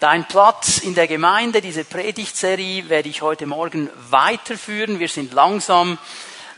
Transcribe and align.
Dein 0.00 0.26
Platz 0.26 0.78
in 0.78 0.94
der 0.94 1.06
Gemeinde, 1.06 1.60
diese 1.60 1.84
Predigtserie 1.84 2.88
werde 2.88 3.10
ich 3.10 3.20
heute 3.20 3.44
Morgen 3.44 3.90
weiterführen. 4.08 4.98
Wir 4.98 5.08
sind 5.08 5.34
langsam 5.34 5.98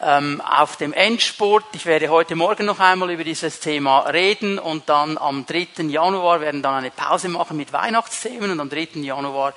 ähm, 0.01 0.41
auf 0.41 0.77
dem 0.77 0.93
Endspurt. 0.93 1.65
Ich 1.73 1.85
werde 1.85 2.09
heute 2.09 2.37
Morgen 2.37 2.67
noch 2.67 2.79
einmal 2.79 3.11
über 3.11 3.25
dieses 3.25 3.59
Thema 3.59 4.03
reden 4.03 4.61
und 4.61 4.89
dann 4.89 5.19
am 5.19 5.45
3. 5.45 5.83
Januar 5.89 6.41
werden 6.41 6.63
dann 6.63 6.75
eine 6.75 6.93
Pause 6.93 7.29
machen 7.31 7.57
mit 7.57 7.73
Weihnachtsthemen 7.73 8.53
und 8.53 8.61
am 8.61 8.71
3. 8.71 9.01
Januar 9.01 9.55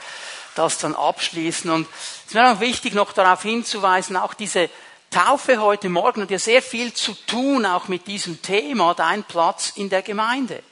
das 0.55 0.79
dann 0.79 0.95
abschließen. 0.95 1.69
Und 1.69 1.87
es 1.91 2.29
ist 2.29 2.33
mir 2.33 2.51
auch 2.51 2.59
wichtig, 2.59 2.95
noch 2.95 3.13
darauf 3.13 3.43
hinzuweisen, 3.43 4.17
auch 4.17 4.33
diese 4.33 4.67
Taufe 5.11 5.61
heute 5.61 5.89
Morgen 5.89 6.23
hat 6.23 6.31
ja 6.31 6.39
sehr 6.39 6.63
viel 6.63 6.91
zu 6.91 7.13
tun, 7.27 7.67
auch 7.67 7.87
mit 7.87 8.07
diesem 8.07 8.41
Thema, 8.41 8.95
dein 8.95 9.23
Platz 9.23 9.73
in 9.75 9.91
der 9.91 10.01
Gemeinde. 10.01 10.63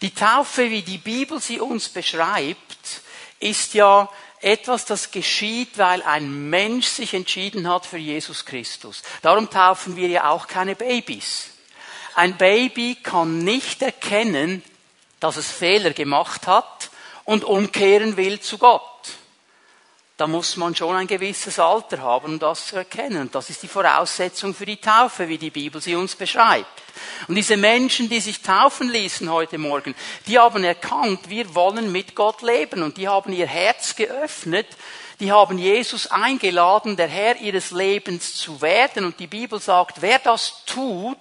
Die 0.00 0.14
Taufe, 0.14 0.70
wie 0.70 0.82
die 0.82 0.98
Bibel 0.98 1.40
sie 1.40 1.60
uns 1.60 1.88
beschreibt, 1.88 3.02
ist 3.40 3.74
ja 3.74 4.08
etwas, 4.40 4.84
das 4.84 5.10
geschieht, 5.10 5.78
weil 5.78 6.02
ein 6.02 6.48
Mensch 6.50 6.86
sich 6.86 7.14
entschieden 7.14 7.68
hat 7.68 7.84
für 7.84 7.98
Jesus 7.98 8.44
Christus. 8.44 9.02
Darum 9.22 9.50
taufen 9.50 9.96
wir 9.96 10.08
ja 10.08 10.30
auch 10.30 10.46
keine 10.46 10.76
Babys. 10.76 11.50
Ein 12.14 12.36
Baby 12.36 12.96
kann 13.02 13.38
nicht 13.38 13.82
erkennen, 13.82 14.62
dass 15.20 15.36
es 15.36 15.50
Fehler 15.50 15.90
gemacht 15.90 16.46
hat 16.46 16.90
und 17.24 17.44
umkehren 17.44 18.16
will 18.16 18.40
zu 18.40 18.58
Gott 18.58 19.17
da 20.18 20.26
muss 20.26 20.56
man 20.56 20.74
schon 20.74 20.96
ein 20.96 21.06
gewisses 21.06 21.60
Alter 21.60 22.02
haben, 22.02 22.32
um 22.32 22.38
das 22.40 22.66
zu 22.66 22.76
erkennen. 22.76 23.22
Und 23.22 23.34
das 23.36 23.50
ist 23.50 23.62
die 23.62 23.68
Voraussetzung 23.68 24.52
für 24.52 24.66
die 24.66 24.78
Taufe, 24.78 25.28
wie 25.28 25.38
die 25.38 25.50
Bibel 25.50 25.80
sie 25.80 25.94
uns 25.94 26.16
beschreibt. 26.16 26.66
Und 27.28 27.36
diese 27.36 27.56
Menschen, 27.56 28.08
die 28.08 28.18
sich 28.18 28.42
taufen 28.42 28.88
ließen 28.88 29.30
heute 29.30 29.58
Morgen, 29.58 29.94
die 30.26 30.36
haben 30.36 30.64
erkannt, 30.64 31.28
wir 31.28 31.54
wollen 31.54 31.92
mit 31.92 32.16
Gott 32.16 32.42
leben. 32.42 32.82
Und 32.82 32.96
die 32.96 33.06
haben 33.06 33.32
ihr 33.32 33.46
Herz 33.46 33.94
geöffnet. 33.94 34.66
Die 35.20 35.30
haben 35.30 35.56
Jesus 35.56 36.08
eingeladen, 36.08 36.96
der 36.96 37.06
Herr 37.06 37.36
ihres 37.36 37.70
Lebens 37.70 38.34
zu 38.34 38.60
werden. 38.60 39.04
Und 39.04 39.20
die 39.20 39.28
Bibel 39.28 39.60
sagt, 39.60 40.02
wer 40.02 40.18
das 40.18 40.64
tut, 40.66 41.16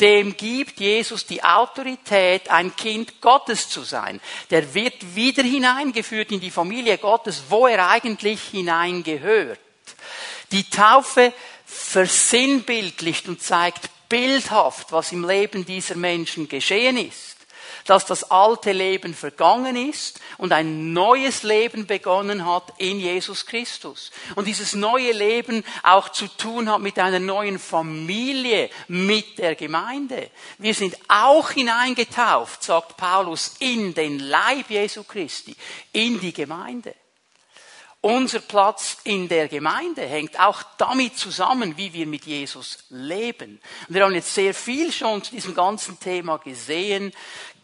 dem 0.00 0.36
gibt 0.36 0.80
Jesus 0.80 1.26
die 1.26 1.42
Autorität, 1.42 2.48
ein 2.50 2.74
Kind 2.76 3.20
Gottes 3.20 3.68
zu 3.68 3.82
sein. 3.82 4.20
Der 4.50 4.74
wird 4.74 5.14
wieder 5.16 5.42
hineingeführt 5.42 6.30
in 6.30 6.40
die 6.40 6.50
Familie 6.50 6.98
Gottes, 6.98 7.42
wo 7.48 7.66
er 7.66 7.88
eigentlich 7.88 8.40
hineingehört. 8.42 9.58
Die 10.52 10.68
Taufe 10.70 11.32
versinnbildlicht 11.66 13.28
und 13.28 13.42
zeigt 13.42 13.90
bildhaft, 14.08 14.92
was 14.92 15.12
im 15.12 15.26
Leben 15.26 15.66
dieser 15.66 15.96
Menschen 15.96 16.48
geschehen 16.48 16.96
ist 16.96 17.37
dass 17.88 18.04
das 18.04 18.30
alte 18.30 18.72
Leben 18.72 19.14
vergangen 19.14 19.74
ist 19.74 20.20
und 20.36 20.52
ein 20.52 20.92
neues 20.92 21.42
Leben 21.42 21.86
begonnen 21.86 22.44
hat 22.44 22.74
in 22.76 23.00
Jesus 23.00 23.46
Christus. 23.46 24.10
Und 24.34 24.46
dieses 24.46 24.74
neue 24.74 25.12
Leben 25.12 25.64
auch 25.82 26.10
zu 26.10 26.28
tun 26.28 26.70
hat 26.70 26.80
mit 26.80 26.98
einer 26.98 27.18
neuen 27.18 27.58
Familie, 27.58 28.68
mit 28.88 29.38
der 29.38 29.54
Gemeinde. 29.54 30.30
Wir 30.58 30.74
sind 30.74 30.98
auch 31.08 31.50
hineingetauft, 31.50 32.62
sagt 32.62 32.98
Paulus, 32.98 33.54
in 33.60 33.94
den 33.94 34.18
Leib 34.18 34.68
Jesu 34.68 35.02
Christi, 35.04 35.56
in 35.92 36.20
die 36.20 36.34
Gemeinde. 36.34 36.94
Unser 38.00 38.38
Platz 38.38 38.98
in 39.02 39.28
der 39.28 39.48
Gemeinde 39.48 40.02
hängt 40.02 40.38
auch 40.38 40.62
damit 40.78 41.18
zusammen, 41.18 41.76
wie 41.76 41.92
wir 41.92 42.06
mit 42.06 42.26
Jesus 42.26 42.84
leben. 42.90 43.60
Und 43.88 43.94
wir 43.94 44.04
haben 44.04 44.14
jetzt 44.14 44.34
sehr 44.34 44.54
viel 44.54 44.92
schon 44.92 45.24
zu 45.24 45.32
diesem 45.32 45.52
ganzen 45.52 45.98
Thema 45.98 46.36
gesehen. 46.36 47.12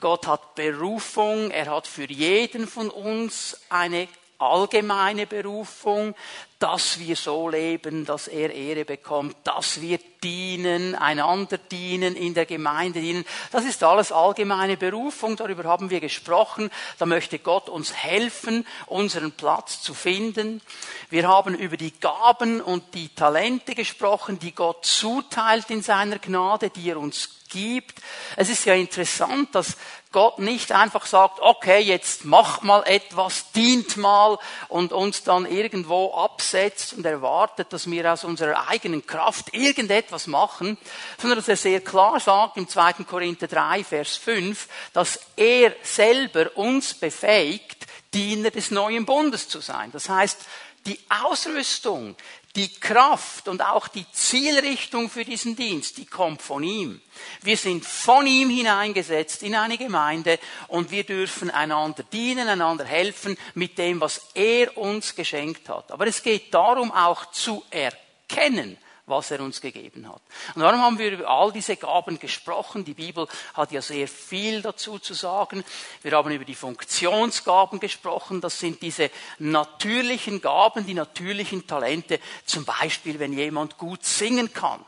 Gott 0.00 0.26
hat 0.26 0.56
Berufung, 0.56 1.52
er 1.52 1.70
hat 1.70 1.86
für 1.86 2.10
jeden 2.10 2.66
von 2.66 2.90
uns 2.90 3.60
eine 3.68 4.08
allgemeine 4.38 5.26
Berufung, 5.26 6.14
dass 6.58 6.98
wir 6.98 7.14
so 7.14 7.48
leben, 7.48 8.06
dass 8.06 8.26
er 8.26 8.54
Ehre 8.54 8.84
bekommt, 8.86 9.36
dass 9.44 9.82
wir 9.82 9.98
dienen, 10.22 10.94
einander 10.94 11.58
dienen, 11.58 12.16
in 12.16 12.32
der 12.32 12.46
Gemeinde 12.46 13.00
dienen. 13.00 13.26
Das 13.52 13.64
ist 13.64 13.82
alles 13.82 14.12
allgemeine 14.12 14.78
Berufung, 14.78 15.36
darüber 15.36 15.64
haben 15.64 15.90
wir 15.90 16.00
gesprochen. 16.00 16.70
Da 16.98 17.04
möchte 17.04 17.38
Gott 17.38 17.68
uns 17.68 17.92
helfen, 17.92 18.66
unseren 18.86 19.32
Platz 19.32 19.82
zu 19.82 19.92
finden. 19.92 20.62
Wir 21.10 21.28
haben 21.28 21.54
über 21.54 21.76
die 21.76 21.92
Gaben 22.00 22.62
und 22.62 22.94
die 22.94 23.10
Talente 23.10 23.74
gesprochen, 23.74 24.38
die 24.38 24.54
Gott 24.54 24.86
zuteilt 24.86 25.70
in 25.70 25.82
seiner 25.82 26.18
Gnade, 26.18 26.70
die 26.70 26.88
er 26.88 26.98
uns 26.98 27.28
gibt. 27.50 28.00
Es 28.36 28.48
ist 28.48 28.64
ja 28.64 28.74
interessant, 28.74 29.54
dass 29.54 29.76
Gott 30.14 30.38
nicht 30.38 30.70
einfach 30.70 31.06
sagt, 31.06 31.40
okay, 31.40 31.80
jetzt 31.80 32.24
mach 32.24 32.62
mal 32.62 32.84
etwas, 32.86 33.50
dient 33.50 33.96
mal 33.96 34.38
und 34.68 34.92
uns 34.92 35.24
dann 35.24 35.44
irgendwo 35.44 36.14
absetzt 36.14 36.92
und 36.92 37.04
erwartet, 37.04 37.72
dass 37.72 37.90
wir 37.90 38.12
aus 38.12 38.22
unserer 38.22 38.68
eigenen 38.68 39.04
Kraft 39.04 39.52
irgendetwas 39.52 40.28
machen, 40.28 40.78
sondern 41.18 41.40
dass 41.40 41.48
er 41.48 41.56
sehr 41.56 41.80
klar 41.80 42.20
sagt 42.20 42.56
im 42.58 42.68
2. 42.68 42.92
Korinther 43.10 43.48
3, 43.48 43.82
Vers 43.82 44.16
5, 44.16 44.68
dass 44.92 45.18
er 45.34 45.74
selber 45.82 46.56
uns 46.56 46.94
befähigt, 46.94 47.84
Diener 48.14 48.52
des 48.52 48.70
neuen 48.70 49.04
Bundes 49.04 49.48
zu 49.48 49.60
sein. 49.60 49.90
Das 49.90 50.08
heißt, 50.08 50.38
die 50.86 51.00
Ausrüstung, 51.24 52.14
die 52.56 52.68
Kraft 52.68 53.48
und 53.48 53.62
auch 53.62 53.88
die 53.88 54.06
Zielrichtung 54.12 55.10
für 55.10 55.24
diesen 55.24 55.56
Dienst, 55.56 55.96
die 55.96 56.06
kommt 56.06 56.40
von 56.40 56.62
ihm. 56.62 57.00
Wir 57.42 57.56
sind 57.56 57.84
von 57.84 58.26
ihm 58.26 58.48
hineingesetzt 58.48 59.42
in 59.42 59.56
eine 59.56 59.76
Gemeinde 59.76 60.38
und 60.68 60.90
wir 60.90 61.04
dürfen 61.04 61.50
einander 61.50 62.04
dienen, 62.04 62.48
einander 62.48 62.84
helfen 62.84 63.36
mit 63.54 63.76
dem, 63.78 64.00
was 64.00 64.28
er 64.34 64.76
uns 64.78 65.16
geschenkt 65.16 65.68
hat. 65.68 65.90
Aber 65.90 66.06
es 66.06 66.22
geht 66.22 66.54
darum 66.54 66.92
auch 66.92 67.32
zu 67.32 67.64
erkennen, 67.70 68.78
was 69.06 69.30
er 69.30 69.40
uns 69.40 69.60
gegeben 69.60 70.08
hat. 70.08 70.22
Und 70.54 70.62
darum 70.62 70.80
haben 70.80 70.98
wir 70.98 71.12
über 71.12 71.28
all 71.28 71.52
diese 71.52 71.76
Gaben 71.76 72.18
gesprochen. 72.18 72.84
Die 72.84 72.94
Bibel 72.94 73.28
hat 73.52 73.72
ja 73.72 73.82
sehr 73.82 74.08
viel 74.08 74.62
dazu 74.62 74.98
zu 74.98 75.14
sagen. 75.14 75.64
Wir 76.02 76.12
haben 76.12 76.30
über 76.30 76.44
die 76.44 76.54
Funktionsgaben 76.54 77.80
gesprochen. 77.80 78.40
Das 78.40 78.58
sind 78.58 78.80
diese 78.82 79.10
natürlichen 79.38 80.40
Gaben, 80.40 80.86
die 80.86 80.94
natürlichen 80.94 81.66
Talente. 81.66 82.18
Zum 82.46 82.64
Beispiel, 82.64 83.18
wenn 83.18 83.32
jemand 83.32 83.76
gut 83.78 84.04
singen 84.04 84.52
kann 84.52 84.84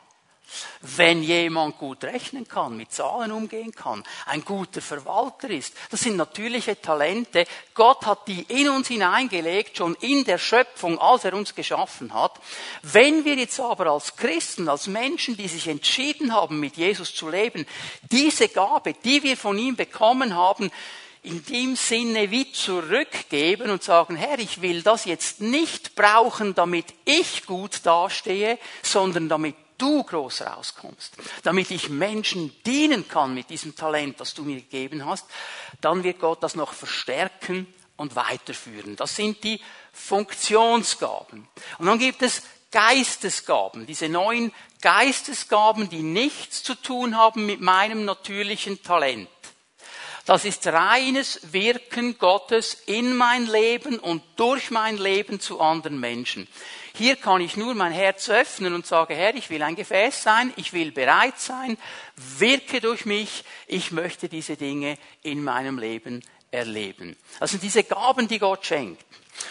wenn 0.80 1.22
jemand 1.22 1.78
gut 1.78 2.04
rechnen 2.04 2.46
kann, 2.46 2.76
mit 2.76 2.92
Zahlen 2.92 3.32
umgehen 3.32 3.72
kann, 3.72 4.04
ein 4.26 4.44
guter 4.44 4.80
Verwalter 4.80 5.50
ist, 5.50 5.74
das 5.90 6.00
sind 6.00 6.16
natürliche 6.16 6.80
Talente. 6.80 7.46
Gott 7.74 8.06
hat 8.06 8.28
die 8.28 8.42
in 8.48 8.68
uns 8.68 8.88
hineingelegt, 8.88 9.76
schon 9.76 9.94
in 9.96 10.24
der 10.24 10.38
Schöpfung, 10.38 10.98
als 10.98 11.24
er 11.24 11.34
uns 11.34 11.54
geschaffen 11.54 12.14
hat. 12.14 12.40
Wenn 12.82 13.24
wir 13.24 13.34
jetzt 13.34 13.60
aber 13.60 13.86
als 13.86 14.16
Christen, 14.16 14.68
als 14.68 14.86
Menschen, 14.86 15.36
die 15.36 15.48
sich 15.48 15.68
entschieden 15.68 16.32
haben, 16.32 16.60
mit 16.60 16.76
Jesus 16.76 17.14
zu 17.14 17.28
leben, 17.28 17.66
diese 18.10 18.48
Gabe, 18.48 18.94
die 19.04 19.22
wir 19.22 19.36
von 19.36 19.58
ihm 19.58 19.76
bekommen 19.76 20.34
haben, 20.34 20.70
in 21.26 21.44
dem 21.44 21.74
Sinne 21.74 22.30
wie 22.30 22.52
zurückgeben 22.52 23.70
und 23.70 23.82
sagen, 23.82 24.14
Herr, 24.14 24.38
ich 24.38 24.62
will 24.62 24.82
das 24.82 25.06
jetzt 25.06 25.40
nicht 25.40 25.96
brauchen, 25.96 26.54
damit 26.54 26.86
ich 27.04 27.46
gut 27.46 27.80
dastehe, 27.84 28.58
sondern 28.82 29.28
damit 29.28 29.56
du 29.78 30.02
groß 30.02 30.42
rauskommst, 30.42 31.16
damit 31.42 31.70
ich 31.70 31.88
Menschen 31.88 32.54
dienen 32.64 33.08
kann 33.08 33.34
mit 33.34 33.50
diesem 33.50 33.74
Talent, 33.74 34.20
das 34.20 34.34
du 34.34 34.42
mir 34.42 34.56
gegeben 34.56 35.04
hast, 35.06 35.26
dann 35.80 36.02
wird 36.02 36.20
Gott 36.20 36.42
das 36.42 36.54
noch 36.54 36.72
verstärken 36.72 37.66
und 37.96 38.16
weiterführen. 38.16 38.96
Das 38.96 39.16
sind 39.16 39.42
die 39.44 39.60
Funktionsgaben. 39.92 41.48
Und 41.78 41.86
dann 41.86 41.98
gibt 41.98 42.22
es 42.22 42.42
Geistesgaben, 42.70 43.86
diese 43.86 44.08
neuen 44.08 44.52
Geistesgaben, 44.82 45.88
die 45.88 46.02
nichts 46.02 46.62
zu 46.62 46.74
tun 46.74 47.16
haben 47.16 47.46
mit 47.46 47.60
meinem 47.60 48.04
natürlichen 48.04 48.82
Talent. 48.82 49.28
Das 50.26 50.44
ist 50.44 50.66
reines 50.66 51.52
Wirken 51.52 52.18
Gottes 52.18 52.74
in 52.86 53.16
mein 53.16 53.46
Leben 53.46 54.00
und 54.00 54.22
durch 54.34 54.72
mein 54.72 54.98
Leben 54.98 55.38
zu 55.38 55.60
anderen 55.60 56.00
Menschen. 56.00 56.48
Hier 56.98 57.16
kann 57.16 57.42
ich 57.42 57.58
nur 57.58 57.74
mein 57.74 57.92
Herz 57.92 58.30
öffnen 58.30 58.72
und 58.72 58.86
sagen, 58.86 59.14
Herr, 59.14 59.34
ich 59.34 59.50
will 59.50 59.62
ein 59.62 59.76
Gefäß 59.76 60.22
sein, 60.22 60.50
ich 60.56 60.72
will 60.72 60.92
bereit 60.92 61.38
sein, 61.38 61.76
wirke 62.16 62.80
durch 62.80 63.04
mich, 63.04 63.44
ich 63.66 63.92
möchte 63.92 64.30
diese 64.30 64.56
Dinge 64.56 64.96
in 65.22 65.44
meinem 65.44 65.78
Leben 65.78 66.22
erleben. 66.50 67.14
Das 67.38 67.50
sind 67.50 67.62
diese 67.62 67.84
Gaben, 67.84 68.28
die 68.28 68.38
Gott 68.38 68.64
schenkt. 68.64 69.04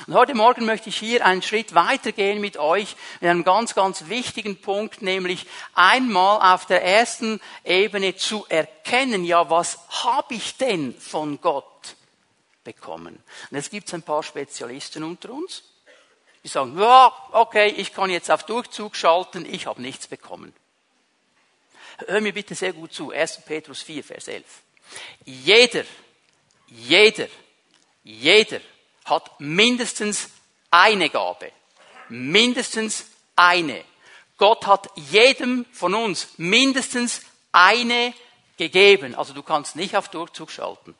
Und 0.07 0.15
heute 0.15 0.33
Morgen 0.33 0.65
möchte 0.65 0.89
ich 0.89 0.97
hier 0.97 1.23
einen 1.23 1.43
Schritt 1.43 1.75
weitergehen 1.75 2.41
mit 2.41 2.57
euch 2.57 2.95
mit 3.21 3.29
einem 3.29 3.43
ganz, 3.43 3.75
ganz 3.75 4.09
wichtigen 4.09 4.59
Punkt, 4.59 5.03
nämlich 5.03 5.45
einmal 5.75 6.55
auf 6.55 6.65
der 6.65 6.83
ersten 6.83 7.39
Ebene 7.63 8.15
zu 8.15 8.47
erkennen, 8.49 9.23
ja, 9.23 9.51
was 9.51 9.77
habe 10.03 10.33
ich 10.33 10.57
denn 10.57 10.99
von 10.99 11.39
Gott 11.41 11.95
bekommen? 12.63 13.23
Und 13.51 13.57
jetzt 13.57 13.69
gibt 13.69 13.87
es 13.87 13.93
ein 13.93 14.01
paar 14.01 14.23
Spezialisten 14.23 15.03
unter 15.03 15.29
uns. 15.29 15.74
Die 16.45 16.49
sagen, 16.49 16.77
ja, 16.79 17.11
okay, 17.31 17.69
ich 17.69 17.91
kann 17.91 18.11
jetzt 18.11 18.29
auf 18.29 18.43
Durchzug 18.43 18.95
schalten, 18.95 19.51
ich 19.51 19.65
habe 19.65 19.81
nichts 19.81 20.05
bekommen. 20.05 20.53
Hör 22.05 22.21
mir 22.21 22.33
bitte 22.33 22.53
sehr 22.53 22.71
gut 22.71 22.93
zu. 22.93 23.09
1. 23.09 23.45
Petrus 23.45 23.81
4, 23.81 24.03
Vers 24.03 24.27
11. 24.27 24.45
Jeder, 25.25 25.85
jeder, 26.67 27.27
jeder 28.03 28.59
hat 29.05 29.39
mindestens 29.39 30.29
eine 30.69 31.09
Gabe. 31.09 31.51
Mindestens 32.09 33.07
eine. 33.35 33.83
Gott 34.37 34.67
hat 34.67 34.91
jedem 34.97 35.65
von 35.71 35.95
uns 35.95 36.37
mindestens 36.37 37.21
eine 37.53 38.13
gegeben. 38.57 39.15
Also 39.15 39.33
du 39.33 39.41
kannst 39.41 39.75
nicht 39.75 39.97
auf 39.97 40.09
Durchzug 40.09 40.51
schalten. 40.51 40.93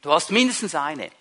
Du 0.00 0.10
hast 0.10 0.32
mindestens 0.32 0.74
eine. 0.74 1.12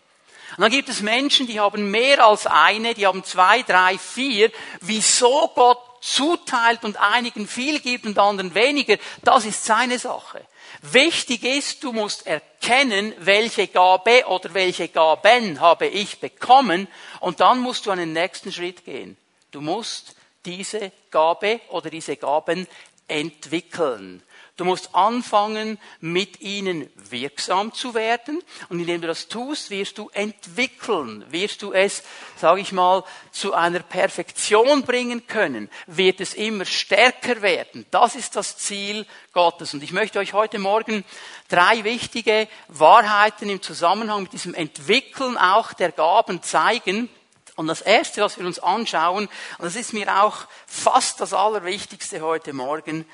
Und 0.57 0.62
dann 0.62 0.72
gibt 0.72 0.90
es 0.90 1.01
Menschen, 1.01 1.48
die 1.48 1.60
haben 1.60 1.92
mehr 1.92 2.25
als 2.25 2.48
eine, 2.48 2.94
die 2.94 3.06
haben 3.06 3.24
zwei, 3.24 3.62
drei, 3.63 3.98
vier. 3.98 4.51
Wieso 4.81 5.51
Gott 5.56 5.80
zuteilt 6.01 6.84
und 6.84 6.98
einigen 6.98 7.48
viel 7.48 7.80
gibt 7.80 8.06
und 8.06 8.18
anderen 8.18 8.56
weniger, 8.56 8.98
das 9.24 9.46
ist 9.46 9.66
seine 9.66 10.00
Sache. 10.00 10.46
Wichtig 10.81 11.44
ist, 11.44 11.84
du 11.84 11.92
musst 11.92 12.25
erkennen, 12.25 13.13
welche 13.18 13.68
Gabe 13.68 14.25
oder 14.28 14.54
welche 14.54 14.88
Gaben 14.88 15.60
habe 15.60 15.88
ich 15.88 16.19
bekommen 16.19 16.88
und 17.19 17.42
dann 17.42 17.60
musst 17.60 17.86
du 17.86 17.92
einen 17.92 18.13
nächsten 18.13 18.51
Schritt 18.51 18.86
gehen. 18.86 19.18
Du 19.51 19.62
musst 19.62 20.16
diese 20.46 20.92
Gabe 21.12 21.60
oder 21.69 21.90
diese 21.90 22.16
Gaben 22.16 22.66
entwickeln. 23.07 24.24
Du 24.59 24.65
musst 24.65 24.94
anfangen, 24.94 25.79
mit 26.01 26.41
ihnen 26.41 26.89
wirksam 26.95 27.73
zu 27.73 27.94
werden. 27.94 28.44
Und 28.67 28.81
indem 28.81 29.00
du 29.00 29.07
das 29.07 29.29
tust, 29.29 29.69
wirst 29.69 29.97
du 29.97 30.09
entwickeln, 30.09 31.23
wirst 31.29 31.61
du 31.61 31.71
es, 31.71 32.03
sage 32.35 32.59
ich 32.59 32.73
mal, 32.73 33.06
zu 33.31 33.53
einer 33.53 33.79
Perfektion 33.79 34.81
bringen 34.81 35.27
können, 35.27 35.69
wird 35.88 36.19
es 36.19 36.33
immer 36.33 36.65
stärker 36.65 37.41
werden. 37.41 37.85
Das 37.89 38.15
ist 38.15 38.35
das 38.35 38.57
Ziel 38.57 39.06
Gottes. 39.31 39.73
Und 39.73 39.81
ich 39.81 39.94
möchte 39.94 40.19
euch 40.19 40.33
heute 40.33 40.59
Morgen 40.59 41.05
drei 41.47 41.85
wichtige 41.85 42.50
Wahrheiten 42.67 43.50
im 43.50 43.62
Zusammenhang 43.62 44.23
mit 44.23 44.33
diesem 44.33 44.53
Entwickeln 44.53 45.38
auch 45.38 45.71
der 45.71 45.94
Gaben 45.94 46.44
zeigen. 46.44 47.07
Und 47.55 47.67
das 47.67 47.79
Erste, 47.79 48.21
was 48.21 48.38
wir 48.38 48.45
uns 48.45 48.59
anschauen, 48.59 49.29
und 49.57 49.65
das 49.65 49.77
ist 49.77 49.94
mir 49.94 50.21
auch 50.21 50.47
fast 50.67 51.21
das 51.21 51.33
Allerwichtigste 51.33 52.19
heute 52.19 52.51
Morgen, 52.51 53.05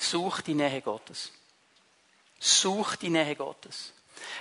Such 0.00 0.40
die 0.40 0.54
Nähe 0.54 0.80
Gottes. 0.80 1.30
Such 2.38 2.96
die 2.96 3.10
Nähe 3.10 3.36
Gottes. 3.36 3.92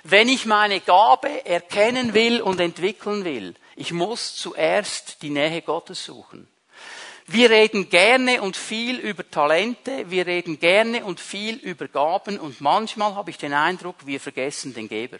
Wenn 0.04 0.30
ich 0.30 0.46
meine 0.46 0.80
Gabe 0.80 1.46
erkennen 1.46 2.14
will 2.14 2.42
und 2.42 2.60
entwickeln 2.62 3.26
will, 3.26 3.56
ich 3.76 3.92
muss 3.92 4.36
zuerst 4.36 5.22
die 5.22 5.30
Nähe 5.30 5.62
Gottes 5.62 6.06
suchen. 6.06 6.48
Wir 7.28 7.50
reden 7.50 7.90
gerne 7.90 8.42
und 8.42 8.58
viel 8.58 8.98
über 8.98 9.30
Talente, 9.30 10.10
wir 10.10 10.26
reden 10.26 10.60
gerne 10.60 11.06
und 11.06 11.20
viel 11.20 11.58
über 11.58 11.88
Gaben 11.88 12.40
und 12.40 12.62
manchmal 12.62 13.14
habe 13.16 13.30
ich 13.30 13.38
den 13.38 13.54
Eindruck, 13.54 13.98
wir 14.06 14.20
vergessen 14.20 14.74
den 14.74 14.88
Geber. 14.88 15.20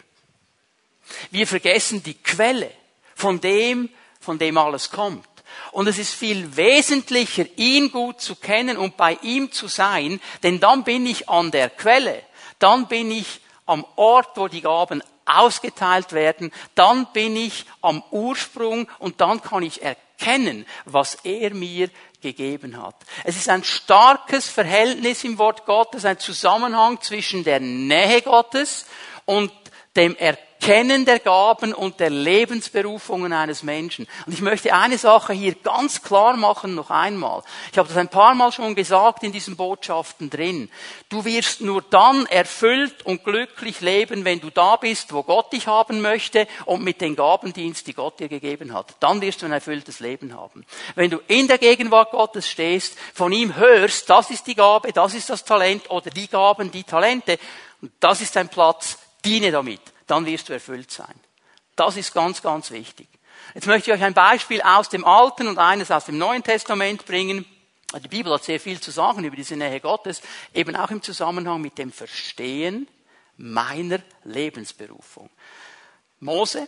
Wir 1.32 1.46
vergessen 1.48 2.02
die 2.02 2.16
Quelle 2.16 2.72
von 3.14 3.40
dem, 3.42 3.90
von 4.20 4.40
dem 4.40 4.58
alles 4.58 4.90
kommt. 4.90 5.29
Und 5.72 5.88
es 5.88 5.98
ist 5.98 6.14
viel 6.14 6.56
wesentlicher, 6.56 7.46
ihn 7.56 7.92
gut 7.92 8.22
zu 8.22 8.36
kennen 8.36 8.78
und 8.78 8.98
bei 8.98 9.18
ihm 9.22 9.52
zu 9.52 9.68
sein, 9.68 10.20
denn 10.44 10.60
dann 10.60 10.84
bin 10.84 11.06
ich 11.06 11.30
an 11.30 11.52
der 11.52 11.70
Quelle. 11.70 12.22
Dann 12.60 12.88
bin 12.88 13.12
ich 13.12 13.42
am 13.66 13.86
Ort, 13.96 14.30
wo 14.36 14.48
die 14.48 14.62
Gaben 14.62 15.04
ausgeteilt 15.26 16.12
werden. 16.14 16.52
Dann 16.76 17.08
bin 17.14 17.36
ich 17.36 17.66
am 17.82 18.04
Ursprung 18.12 18.90
und 19.00 19.22
dann 19.22 19.42
kann 19.42 19.64
ich 19.64 19.82
erkennen, 19.82 20.66
was 20.86 21.16
er 21.24 21.54
mir 21.54 21.90
gegeben 22.22 22.82
hat. 22.82 22.96
Es 23.24 23.38
ist 23.38 23.48
ein 23.48 23.64
starkes 23.64 24.50
Verhältnis 24.50 25.24
im 25.24 25.38
Wort 25.38 25.66
Gottes, 25.66 26.04
ein 26.04 26.20
Zusammenhang 26.20 27.00
zwischen 27.02 27.44
der 27.44 27.60
Nähe 27.60 28.22
Gottes 28.22 28.86
und 29.26 29.52
dem 29.96 30.16
Erkennen 30.16 30.49
Kennen 30.62 31.06
der 31.06 31.20
Gaben 31.20 31.74
und 31.74 32.02
der 32.02 32.10
Lebensberufungen 32.10 33.32
eines 33.32 33.64
Menschen. 33.64 34.08
Und 34.26 34.34
ich 34.34 34.42
möchte 34.42 34.74
eine 34.74 34.98
Sache 34.98 35.32
hier 35.32 35.56
ganz 35.56 36.02
klar 36.02 36.36
machen, 36.36 36.76
noch 36.76 36.90
einmal. 36.90 37.44
Ich 37.72 37.78
habe 37.78 37.88
das 37.88 37.98
ein 37.98 38.10
paar 38.10 38.36
Mal 38.36 38.52
schon 38.52 38.76
gesagt 38.76 39.24
in 39.24 39.32
diesen 39.32 39.56
Botschaften 39.56 40.30
drin. 40.30 40.70
Du 41.08 41.24
wirst 41.24 41.62
nur 41.62 41.82
dann 41.82 42.26
erfüllt 42.26 43.06
und 43.06 43.24
glücklich 43.24 43.80
leben, 43.80 44.26
wenn 44.26 44.42
du 44.42 44.50
da 44.50 44.76
bist, 44.76 45.14
wo 45.14 45.24
Gott 45.24 45.54
dich 45.54 45.68
haben 45.68 46.02
möchte 46.02 46.46
und 46.66 46.84
mit 46.84 47.00
den 47.00 47.16
Gabendienst, 47.16 47.88
die 47.88 47.94
Gott 47.94 48.20
dir 48.20 48.28
gegeben 48.28 48.74
hat. 48.74 48.96
Dann 49.00 49.22
wirst 49.22 49.42
du 49.42 49.46
ein 49.46 49.54
erfülltes 49.54 50.02
Leben 50.02 50.36
haben. 50.36 50.66
Wenn 50.96 51.10
du 51.10 51.20
in 51.28 51.48
der 51.48 51.58
Gegenwart 51.58 52.12
Gottes 52.12 52.50
stehst, 52.50 52.98
von 53.14 53.32
ihm 53.32 53.56
hörst, 53.56 54.10
das 54.10 54.30
ist 54.30 54.46
die 54.46 54.56
Gabe, 54.56 54.92
das 54.92 55.14
ist 55.14 55.30
das 55.30 55.46
Talent 55.46 55.90
oder 55.90 56.10
die 56.10 56.28
Gaben, 56.28 56.70
die 56.70 56.84
Talente, 56.84 57.40
das 58.02 58.20
ist 58.20 58.36
dein 58.36 58.50
Platz, 58.50 58.98
diene 59.24 59.52
damit 59.52 59.80
dann 60.10 60.26
wirst 60.26 60.50
du 60.50 60.54
erfüllt 60.54 60.92
sein. 60.92 61.14
Das 61.76 61.96
ist 61.98 62.14
ganz, 62.14 62.42
ganz 62.42 62.72
wichtig. 62.72 63.08
Jetzt 63.54 63.68
möchte 63.68 63.90
ich 63.90 63.98
euch 63.98 64.04
ein 64.04 64.14
Beispiel 64.14 64.62
aus 64.62 64.90
dem 64.90 65.06
Alten 65.06 65.48
und 65.48 65.58
eines 65.58 65.92
aus 65.92 66.06
dem 66.06 66.18
Neuen 66.18 66.44
Testament 66.44 67.06
bringen. 67.06 67.46
Die 68.04 68.08
Bibel 68.08 68.34
hat 68.34 68.44
sehr 68.44 68.60
viel 68.60 68.80
zu 68.80 68.92
sagen 68.92 69.24
über 69.24 69.36
diese 69.36 69.56
Nähe 69.56 69.80
Gottes, 69.80 70.22
eben 70.54 70.76
auch 70.76 70.92
im 70.92 71.02
Zusammenhang 71.02 71.62
mit 71.62 71.78
dem 71.78 71.92
Verstehen 71.92 72.88
meiner 73.38 74.00
Lebensberufung. 74.26 75.30
Mose, 76.20 76.68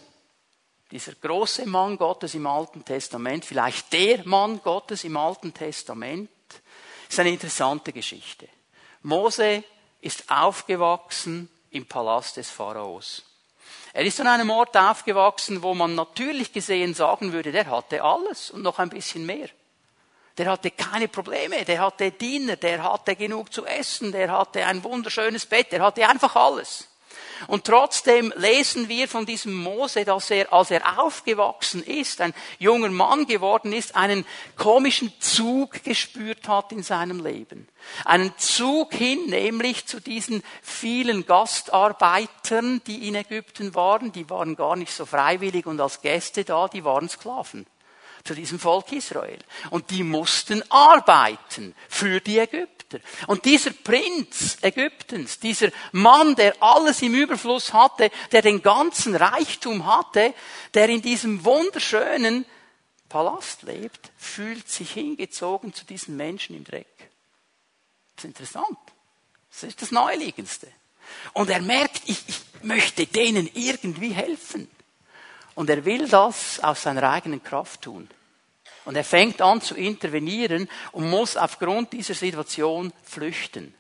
dieser 0.90 1.14
große 1.14 1.66
Mann 1.66 1.98
Gottes 1.98 2.34
im 2.34 2.48
Alten 2.48 2.84
Testament, 2.84 3.46
vielleicht 3.46 3.92
der 3.94 4.26
Mann 4.26 4.62
Gottes 4.64 5.04
im 5.04 5.18
Alten 5.18 5.54
Testament, 5.54 6.30
ist 7.10 7.20
eine 7.20 7.32
interessante 7.32 7.92
Geschichte. 7.92 8.48
Mose 9.04 9.64
ist 10.00 10.32
aufgewachsen 10.32 11.50
im 11.70 11.86
Palast 11.86 12.38
des 12.38 12.50
Pharaos. 12.50 13.24
Er 13.94 14.06
ist 14.06 14.20
an 14.22 14.28
einem 14.28 14.50
Ort 14.50 14.78
aufgewachsen, 14.78 15.62
wo 15.64 15.74
man 15.74 15.96
natürlich 15.96 16.54
gesehen 16.54 16.94
sagen 16.94 17.34
würde, 17.34 17.52
der 17.52 17.70
hatte 17.70 18.04
alles 18.04 18.52
und 18.52 18.62
noch 18.62 18.80
ein 18.80 18.90
bisschen 18.90 19.26
mehr. 19.26 19.50
Der 20.38 20.50
hatte 20.50 20.72
keine 20.72 21.10
Probleme, 21.10 21.66
der 21.66 21.82
hatte 21.82 22.12
Diener, 22.12 22.56
der 22.56 22.84
hatte 22.84 23.16
genug 23.16 23.52
zu 23.52 23.66
essen, 23.66 24.14
der 24.14 24.32
hatte 24.32 24.66
ein 24.66 24.84
wunderschönes 24.84 25.46
Bett, 25.46 25.72
der 25.74 25.82
hatte 25.82 26.08
einfach 26.08 26.36
alles. 26.36 26.88
Und 27.48 27.66
trotzdem 27.66 28.34
lesen 28.36 28.90
wir 28.90 29.08
von 29.08 29.26
diesem 29.26 29.54
Mose, 29.54 30.06
dass 30.06 30.30
er, 30.32 30.52
als 30.54 30.72
er 30.72 31.00
aufgewachsen 31.00 31.84
ist, 31.84 32.22
ein 32.22 32.34
junger 32.60 32.90
Mann 32.90 33.26
geworden 33.26 33.74
ist, 33.74 33.96
einen 33.96 34.26
komischen 34.58 35.14
Zug 35.20 35.84
gespürt 35.84 36.48
hat 36.48 36.72
in 36.72 36.84
seinem 36.84 37.24
Leben. 37.24 37.68
Einen 38.06 38.38
Zug 38.38 38.94
hin, 38.94 39.28
nämlich 39.28 39.86
zu 39.86 40.00
diesen 40.00 40.44
vielen 40.62 41.26
Gastarbeitern, 41.26 42.82
die 42.86 43.08
in 43.08 43.16
Ägypten 43.16 43.74
waren. 43.76 44.12
Die 44.12 44.30
waren 44.30 44.56
gar 44.56 44.76
nicht 44.76 44.94
so 44.94 45.06
freiwillig 45.06 45.66
und 45.66 45.80
als 45.80 46.02
Gäste 46.02 46.44
da, 46.44 46.68
die 46.68 46.84
waren 46.84 47.10
Sklaven 47.10 47.66
zu 48.24 48.36
diesem 48.36 48.60
Volk 48.60 48.92
Israel. 48.92 49.40
Und 49.70 49.90
die 49.90 50.04
mussten 50.04 50.64
arbeiten 50.72 51.76
für 51.90 52.20
die 52.20 52.40
Ägypter. 52.40 52.81
Und 53.28 53.46
dieser 53.46 53.72
Prinz 53.72 54.58
Ägyptens, 54.62 55.40
dieser 55.40 55.70
Mann, 55.92 56.36
der 56.36 56.62
alles 56.62 57.02
im 57.02 57.14
Überfluss 57.14 57.74
hatte, 57.74 58.12
der 58.32 58.42
den 58.42 58.62
ganzen 58.62 59.16
Reichtum 59.16 59.86
hatte, 59.86 60.34
der 60.74 60.90
in 60.90 61.02
diesem 61.02 61.44
wunderschönen 61.46 62.46
Palast 63.10 63.64
lebt, 63.64 64.12
fühlt 64.18 64.70
sich 64.70 64.92
hingezogen 64.92 65.74
zu 65.74 65.86
diesen 65.86 66.16
Menschen 66.16 66.56
im 66.56 66.64
Dreck. 66.64 66.88
Das 68.16 68.24
ist 68.24 68.30
interessant. 68.30 68.80
Das 69.52 69.64
ist 69.64 69.82
das 69.82 69.92
Neuliegendste. 69.92 70.68
Und 71.34 71.50
er 71.50 71.62
merkt, 71.62 72.02
ich, 72.06 72.24
ich 72.28 72.42
möchte 72.64 73.06
denen 73.06 73.50
irgendwie 73.54 74.14
helfen. 74.14 74.70
Und 75.56 75.70
er 75.70 75.84
will 75.86 76.08
das 76.08 76.60
aus 76.62 76.84
seiner 76.84 77.10
eigenen 77.10 77.44
Kraft 77.44 77.82
tun. 77.82 78.10
Und 78.86 78.96
er 78.96 79.04
fängt 79.04 79.42
an 79.42 79.62
zu 79.62 79.76
intervenieren 79.76 80.70
und 80.92 81.10
muss 81.10 81.38
aufgrund 81.38 81.94
dieser 81.94 82.14
Situation 82.14 82.92
flüchten. 83.04 83.74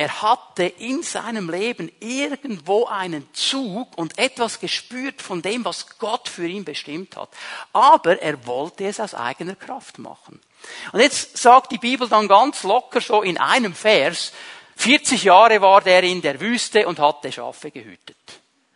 Er 0.00 0.22
hatte 0.22 0.64
in 0.64 1.02
seinem 1.02 1.50
Leben 1.50 1.92
irgendwo 2.00 2.86
einen 2.86 3.28
Zug 3.34 3.98
und 3.98 4.16
etwas 4.18 4.58
gespürt 4.58 5.20
von 5.20 5.42
dem, 5.42 5.62
was 5.66 5.98
Gott 5.98 6.26
für 6.26 6.46
ihn 6.46 6.64
bestimmt 6.64 7.16
hat. 7.16 7.28
Aber 7.74 8.18
er 8.22 8.46
wollte 8.46 8.86
es 8.86 8.98
aus 8.98 9.14
eigener 9.14 9.56
Kraft 9.56 9.98
machen. 9.98 10.40
Und 10.92 11.00
jetzt 11.00 11.36
sagt 11.36 11.72
die 11.72 11.78
Bibel 11.78 12.08
dann 12.08 12.28
ganz 12.28 12.62
locker 12.62 13.02
so 13.02 13.20
in 13.20 13.36
einem 13.36 13.74
Vers, 13.74 14.32
40 14.76 15.24
Jahre 15.24 15.60
war 15.60 15.82
der 15.82 16.02
in 16.02 16.22
der 16.22 16.40
Wüste 16.40 16.88
und 16.88 16.98
hatte 16.98 17.30
Schafe 17.30 17.70
gehütet. 17.70 18.16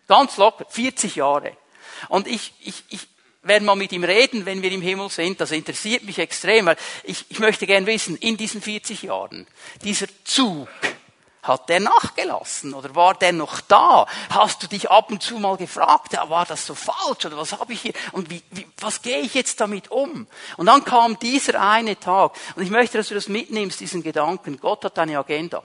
Ganz 0.07 0.37
locker, 0.37 0.67
40 0.69 1.17
Jahre. 1.17 1.57
Und 2.11 2.27
ich, 2.27 2.53
ich, 2.61 2.85
ich 2.91 3.09
werde 3.45 3.65
mal 3.65 3.77
mit 3.77 3.93
ihm 3.93 4.05
reden, 4.05 4.47
wenn 4.47 4.63
wir 4.63 4.73
im 4.73 4.83
Himmel 4.83 5.09
sind. 5.11 5.41
Das 5.41 5.53
interessiert 5.53 6.03
mich 6.05 6.19
extrem, 6.19 6.67
weil 6.67 6.77
ich, 7.05 7.25
ich 7.29 7.39
möchte 7.39 7.67
gern 7.67 7.87
wissen, 7.87 8.17
in 8.17 8.37
diesen 8.37 8.61
40 8.61 9.03
Jahren, 9.03 9.47
dieser 9.83 10.07
Zug, 10.25 10.69
hat 11.45 11.69
der 11.69 11.81
nachgelassen 11.81 12.73
oder 12.75 12.95
war 12.95 13.15
der 13.15 13.33
noch 13.33 13.61
da? 13.61 14.07
Hast 14.31 14.63
du 14.63 14.67
dich 14.67 14.91
ab 14.91 15.11
und 15.11 15.23
zu 15.23 15.39
mal 15.39 15.57
gefragt, 15.57 16.15
ja, 16.15 16.29
war 16.31 16.47
das 16.47 16.67
so 16.67 16.75
falsch 16.75 17.27
oder 17.27 17.37
was 17.37 17.53
habe 17.53 17.75
ich 17.75 17.83
hier 17.83 17.93
und 18.13 18.31
wie, 18.31 18.43
wie, 18.51 18.67
was 18.81 19.03
gehe 19.03 19.21
ich 19.21 19.35
jetzt 19.35 19.61
damit 19.61 19.91
um? 19.91 20.27
Und 20.57 20.67
dann 20.67 20.85
kam 20.85 21.19
dieser 21.19 21.61
eine 21.61 22.01
Tag 22.01 22.33
und 22.57 22.63
ich 22.63 22.71
möchte, 22.71 22.97
dass 22.97 23.09
du 23.09 23.15
das 23.15 23.29
mitnimmst, 23.29 23.79
diesen 23.79 24.03
Gedanken. 24.03 24.59
Gott 24.59 24.85
hat 24.85 24.99
eine 24.99 25.19
Agenda. 25.19 25.63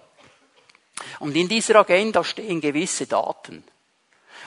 Und 1.20 1.36
in 1.36 1.48
dieser 1.48 1.78
Agenda 1.78 2.26
stehen 2.26 2.60
gewisse 2.60 3.08
Daten. 3.08 3.64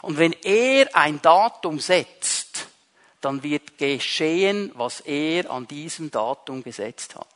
Und 0.03 0.19
wenn 0.19 0.35
er 0.43 0.95
ein 0.95 1.23
Datum 1.23 1.81
setzt, 1.81 2.42
dann 3.25 3.43
wird 3.43 3.79
geschehen, 3.79 4.71
was 4.75 5.00
er 5.00 5.50
an 5.50 5.67
diesem 5.67 6.11
Datum 6.11 6.62
gesetzt 6.62 7.14
hat. 7.17 7.26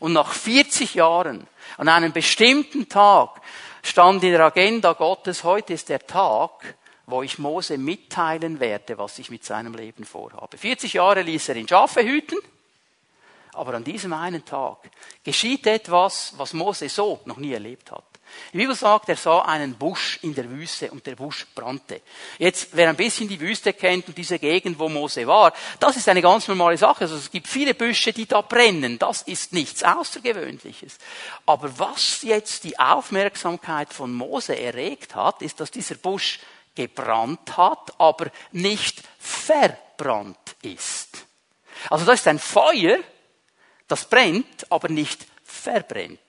Und 0.00 0.12
nach 0.12 0.32
40 0.32 0.94
Jahren, 0.94 1.46
an 1.76 1.88
einem 1.88 2.12
bestimmten 2.12 2.88
Tag, 2.88 3.40
stand 3.82 4.22
in 4.24 4.32
der 4.32 4.44
Agenda 4.44 4.92
Gottes, 4.94 5.44
heute 5.44 5.74
ist 5.74 5.88
der 5.88 6.06
Tag, 6.06 6.74
wo 7.06 7.22
ich 7.22 7.38
Mose 7.38 7.76
mitteilen 7.76 8.60
werde, 8.60 8.96
was 8.96 9.18
ich 9.18 9.30
mit 9.30 9.44
seinem 9.44 9.74
Leben 9.74 10.04
vorhabe. 10.04 10.56
40 10.56 10.94
Jahre 10.94 11.22
ließ 11.22 11.50
er 11.50 11.56
in 11.56 11.68
Schafe 11.68 12.02
hüten, 12.02 12.38
aber 13.52 13.74
an 13.74 13.84
diesem 13.84 14.12
einen 14.12 14.44
Tag 14.44 14.78
geschieht 15.22 15.66
etwas, 15.66 16.34
was 16.38 16.54
Mose 16.54 16.88
so 16.88 17.20
noch 17.26 17.36
nie 17.36 17.52
erlebt 17.52 17.92
hat. 17.92 18.04
Die 18.52 18.58
Bibel 18.58 18.74
sagt, 18.76 19.08
er 19.08 19.16
sah 19.16 19.40
einen 19.42 19.74
Busch 19.74 20.20
in 20.22 20.34
der 20.34 20.48
Wüste 20.48 20.90
und 20.90 21.04
der 21.06 21.16
Busch 21.16 21.46
brannte. 21.54 22.02
Jetzt, 22.38 22.68
wer 22.72 22.88
ein 22.88 22.96
bisschen 22.96 23.28
die 23.28 23.40
Wüste 23.40 23.72
kennt 23.72 24.06
und 24.06 24.16
diese 24.16 24.38
Gegend, 24.38 24.78
wo 24.78 24.88
Mose 24.88 25.26
war, 25.26 25.52
das 25.80 25.96
ist 25.96 26.08
eine 26.08 26.22
ganz 26.22 26.46
normale 26.46 26.78
Sache. 26.78 27.00
Also 27.00 27.16
es 27.16 27.30
gibt 27.30 27.48
viele 27.48 27.74
Büsche, 27.74 28.12
die 28.12 28.26
da 28.26 28.42
brennen. 28.42 28.98
Das 28.98 29.22
ist 29.22 29.52
nichts 29.52 29.82
Außergewöhnliches. 29.82 30.98
Aber 31.46 31.78
was 31.78 32.22
jetzt 32.22 32.64
die 32.64 32.78
Aufmerksamkeit 32.78 33.92
von 33.92 34.12
Mose 34.12 34.56
erregt 34.58 35.14
hat, 35.14 35.42
ist, 35.42 35.58
dass 35.58 35.70
dieser 35.70 35.96
Busch 35.96 36.38
gebrannt 36.74 37.56
hat, 37.56 37.92
aber 37.98 38.30
nicht 38.52 39.02
verbrannt 39.18 40.56
ist. 40.62 41.26
Also 41.90 42.04
das 42.04 42.20
ist 42.20 42.28
ein 42.28 42.38
Feuer, 42.38 42.98
das 43.88 44.08
brennt, 44.08 44.70
aber 44.70 44.88
nicht 44.88 45.26
verbrennt 45.44 46.20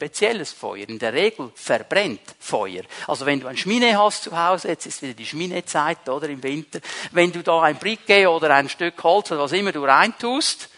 spezielles 0.00 0.52
Feuer. 0.52 0.88
In 0.88 0.98
der 0.98 1.12
Regel 1.12 1.52
verbrennt 1.54 2.22
Feuer. 2.38 2.84
Also 3.06 3.26
wenn 3.26 3.38
du 3.38 3.48
ein 3.48 3.56
Schmine 3.58 3.98
hast 3.98 4.22
zu 4.22 4.36
Hause, 4.36 4.68
jetzt 4.68 4.86
ist 4.86 5.02
wieder 5.02 5.12
die 5.12 5.26
Schminezeit, 5.26 6.08
oder 6.08 6.26
im 6.30 6.42
Winter, 6.42 6.80
wenn 7.12 7.30
du 7.30 7.42
da 7.42 7.60
ein 7.60 7.78
Bricke 7.78 8.30
oder 8.30 8.54
ein 8.54 8.70
Stück 8.70 9.02
Holz 9.04 9.30
oder 9.30 9.42
was 9.42 9.52
immer 9.52 9.72
du 9.72 9.84
reintust, 9.84 10.70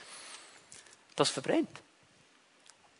das 1.14 1.30
verbrennt. 1.30 1.70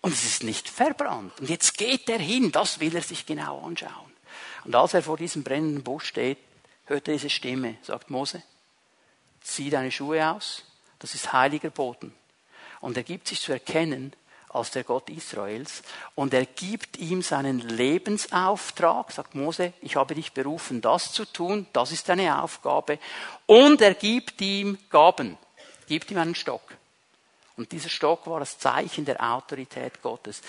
Und 0.00 0.12
es 0.12 0.25
ist 0.25 0.45
nicht 0.45 0.69
verbrannt. 0.69 1.41
Und 1.41 1.50
jetzt 1.50 1.76
geht 1.76 2.09
er 2.09 2.21
hin, 2.21 2.52
das 2.52 2.79
will 2.79 2.95
er 2.95 3.02
sich 3.02 3.26
genau 3.26 3.61
anschauen. 3.67 4.12
Und 4.64 4.76
als 4.76 4.95
er 4.95 5.02
vor 5.02 5.17
diesem 5.17 5.43
brennenden 5.43 5.83
Busch 5.83 6.07
steht, 6.07 6.38
hört 6.85 7.09
er 7.09 7.14
diese 7.14 7.31
Stimme, 7.31 7.79
sagt 7.83 8.11
Mose, 8.11 8.45
zieh 9.41 9.71
deine 9.71 9.91
Schuhe 9.91 10.31
aus, 10.31 10.62
das 11.00 11.17
ist 11.17 11.33
heiliger 11.33 11.71
Boden. 11.71 12.14
Und 12.81 12.97
er 12.97 13.02
gibt 13.02 13.26
sich 13.26 13.41
zu 13.41 13.50
erkennen, 13.50 14.14
als 14.52 14.71
der 14.71 14.85
Gott 14.85 15.09
Israels. 15.09 15.82
Und 16.14 16.35
er 16.35 16.47
gibt 16.47 16.99
ihm 16.99 17.23
seinen 17.23 17.61
Lebensauftrag, 17.61 19.12
sagt 19.12 19.35
Mose, 19.35 19.73
ich 19.80 19.97
habe 19.97 20.14
dich 20.14 20.32
berufen, 20.32 20.80
das 20.80 21.12
zu 21.12 21.25
tun, 21.25 21.66
das 21.73 21.92
ist 21.92 22.09
deine 22.09 22.42
Aufgabe. 22.42 22.99
Und 23.47 23.80
er 23.80 23.94
gibt 23.94 24.40
ihm 24.40 24.78
Gaben, 24.90 25.38
gibt 25.88 26.11
ihm 26.11 26.18
einen 26.18 26.35
Stock. 26.35 26.62
Und 27.56 27.73
dieser 27.73 27.88
Stock 27.88 28.26
war 28.26 28.40
das 28.40 28.59
Zeichen 28.59 29.04
der 29.04 29.21
Autorität 29.21 30.00
Gottes. 30.02 30.40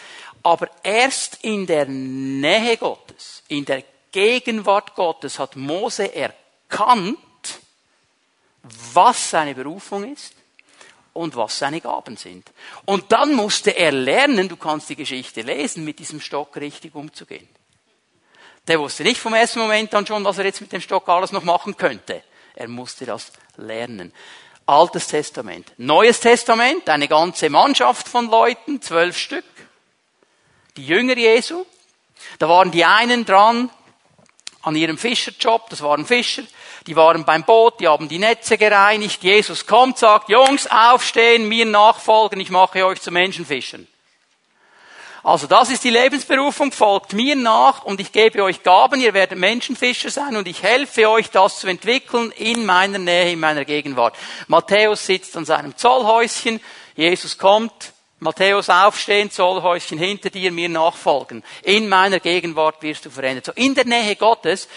Aber 0.41 0.69
erst 0.83 1.43
in 1.43 1.65
der 1.65 1.86
Nähe 1.86 2.77
Gottes, 2.77 3.43
in 3.48 3.65
der 3.65 3.83
Gegenwart 4.12 4.95
Gottes 4.95 5.39
hat 5.39 5.55
Mose 5.55 6.13
erkannt, 6.13 7.17
was 8.93 9.31
seine 9.31 9.53
Berufung 9.55 10.12
ist 10.13 10.33
und 11.13 11.36
was 11.36 11.60
seine 11.60 11.79
Gaben 11.79 12.17
sind. 12.17 12.51
Und 12.86 13.12
dann 13.12 13.34
musste 13.34 13.72
er 13.72 13.91
lernen, 13.91 14.50
du 14.50 14.58
kannst 14.58 14.89
die 14.89 14.96
Geschichte 14.96 15.41
lesen, 15.41 15.86
mit 15.86 16.00
diesem 16.00 16.20
Stock 16.20 16.55
richtig 16.58 16.96
umzugehen. 16.96 17.48
Der 18.67 18.79
wusste 18.79 19.03
nicht 19.03 19.20
vom 19.20 19.34
ersten 19.34 19.60
Moment 19.60 19.93
an 19.93 20.08
schon, 20.08 20.24
was 20.24 20.38
er 20.38 20.46
jetzt 20.46 20.62
mit 20.62 20.72
dem 20.72 20.82
Stock 20.82 21.08
alles 21.10 21.32
noch 21.32 21.43
machen 21.43 21.77
könnte. 21.77 22.24
Er 22.55 22.67
musste 22.67 23.05
das 23.05 23.32
lernen. 23.58 24.13
Altes 24.65 25.08
Testament. 25.08 25.74
Neues 25.77 26.20
Testament, 26.22 26.88
eine 26.89 27.08
ganze 27.08 27.50
Mannschaft 27.50 28.08
von 28.08 28.29
Leuten, 28.29 28.82
zwölf 28.82 29.17
Stück. 29.17 29.43
Die 30.77 30.86
Jünger 30.86 31.17
Jesu. 31.17 31.65
Da 32.39 32.48
waren 32.48 32.72
die 32.72 32.86
einen 32.86 33.25
dran 33.25 33.70
an 34.62 34.75
ihrem 34.75 34.98
Fischerjob, 34.98 35.70
das 35.70 35.82
waren 35.82 36.05
Fischer. 36.05 36.43
Die 36.88 36.96
waren 36.96 37.24
beim 37.24 37.44
Boot, 37.44 37.80
die 37.80 37.88
haben 37.88 38.10
die 38.10 38.20
Netze 38.20 38.58
gereinigt. 38.58 39.24
Jesus 39.24 39.66
kommt, 39.66 39.98
sagt, 39.98 40.30
Jungs, 40.30 40.68
aufstehen, 40.68 41.48
mir 41.48 41.66
nachfolgen, 41.66 42.40
ich 42.40 42.50
mache 42.50 42.86
euch 42.86 43.02
zu 43.02 43.12
Menschenfischern. 43.12 43.88
Also 45.24 45.48
das 45.48 45.70
ist 45.70 45.86
die 45.86 45.90
Lebensberufung, 45.90 46.74
folgt 46.74 47.13
mir 47.13 47.38
nach 47.38 47.86
und 47.86 48.02
ich 48.02 48.12
gebe 48.12 48.44
euch 48.44 48.62
Gaben, 48.62 49.00
ihr 49.00 49.13
werdet 49.13 49.40
Menschenfischer 49.40 50.10
sein 50.10 50.36
und 50.36 50.50
ich 50.50 50.62
helfe 50.63 51.10
euch, 51.10 51.30
das 51.30 51.60
zu 51.60 51.68
entwickeln 51.68 52.32
in 52.32 52.66
meiner 52.66 52.98
Nähe, 52.98 53.32
in 53.32 53.40
meiner 53.40 53.63
Gegenwart. 53.63 54.18
Matthäus 54.48 55.06
sitzt 55.06 55.38
an 55.38 55.46
seinem 55.46 55.78
Zollhäuschen, 55.78 56.60
Jesus 56.98 57.38
kommt, 57.38 57.94
Matthäus 58.20 58.70
aufstehen, 58.70 59.32
Zollhäuschen 59.32 59.98
hinter 59.98 60.30
dir, 60.30 60.52
mir 60.52 60.68
nachfolgen. 60.68 61.42
In 61.62 61.88
meiner 61.88 62.20
Gegenwart 62.20 62.82
wirst 62.82 63.06
du 63.06 63.10
verändert. 63.10 63.46
So 63.46 63.52
in 63.54 63.75
der 63.75 63.86
Nähe 63.86 64.18
Gottes 64.18 64.68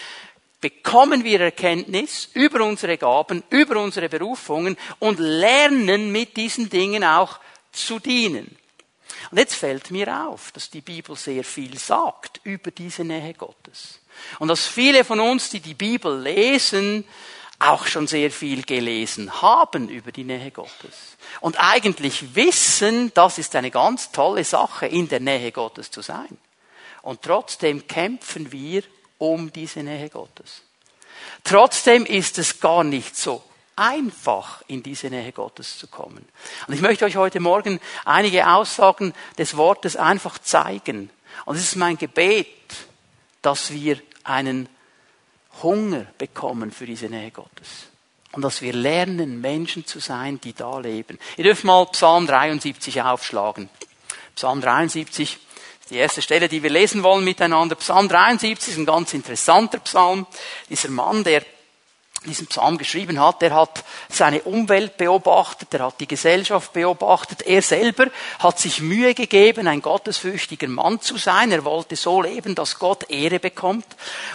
bekommen 0.59 1.23
wir 1.23 1.41
Erkenntnis 1.41 2.29
über 2.33 2.63
unsere 2.65 2.97
Gaben, 2.97 3.43
über 3.49 3.81
unsere 3.81 4.09
Berufungen 4.09 4.77
und 4.99 5.19
lernen 5.19 6.11
mit 6.11 6.35
diesen 6.37 6.69
Dingen 6.69 7.03
auch 7.03 7.39
zu 7.71 7.99
dienen. 7.99 8.57
Und 9.31 9.37
jetzt 9.37 9.55
fällt 9.55 9.91
mir 9.91 10.27
auf, 10.27 10.51
dass 10.51 10.69
die 10.69 10.81
Bibel 10.81 11.15
sehr 11.15 11.43
viel 11.43 11.77
sagt 11.77 12.41
über 12.43 12.71
diese 12.71 13.03
Nähe 13.03 13.33
Gottes. 13.33 13.99
Und 14.39 14.47
dass 14.47 14.65
viele 14.65 15.03
von 15.03 15.19
uns, 15.19 15.49
die 15.49 15.59
die 15.59 15.73
Bibel 15.73 16.19
lesen, 16.19 17.03
auch 17.59 17.87
schon 17.87 18.07
sehr 18.07 18.29
viel 18.29 18.63
gelesen 18.63 19.41
haben 19.41 19.89
über 19.89 20.11
die 20.11 20.23
Nähe 20.23 20.51
Gottes. 20.51 21.17
Und 21.41 21.55
eigentlich 21.59 22.35
wissen, 22.35 23.11
das 23.15 23.37
ist 23.37 23.55
eine 23.55 23.71
ganz 23.71 24.11
tolle 24.11 24.43
Sache, 24.43 24.85
in 24.85 25.09
der 25.09 25.19
Nähe 25.19 25.51
Gottes 25.51 25.89
zu 25.89 26.01
sein. 26.01 26.37
Und 27.01 27.21
trotzdem 27.21 27.87
kämpfen 27.87 28.51
wir 28.51 28.83
um 29.17 29.51
diese 29.51 29.81
Nähe 29.81 30.09
Gottes. 30.09 30.61
Trotzdem 31.43 32.05
ist 32.05 32.37
es 32.37 32.59
gar 32.59 32.83
nicht 32.83 33.15
so 33.15 33.43
einfach, 33.75 34.63
in 34.67 34.83
diese 34.83 35.09
Nähe 35.09 35.31
Gottes 35.31 35.77
zu 35.77 35.87
kommen. 35.87 36.27
Und 36.67 36.73
ich 36.73 36.81
möchte 36.81 37.05
euch 37.05 37.15
heute 37.15 37.39
Morgen 37.39 37.79
einige 38.05 38.49
Aussagen 38.49 39.13
des 39.37 39.55
Wortes 39.55 39.95
einfach 39.95 40.39
zeigen. 40.39 41.09
Und 41.45 41.55
es 41.55 41.63
ist 41.63 41.75
mein 41.75 41.97
Gebet, 41.97 42.47
dass 43.41 43.71
wir 43.71 44.01
einen 44.23 44.67
Hunger 45.61 46.05
bekommen 46.17 46.71
für 46.71 46.85
diese 46.85 47.07
Nähe 47.07 47.31
Gottes. 47.31 47.87
Und 48.33 48.41
dass 48.41 48.61
wir 48.61 48.73
lernen, 48.73 49.41
Menschen 49.41 49.85
zu 49.85 49.99
sein, 49.99 50.41
die 50.41 50.53
da 50.53 50.79
leben. 50.79 51.17
Ihr 51.37 51.45
dürft 51.45 51.63
mal 51.63 51.85
Psalm 51.87 52.27
73 52.27 53.01
aufschlagen. 53.01 53.69
Psalm 54.35 54.61
73 54.61 55.39
die 55.89 55.97
erste 55.97 56.21
Stelle, 56.21 56.49
die 56.49 56.63
wir 56.63 56.69
lesen 56.69 57.03
wollen 57.03 57.23
miteinander. 57.23 57.75
Psalm 57.75 58.09
73 58.09 58.73
ist 58.73 58.77
ein 58.77 58.85
ganz 58.85 59.13
interessanter 59.13 59.79
Psalm. 59.79 60.27
Dieser 60.69 60.89
Mann, 60.89 61.23
der 61.23 61.43
diesen 62.25 62.47
Psalm 62.47 62.77
geschrieben 62.77 63.19
hat, 63.19 63.41
der 63.41 63.53
hat 63.53 63.83
seine 64.09 64.41
Umwelt 64.41 64.97
beobachtet, 64.97 65.71
der 65.71 65.85
hat 65.85 65.99
die 65.99 66.07
Gesellschaft 66.07 66.73
beobachtet, 66.73 67.43
er 67.43 67.61
selber 67.61 68.07
hat 68.39 68.59
sich 68.59 68.81
Mühe 68.81 69.13
gegeben, 69.13 69.67
ein 69.67 69.81
gottesfürchtiger 69.81 70.67
Mann 70.67 70.99
zu 70.99 71.17
sein, 71.17 71.51
er 71.51 71.63
wollte 71.63 71.95
so 71.95 72.21
leben, 72.21 72.55
dass 72.55 72.79
Gott 72.79 73.09
Ehre 73.09 73.39
bekommt. 73.39 73.85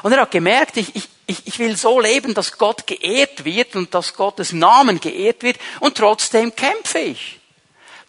Und 0.03 0.13
er 0.13 0.23
hat 0.23 0.31
gemerkt, 0.31 0.77
ich, 0.77 0.95
ich, 1.27 1.47
ich 1.47 1.59
will 1.59 1.77
so 1.77 2.01
leben, 2.01 2.35
dass 2.35 2.57
Gott 2.57 2.87
geehrt 2.87 3.45
wird 3.45 3.77
und 3.77 3.95
dass 3.95 4.15
Gottes 4.15 4.53
Namen 4.53 5.01
geehrt 5.01 5.43
wird 5.43 5.59
und 5.81 5.97
trotzdem 5.97 6.55
kämpfe 6.55 7.01
ich. 7.01 7.41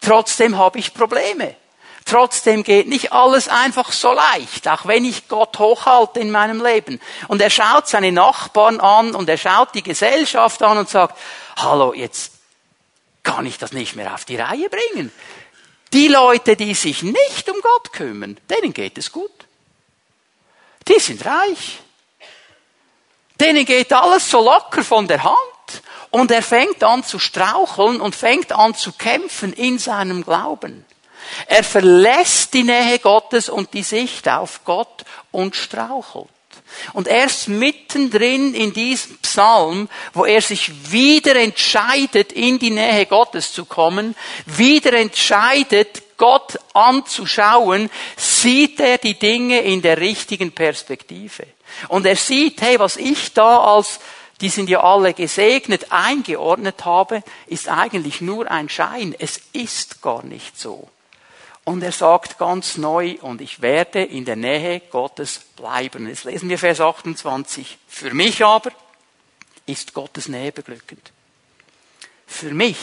Trotzdem 0.00 0.56
habe 0.56 0.78
ich 0.78 0.94
Probleme. 0.94 1.56
Trotzdem 2.04 2.64
geht 2.64 2.86
nicht 2.86 3.12
alles 3.12 3.48
einfach 3.48 3.90
so 3.90 4.12
leicht, 4.12 4.68
auch 4.68 4.84
wenn 4.84 5.06
ich 5.06 5.26
Gott 5.28 5.58
hochhalte 5.58 6.20
in 6.20 6.30
meinem 6.30 6.62
Leben. 6.62 7.00
Und 7.28 7.40
er 7.40 7.48
schaut 7.48 7.88
seine 7.88 8.12
Nachbarn 8.12 8.78
an 8.80 9.14
und 9.14 9.28
er 9.28 9.38
schaut 9.38 9.74
die 9.74 9.82
Gesellschaft 9.82 10.62
an 10.62 10.78
und 10.78 10.88
sagt, 10.88 11.18
hallo, 11.56 11.94
jetzt 11.94 12.32
kann 13.22 13.46
ich 13.46 13.56
das 13.56 13.72
nicht 13.72 13.96
mehr 13.96 14.12
auf 14.12 14.26
die 14.26 14.36
Reihe 14.36 14.68
bringen. 14.68 15.10
Die 15.94 16.08
Leute, 16.08 16.56
die 16.56 16.74
sich 16.74 17.02
nicht 17.02 17.48
um 17.48 17.56
Gott 17.62 17.92
kümmern, 17.92 18.38
denen 18.50 18.74
geht 18.74 18.98
es 18.98 19.10
gut. 19.10 19.30
Die 20.86 21.00
sind 21.00 21.24
reich. 21.24 21.80
Denen 23.40 23.64
geht 23.64 23.92
alles 23.92 24.30
so 24.30 24.44
locker 24.44 24.84
von 24.84 25.08
der 25.08 25.24
Hand. 25.24 25.36
Und 26.10 26.30
er 26.30 26.42
fängt 26.42 26.84
an 26.84 27.02
zu 27.02 27.18
straucheln 27.18 28.00
und 28.00 28.14
fängt 28.14 28.52
an 28.52 28.74
zu 28.74 28.92
kämpfen 28.92 29.52
in 29.52 29.78
seinem 29.78 30.22
Glauben. 30.22 30.84
Er 31.46 31.64
verlässt 31.64 32.54
die 32.54 32.62
Nähe 32.62 32.98
Gottes 32.98 33.48
und 33.48 33.72
die 33.74 33.82
Sicht 33.82 34.28
auf 34.28 34.64
Gott 34.64 35.04
und 35.30 35.56
strauchelt. 35.56 36.28
Und 36.92 37.08
erst 37.08 37.48
mittendrin 37.48 38.54
in 38.54 38.72
diesem 38.72 39.18
Psalm, 39.18 39.88
wo 40.12 40.24
er 40.24 40.40
sich 40.40 40.90
wieder 40.90 41.36
entscheidet, 41.36 42.32
in 42.32 42.58
die 42.58 42.70
Nähe 42.70 43.06
Gottes 43.06 43.52
zu 43.52 43.64
kommen, 43.64 44.14
wieder 44.46 44.92
entscheidet, 44.94 46.16
Gott 46.16 46.58
anzuschauen, 46.74 47.90
sieht 48.16 48.80
er 48.80 48.98
die 48.98 49.18
Dinge 49.18 49.60
in 49.60 49.82
der 49.82 49.98
richtigen 49.98 50.52
Perspektive. 50.52 51.46
Und 51.88 52.06
er 52.06 52.16
sieht, 52.16 52.60
hey, 52.60 52.78
was 52.78 52.96
ich 52.96 53.32
da 53.32 53.58
als, 53.58 53.98
die 54.40 54.48
sind 54.48 54.68
ja 54.68 54.82
alle 54.82 55.12
gesegnet, 55.12 55.90
eingeordnet 55.90 56.84
habe, 56.84 57.22
ist 57.46 57.68
eigentlich 57.68 58.20
nur 58.20 58.50
ein 58.50 58.68
Schein. 58.68 59.14
Es 59.18 59.40
ist 59.52 60.02
gar 60.02 60.24
nicht 60.24 60.58
so. 60.58 60.88
Und 61.64 61.82
er 61.82 61.92
sagt 61.92 62.38
ganz 62.38 62.76
neu, 62.76 63.16
und 63.22 63.40
ich 63.40 63.62
werde 63.62 64.02
in 64.02 64.26
der 64.26 64.36
Nähe 64.36 64.80
Gottes 64.80 65.38
bleiben. 65.56 66.08
Jetzt 66.08 66.24
lesen 66.24 66.48
wir 66.50 66.58
Vers 66.58 66.80
28. 66.80 67.78
Für 67.88 68.12
mich 68.12 68.44
aber 68.44 68.70
ist 69.66 69.94
Gottes 69.94 70.28
Nähe 70.28 70.52
beglückend. 70.52 71.12
Für 72.26 72.52
mich 72.52 72.76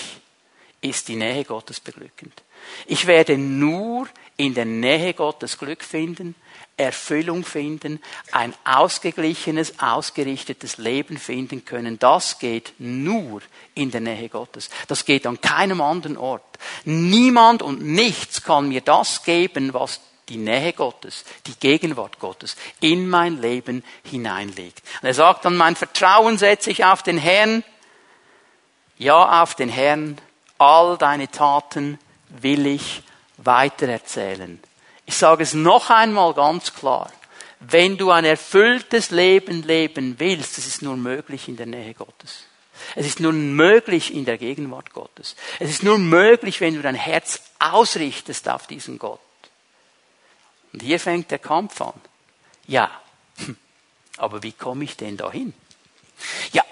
ist 0.82 1.08
die 1.08 1.16
Nähe 1.16 1.46
Gottes 1.46 1.80
beglückend. 1.80 2.42
Ich 2.88 3.06
werde 3.06 3.38
nur 3.38 4.08
in 4.38 4.54
der 4.54 4.66
Nähe 4.66 5.14
Gottes 5.14 5.58
Glück 5.58 5.84
finden, 5.84 6.36
Erfüllung 6.78 7.46
finden, 7.46 8.02
ein 8.32 8.54
ausgeglichenes, 8.64 9.80
ausgerichtetes 9.80 10.78
Leben 10.78 11.18
finden 11.18 11.64
können. 11.64 12.00
Das 12.00 12.40
geht 12.40 12.74
nur 12.80 13.42
in 13.76 13.92
der 13.92 14.02
Nähe 14.02 14.30
Gottes. 14.30 14.70
Das 14.88 15.06
geht 15.06 15.28
an 15.28 15.40
keinem 15.42 15.82
anderen 15.82 16.18
Ort. 16.18 16.44
Niemand 16.86 17.62
und 17.62 17.82
nichts 17.82 18.44
kann 18.44 18.70
mir 18.70 18.82
das 18.82 19.24
geben, 19.24 19.74
was 19.74 20.02
die 20.30 20.38
Nähe 20.38 20.74
Gottes, 20.74 21.26
die 21.46 21.56
Gegenwart 21.56 22.20
Gottes 22.20 22.56
in 22.80 23.10
mein 23.10 23.42
Leben 23.42 23.84
hineinlegt. 24.04 24.82
Und 25.02 25.08
er 25.08 25.14
sagt 25.14 25.46
dann, 25.46 25.58
mein 25.58 25.76
Vertrauen 25.76 26.38
setze 26.38 26.72
ich 26.72 26.86
auf 26.86 27.04
den 27.04 27.18
Herrn, 27.18 27.64
ja 28.98 29.42
auf 29.42 29.56
den 29.56 29.70
Herrn, 29.70 30.18
all 30.58 30.98
deine 30.98 31.30
Taten 31.30 32.00
will 32.30 32.66
ich 32.66 33.04
weitererzählen. 33.44 34.62
Ich 35.06 35.18
sage 35.18 35.44
es 35.44 35.54
noch 35.54 35.90
einmal 35.90 36.34
ganz 36.34 36.74
klar. 36.74 37.12
Wenn 37.60 37.98
du 37.98 38.12
ein 38.12 38.26
erfülltes 38.26 39.12
Leben 39.12 39.64
leben 39.64 40.20
willst, 40.20 40.58
das 40.58 40.66
ist 40.66 40.82
nur 40.82 40.98
möglich 40.98 41.48
in 41.48 41.58
der 41.58 41.68
Nähe 41.68 41.94
Gottes. 41.94 42.46
Es 42.96 43.06
ist 43.06 43.20
nur 43.20 43.34
möglich 43.34 44.14
in 44.14 44.26
der 44.26 44.38
Gegenwart 44.38 44.94
Gottes. 44.94 45.36
Es 45.60 45.70
ist 45.70 45.84
nur 45.84 46.00
möglich, 46.00 46.60
wenn 46.62 46.76
du 46.76 46.82
dein 46.82 46.96
Herz 46.96 47.42
ausrichtest 47.60 48.50
auf 48.50 48.66
diesen 48.66 48.98
Gott. 48.98 49.20
Und 50.74 50.82
hier 50.82 51.00
fängt 51.00 51.30
der 51.30 51.40
Kampf 51.40 51.80
an. 51.82 51.94
Ja, 52.66 52.90
aber 54.18 54.42
wie 54.44 54.54
komme 54.54 54.84
ich 54.84 54.98
denn 54.98 55.18
dahin? 55.18 55.54
Ja, 56.54 56.64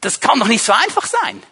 das 0.00 0.20
kann 0.20 0.38
doch 0.38 0.48
nicht 0.48 0.62
so 0.62 0.72
einfach 0.72 1.06
sein. 1.06 1.42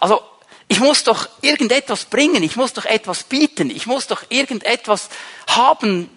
Also 0.00 0.22
ich 0.68 0.80
muss 0.80 1.04
doch 1.04 1.28
irgendetwas 1.42 2.06
bringen, 2.06 2.42
ich 2.42 2.56
muss 2.56 2.72
doch 2.72 2.86
etwas 2.86 3.22
bieten, 3.22 3.70
ich 3.70 3.86
muss 3.86 4.08
doch 4.08 4.24
irgendetwas 4.30 5.08
haben, 5.46 6.10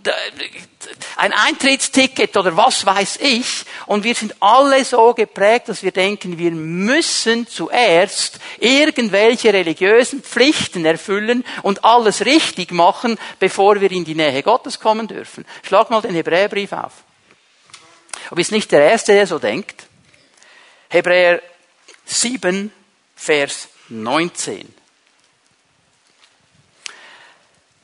ein 1.17 1.33
Eintrittsticket 1.33 2.35
oder 2.35 2.57
was 2.57 2.83
weiß 2.83 3.19
ich. 3.21 3.63
Und 3.85 4.03
wir 4.03 4.15
sind 4.15 4.35
alle 4.39 4.83
so 4.85 5.13
geprägt, 5.13 5.69
dass 5.69 5.83
wir 5.83 5.91
denken, 5.91 6.39
wir 6.39 6.49
müssen 6.49 7.45
zuerst 7.47 8.39
irgendwelche 8.59 9.53
religiösen 9.53 10.23
Pflichten 10.23 10.83
erfüllen 10.83 11.45
und 11.61 11.85
alles 11.85 12.25
richtig 12.25 12.71
machen, 12.71 13.19
bevor 13.37 13.79
wir 13.79 13.91
in 13.91 14.03
die 14.05 14.15
Nähe 14.15 14.41
Gottes 14.41 14.79
kommen 14.79 15.07
dürfen. 15.07 15.45
Schlag 15.61 15.91
mal 15.91 16.01
den 16.01 16.15
Hebräerbrief 16.15 16.71
auf. 16.71 16.93
Du 18.29 18.35
bist 18.35 18.51
nicht 18.51 18.71
der 18.71 18.89
Erste, 18.89 19.13
der 19.13 19.27
so 19.27 19.37
denkt. 19.37 19.83
Hebräer 20.89 21.39
7, 22.05 22.71
Vers 23.15 23.67
19. 23.89 24.73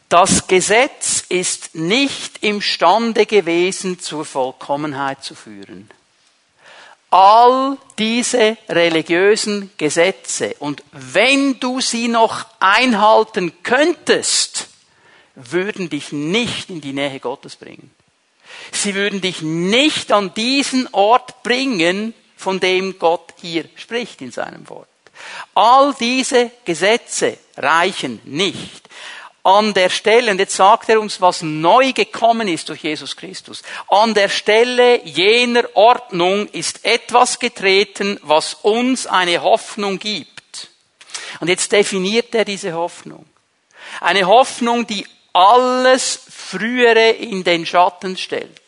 Das 0.10 0.48
Gesetz 0.48 1.24
ist 1.30 1.76
nicht 1.76 2.44
imstande 2.44 3.26
gewesen, 3.26 4.00
zur 4.00 4.24
Vollkommenheit 4.24 5.24
zu 5.24 5.36
führen. 5.36 5.90
All 7.10 7.78
diese 7.98 8.58
religiösen 8.70 9.72
Gesetze 9.78 10.56
und 10.60 10.84
wenn 10.92 11.60
du 11.60 11.82
sie 11.82 12.08
noch 12.08 12.46
einhalten 12.60 13.64
könntest, 13.64 14.68
würden 15.36 15.90
dich 15.90 16.12
nicht 16.12 16.70
in 16.70 16.82
die 16.82 16.94
Nähe 16.94 17.20
Gottes 17.20 17.56
bringen. 17.56 17.92
Sie 18.72 18.96
würden 18.96 19.22
dich 19.22 19.42
nicht 19.42 20.12
an 20.12 20.34
diesen 20.34 20.88
Ort 20.94 21.44
bringen, 21.44 22.14
von 22.38 22.60
dem 22.60 23.00
Gott 23.00 23.34
hier 23.42 23.66
spricht 23.76 24.22
in 24.22 24.32
seinem 24.32 24.68
Wort. 24.70 24.88
All 25.54 25.94
diese 26.00 26.52
Gesetze 26.66 27.38
reichen 27.58 28.22
nicht. 28.24 28.82
An 29.44 29.76
der 29.76 29.90
Stelle, 29.90 30.32
und 30.32 30.40
jetzt 30.40 30.56
sagt 30.56 30.90
er 30.90 31.00
uns, 31.00 31.22
was 31.22 31.44
neu 31.44 31.94
gekommen 31.94 32.48
ist 32.48 32.68
durch 32.70 32.82
Jesus 32.82 33.16
Christus. 33.16 33.62
An 33.88 34.16
der 34.16 34.30
Stelle 34.30 35.06
jener 35.06 35.66
Ordnung 35.76 36.48
ist 36.48 36.84
etwas 36.84 37.38
getreten, 37.38 38.20
was 38.24 38.56
uns 38.56 39.06
eine 39.06 39.44
Hoffnung 39.44 40.00
gibt. 40.00 40.70
Und 41.40 41.48
jetzt 41.48 41.72
definiert 41.72 42.34
er 42.34 42.44
diese 42.44 42.74
Hoffnung. 42.74 43.26
Eine 44.02 44.26
Hoffnung, 44.26 44.88
die 44.88 45.06
alles 45.32 46.22
Frühere 46.28 47.10
in 47.10 47.44
den 47.44 47.66
Schatten 47.66 48.18
stellt. 48.18 48.62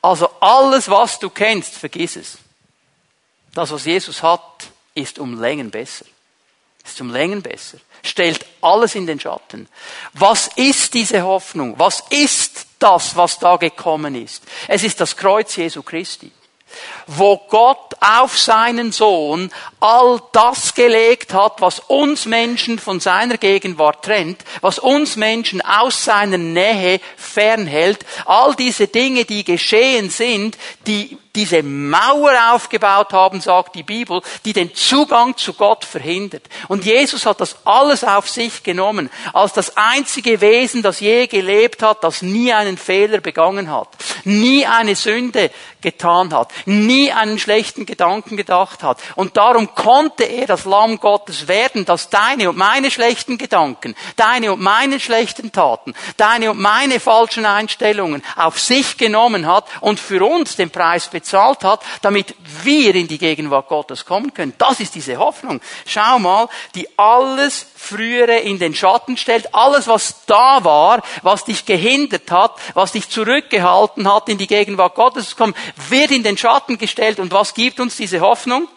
Also 0.00 0.28
alles, 0.40 0.90
was 0.90 1.18
du 1.20 1.30
kennst, 1.30 1.74
vergiss 1.74 2.16
es. 2.16 2.38
Das, 3.54 3.70
was 3.70 3.84
Jesus 3.84 4.22
hat, 4.22 4.42
ist 4.94 5.18
um 5.18 5.40
Längen 5.40 5.70
besser. 5.70 6.06
Ist 6.84 7.00
um 7.00 7.10
Längen 7.10 7.42
besser. 7.42 7.78
Stellt 8.02 8.44
alles 8.60 8.94
in 8.94 9.06
den 9.06 9.20
Schatten. 9.20 9.68
Was 10.12 10.48
ist 10.56 10.94
diese 10.94 11.22
Hoffnung? 11.22 11.78
Was 11.78 12.02
ist 12.10 12.66
das, 12.78 13.16
was 13.16 13.38
da 13.38 13.56
gekommen 13.56 14.14
ist? 14.14 14.42
Es 14.66 14.82
ist 14.82 15.00
das 15.00 15.16
Kreuz 15.16 15.54
Jesu 15.56 15.82
Christi 15.82 16.32
wo 17.06 17.36
Gott 17.48 17.91
auf 18.02 18.38
seinen 18.38 18.92
Sohn 18.92 19.50
all 19.80 20.20
das 20.32 20.74
gelegt 20.74 21.32
hat, 21.32 21.60
was 21.60 21.80
uns 21.80 22.26
Menschen 22.26 22.78
von 22.78 23.00
seiner 23.00 23.36
Gegenwart 23.36 24.04
trennt, 24.04 24.44
was 24.60 24.78
uns 24.78 25.16
Menschen 25.16 25.60
aus 25.60 26.04
seiner 26.04 26.38
Nähe 26.38 27.00
fernhält, 27.16 28.04
all 28.26 28.54
diese 28.54 28.88
Dinge, 28.88 29.24
die 29.24 29.44
geschehen 29.44 30.10
sind, 30.10 30.56
die 30.86 31.18
diese 31.34 31.62
Mauer 31.62 32.52
aufgebaut 32.52 33.12
haben, 33.12 33.40
sagt 33.40 33.74
die 33.74 33.82
Bibel, 33.82 34.20
die 34.44 34.52
den 34.52 34.74
Zugang 34.74 35.36
zu 35.36 35.54
Gott 35.54 35.84
verhindert. 35.84 36.42
Und 36.68 36.84
Jesus 36.84 37.24
hat 37.24 37.40
das 37.40 37.56
alles 37.64 38.04
auf 38.04 38.28
sich 38.28 38.62
genommen, 38.62 39.10
als 39.32 39.54
das 39.54 39.76
einzige 39.76 40.40
Wesen, 40.40 40.82
das 40.82 41.00
je 41.00 41.26
gelebt 41.26 41.82
hat, 41.82 42.04
das 42.04 42.20
nie 42.20 42.52
einen 42.52 42.76
Fehler 42.76 43.20
begangen 43.20 43.70
hat, 43.70 43.88
nie 44.24 44.66
eine 44.66 44.94
Sünde 44.94 45.50
getan 45.80 46.34
hat, 46.34 46.50
nie 46.66 47.10
einen 47.12 47.38
schlechten 47.38 47.86
Gedanken 47.92 48.38
gedacht 48.38 48.82
hat. 48.82 48.98
Und 49.16 49.36
darum 49.36 49.74
konnte 49.74 50.24
er 50.24 50.46
das 50.46 50.64
Lamm 50.64 50.98
Gottes 50.98 51.46
werden, 51.46 51.84
das 51.84 52.08
deine 52.08 52.48
und 52.48 52.56
meine 52.56 52.90
schlechten 52.90 53.36
Gedanken, 53.36 53.94
deine 54.16 54.54
und 54.54 54.62
meine 54.62 54.98
schlechten 54.98 55.52
Taten, 55.52 55.92
deine 56.16 56.52
und 56.52 56.58
meine 56.58 57.00
falschen 57.00 57.44
Einstellungen 57.44 58.22
auf 58.36 58.58
sich 58.58 58.96
genommen 58.96 59.46
hat 59.46 59.66
und 59.82 60.00
für 60.00 60.24
uns 60.24 60.56
den 60.56 60.70
Preis 60.70 61.08
bezahlt 61.08 61.64
hat, 61.64 61.82
damit 62.00 62.34
wir 62.62 62.94
in 62.94 63.08
die 63.08 63.18
Gegenwart 63.18 63.68
Gottes 63.68 64.06
kommen 64.06 64.32
können. 64.32 64.54
Das 64.56 64.80
ist 64.80 64.94
diese 64.94 65.18
Hoffnung. 65.18 65.60
Schau 65.84 66.18
mal, 66.18 66.48
die 66.74 66.88
alles 66.98 67.66
frühere 67.82 68.38
in 68.38 68.60
den 68.60 68.74
Schatten 68.74 69.16
stellt, 69.16 69.54
alles 69.54 69.88
was 69.88 70.24
da 70.26 70.62
war, 70.62 71.02
was 71.22 71.44
dich 71.44 71.64
gehindert 71.66 72.30
hat, 72.30 72.56
was 72.74 72.92
dich 72.92 73.08
zurückgehalten 73.10 74.12
hat, 74.12 74.28
in 74.28 74.38
die 74.38 74.46
Gegenwart 74.46 74.94
Gottes 74.94 75.30
zu 75.30 75.36
kommen, 75.36 75.56
wird 75.88 76.12
in 76.12 76.22
den 76.22 76.38
Schatten 76.38 76.78
gestellt. 76.78 77.18
Und 77.18 77.32
was 77.32 77.54
gibt 77.54 77.80
uns 77.80 77.96
diese 77.96 78.20
Hoffnung? 78.20 78.68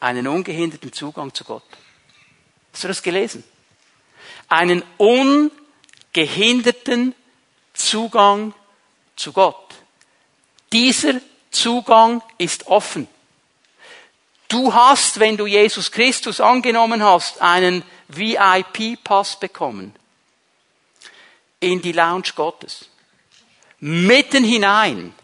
Einen 0.00 0.26
ungehinderten 0.26 0.92
Zugang 0.92 1.32
zu 1.32 1.44
Gott. 1.44 1.62
Hast 2.72 2.82
du 2.82 2.88
das 2.88 3.02
gelesen? 3.02 3.44
Einen 4.48 4.82
ungehinderten 4.98 7.14
Zugang 7.74 8.54
zu 9.14 9.32
Gott. 9.32 9.76
Dieser 10.72 11.20
Zugang 11.50 12.22
ist 12.38 12.66
offen. 12.66 13.06
Du 14.48 14.72
hast, 14.72 15.18
wenn 15.18 15.36
du 15.36 15.46
Jesus 15.46 15.90
Christus 15.90 16.40
angenommen 16.40 17.02
hast, 17.02 17.40
einen 17.42 17.82
VIP-Pass 18.08 19.40
bekommen. 19.40 19.94
In 21.60 21.82
die 21.82 21.92
Lounge 21.92 22.32
Gottes 22.34 22.88
mitten 23.80 24.44
hinein, 24.44 25.14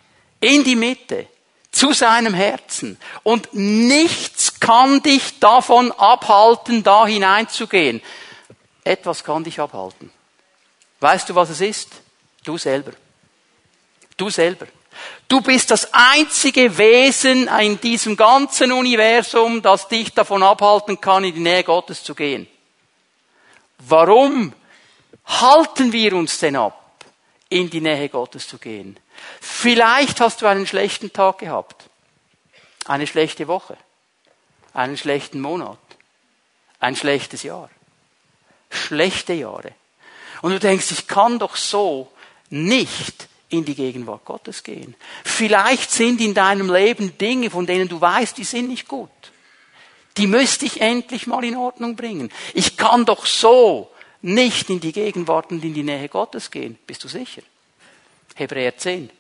in 0.40 0.64
die 0.64 0.76
Mitte, 0.76 1.26
zu 1.70 1.92
seinem 1.92 2.34
Herzen. 2.34 2.98
Und 3.22 3.48
nichts 3.54 4.60
kann 4.60 5.02
dich 5.02 5.38
davon 5.40 5.90
abhalten, 5.92 6.82
da 6.82 7.06
hineinzugehen. 7.06 8.02
Etwas 8.84 9.24
kann 9.24 9.44
dich 9.44 9.58
abhalten. 9.58 10.10
Weißt 11.00 11.28
du, 11.28 11.34
was 11.34 11.50
es 11.50 11.60
ist? 11.60 11.88
Du 12.44 12.58
selber. 12.58 12.92
Du 14.16 14.28
selber. 14.28 14.66
Du 15.28 15.40
bist 15.40 15.70
das 15.70 15.92
einzige 15.92 16.76
Wesen 16.76 17.48
in 17.60 17.80
diesem 17.80 18.16
ganzen 18.16 18.72
Universum, 18.72 19.62
das 19.62 19.88
dich 19.88 20.12
davon 20.12 20.42
abhalten 20.42 21.00
kann, 21.00 21.24
in 21.24 21.34
die 21.34 21.40
Nähe 21.40 21.64
Gottes 21.64 22.04
zu 22.04 22.14
gehen. 22.14 22.46
Warum 23.78 24.52
halten 25.24 25.92
wir 25.92 26.14
uns 26.14 26.38
denn 26.38 26.56
ab? 26.56 26.82
in 27.52 27.68
die 27.68 27.80
Nähe 27.80 28.08
Gottes 28.08 28.48
zu 28.48 28.58
gehen. 28.58 28.98
Vielleicht 29.40 30.20
hast 30.20 30.40
du 30.40 30.46
einen 30.46 30.66
schlechten 30.66 31.12
Tag 31.12 31.38
gehabt, 31.38 31.84
eine 32.86 33.06
schlechte 33.06 33.46
Woche, 33.46 33.76
einen 34.72 34.96
schlechten 34.96 35.40
Monat, 35.40 35.78
ein 36.80 36.96
schlechtes 36.96 37.42
Jahr, 37.42 37.68
schlechte 38.70 39.34
Jahre. 39.34 39.72
Und 40.40 40.52
du 40.52 40.58
denkst, 40.58 40.90
ich 40.90 41.06
kann 41.06 41.38
doch 41.38 41.56
so 41.56 42.10
nicht 42.48 43.28
in 43.52 43.64
die 43.64 43.74
Gegenwart 43.74 44.24
Gottes 44.24 44.62
gehen. 44.62 44.94
Vielleicht 45.24 45.90
sind 45.90 46.20
in 46.20 46.34
deinem 46.34 46.72
Leben 46.72 47.16
Dinge, 47.18 47.50
von 47.50 47.66
denen 47.66 47.88
du 47.88 48.00
weißt, 48.00 48.36
die 48.38 48.44
sind 48.44 48.68
nicht 48.68 48.88
gut. 48.88 49.10
Die 50.16 50.26
müsste 50.26 50.66
ich 50.66 50.80
endlich 50.80 51.26
mal 51.26 51.44
in 51.44 51.56
Ordnung 51.56 51.96
bringen. 51.96 52.30
Ich 52.54 52.76
kann 52.76 53.04
doch 53.04 53.26
so 53.26 53.90
nicht 54.20 54.70
in 54.70 54.80
die 54.80 54.92
Gegenwart 54.92 55.50
und 55.50 55.64
in 55.64 55.74
die 55.74 55.82
Nähe 55.82 56.08
Gottes 56.08 56.50
gehen. 56.50 56.78
Bist 56.86 57.02
du 57.04 57.08
sicher? 57.08 57.42
Hebräer 58.34 58.76
10. 58.76 59.10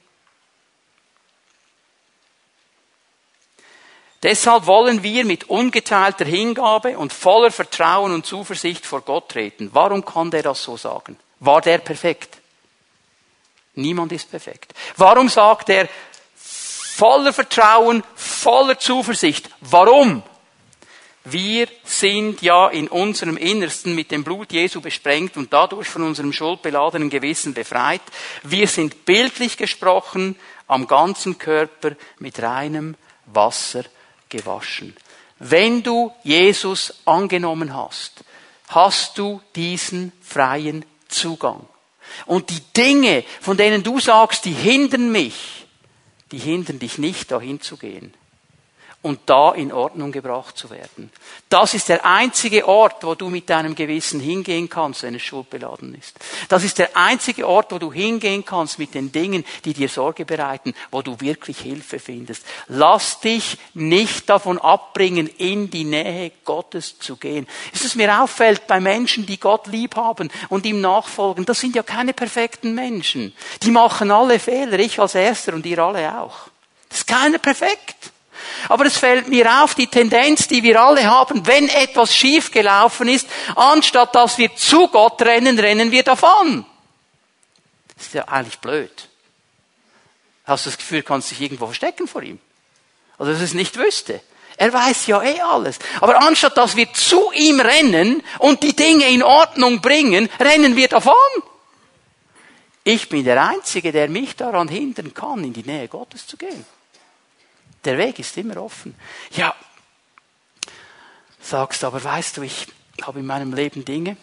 Deshalb 4.22 4.66
wollen 4.66 5.02
wir 5.02 5.24
mit 5.24 5.44
ungeteilter 5.50 6.24
Hingabe 6.24 6.96
und 6.96 7.12
voller 7.12 7.50
Vertrauen 7.50 8.12
und 8.12 8.24
Zuversicht 8.24 8.86
vor 8.86 9.00
Gott 9.00 9.30
treten. 9.30 9.70
Warum 9.72 10.04
kann 10.04 10.30
der 10.30 10.44
das 10.44 10.62
so 10.62 10.76
sagen? 10.76 11.18
War 11.40 11.60
der 11.60 11.78
perfekt? 11.78 12.41
Niemand 13.74 14.12
ist 14.12 14.30
perfekt. 14.30 14.74
Warum 14.96 15.28
sagt 15.28 15.70
er 15.70 15.88
voller 16.34 17.32
Vertrauen, 17.32 18.02
voller 18.14 18.78
Zuversicht? 18.78 19.48
Warum? 19.60 20.22
Wir 21.24 21.68
sind 21.84 22.42
ja 22.42 22.68
in 22.68 22.88
unserem 22.88 23.36
Innersten 23.36 23.94
mit 23.94 24.10
dem 24.10 24.24
Blut 24.24 24.52
Jesu 24.52 24.80
besprengt 24.80 25.36
und 25.36 25.52
dadurch 25.52 25.88
von 25.88 26.02
unserem 26.02 26.32
schuldbeladenen 26.32 27.10
Gewissen 27.10 27.54
befreit. 27.54 28.02
Wir 28.42 28.66
sind 28.66 29.04
bildlich 29.04 29.56
gesprochen 29.56 30.36
am 30.66 30.88
ganzen 30.88 31.38
Körper 31.38 31.92
mit 32.18 32.42
reinem 32.42 32.96
Wasser 33.26 33.84
gewaschen. 34.28 34.96
Wenn 35.38 35.82
du 35.82 36.12
Jesus 36.24 36.94
angenommen 37.04 37.74
hast, 37.74 38.24
hast 38.68 39.16
du 39.16 39.40
diesen 39.54 40.12
freien 40.22 40.84
Zugang. 41.08 41.66
Und 42.26 42.50
die 42.50 42.60
Dinge, 42.76 43.24
von 43.40 43.56
denen 43.56 43.82
du 43.82 44.00
sagst, 44.00 44.44
die 44.44 44.52
hindern 44.52 45.12
mich, 45.12 45.66
die 46.30 46.38
hindern 46.38 46.78
dich 46.78 46.98
nicht, 46.98 47.30
dahin 47.30 47.60
zu 47.60 47.76
gehen 47.76 48.14
und 49.02 49.18
da 49.26 49.52
in 49.52 49.72
Ordnung 49.72 50.12
gebracht 50.12 50.56
zu 50.56 50.70
werden. 50.70 51.10
Das 51.48 51.74
ist 51.74 51.88
der 51.88 52.06
einzige 52.06 52.68
Ort, 52.68 53.02
wo 53.02 53.16
du 53.16 53.28
mit 53.28 53.50
deinem 53.50 53.74
Gewissen 53.74 54.20
hingehen 54.20 54.68
kannst, 54.68 55.02
wenn 55.02 55.16
es 55.16 55.22
schuldbeladen 55.22 55.94
ist. 55.96 56.16
Das 56.48 56.62
ist 56.62 56.78
der 56.78 56.96
einzige 56.96 57.48
Ort, 57.48 57.72
wo 57.72 57.78
du 57.78 57.92
hingehen 57.92 58.44
kannst 58.44 58.78
mit 58.78 58.94
den 58.94 59.10
Dingen, 59.10 59.44
die 59.64 59.74
dir 59.74 59.88
Sorge 59.88 60.24
bereiten, 60.24 60.72
wo 60.92 61.02
du 61.02 61.20
wirklich 61.20 61.58
Hilfe 61.58 61.98
findest. 61.98 62.46
Lass 62.68 63.18
dich 63.20 63.58
nicht 63.74 64.30
davon 64.30 64.58
abbringen, 64.58 65.26
in 65.26 65.68
die 65.68 65.84
Nähe 65.84 66.30
Gottes 66.44 67.00
zu 67.00 67.16
gehen. 67.16 67.48
Ist 67.72 67.84
es 67.84 67.96
mir 67.96 68.22
auffällt 68.22 68.68
bei 68.68 68.78
Menschen, 68.78 69.26
die 69.26 69.40
Gott 69.40 69.66
lieb 69.66 69.96
haben 69.96 70.30
und 70.48 70.64
ihm 70.64 70.80
nachfolgen, 70.80 71.44
das 71.44 71.58
sind 71.58 71.74
ja 71.74 71.82
keine 71.82 72.12
perfekten 72.12 72.74
Menschen. 72.74 73.34
Die 73.62 73.72
machen 73.72 74.12
alle 74.12 74.38
Fehler, 74.38 74.78
ich 74.78 75.00
als 75.00 75.16
Erster 75.16 75.54
und 75.54 75.66
ihr 75.66 75.80
alle 75.80 76.20
auch. 76.20 76.48
Das 76.88 76.98
ist 76.98 77.06
keiner 77.06 77.38
perfekt. 77.38 78.12
Aber 78.68 78.86
es 78.86 78.96
fällt 78.96 79.28
mir 79.28 79.62
auf, 79.62 79.74
die 79.74 79.86
Tendenz, 79.86 80.48
die 80.48 80.62
wir 80.62 80.80
alle 80.80 81.04
haben, 81.04 81.46
wenn 81.46 81.68
etwas 81.68 82.14
schiefgelaufen 82.14 83.08
ist, 83.08 83.28
anstatt 83.56 84.14
dass 84.14 84.38
wir 84.38 84.54
zu 84.54 84.88
Gott 84.88 85.20
rennen, 85.22 85.58
rennen 85.58 85.90
wir 85.90 86.02
davon. 86.02 86.64
Das 87.96 88.06
ist 88.06 88.14
ja 88.14 88.24
eigentlich 88.28 88.58
blöd. 88.58 89.08
Hast 90.44 90.66
du 90.66 90.70
das 90.70 90.78
Gefühl, 90.78 91.00
du 91.00 91.06
kannst 91.06 91.30
dich 91.30 91.40
irgendwo 91.40 91.66
verstecken 91.66 92.08
vor 92.08 92.22
ihm? 92.22 92.38
Oder 93.18 93.32
dass 93.32 93.40
er 93.40 93.44
es 93.44 93.54
nicht 93.54 93.76
wüsste. 93.78 94.20
Er 94.56 94.72
weiß 94.72 95.06
ja 95.06 95.22
eh 95.22 95.40
alles. 95.40 95.78
Aber 96.00 96.20
anstatt 96.20 96.56
dass 96.56 96.76
wir 96.76 96.92
zu 96.92 97.32
ihm 97.32 97.60
rennen 97.60 98.22
und 98.38 98.62
die 98.62 98.74
Dinge 98.74 99.08
in 99.08 99.22
Ordnung 99.22 99.80
bringen, 99.80 100.28
rennen 100.38 100.76
wir 100.76 100.88
davon. 100.88 101.14
Ich 102.84 103.08
bin 103.08 103.24
der 103.24 103.42
Einzige, 103.42 103.92
der 103.92 104.08
mich 104.08 104.34
daran 104.34 104.68
hindern 104.68 105.14
kann, 105.14 105.44
in 105.44 105.52
die 105.52 105.62
Nähe 105.62 105.88
Gottes 105.88 106.26
zu 106.26 106.36
gehen. 106.36 106.64
Der 107.84 107.98
Weg 107.98 108.18
ist 108.18 108.36
immer 108.36 108.58
offen. 108.58 108.94
Ja, 109.32 109.54
sagst 111.40 111.84
aber, 111.84 112.02
weißt 112.02 112.36
du, 112.36 112.42
ich 112.42 112.68
habe 113.02 113.20
in 113.20 113.26
meinem 113.26 113.52
Leben 113.52 113.84
Dinge, 113.84 114.16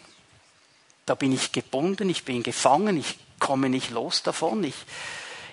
da 1.05 1.15
bin 1.15 1.33
ich 1.33 1.51
gebunden, 1.51 2.09
ich 2.09 2.23
bin 2.23 2.43
gefangen, 2.43 2.97
ich 2.97 3.17
komme 3.39 3.69
nicht 3.69 3.89
los 3.89 4.23
davon, 4.23 4.63
ich, 4.63 4.75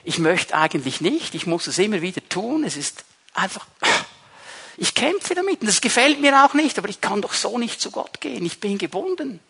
ich 0.05 0.19
möchte 0.19 0.55
eigentlich 0.55 1.01
nicht, 1.01 1.35
ich 1.35 1.47
muss 1.47 1.67
es 1.67 1.79
immer 1.79 2.03
wieder 2.03 2.27
tun, 2.29 2.63
es 2.63 2.77
ist 2.77 3.05
einfach, 3.35 3.67
ich 4.77 4.95
kämpfe 4.95 5.35
damit 5.35 5.61
und 5.63 5.67
das 5.67 5.81
gefällt 5.81 6.21
mir 6.21 6.45
auch 6.45 6.55
nicht, 6.55 6.79
aber 6.79 6.89
ich 6.89 7.01
kann 7.01 7.23
doch 7.23 7.33
so 7.33 7.59
nicht 7.59 7.81
zu 7.81 7.91
Gott 7.91 8.21
gehen, 8.21 8.45
ich 8.45 8.61
bin 8.61 8.79
gebunden. 8.79 9.41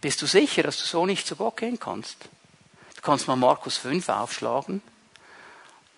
Bist 0.00 0.20
du 0.22 0.26
sicher, 0.26 0.62
dass 0.62 0.78
du 0.78 0.84
so 0.84 1.06
nicht 1.06 1.26
zu 1.26 1.36
Gott 1.36 1.58
gehen 1.58 1.78
kannst? 1.78 2.16
Du 2.96 3.02
kannst 3.02 3.28
mal 3.28 3.36
Markus 3.36 3.76
5 3.76 4.08
aufschlagen 4.08 4.82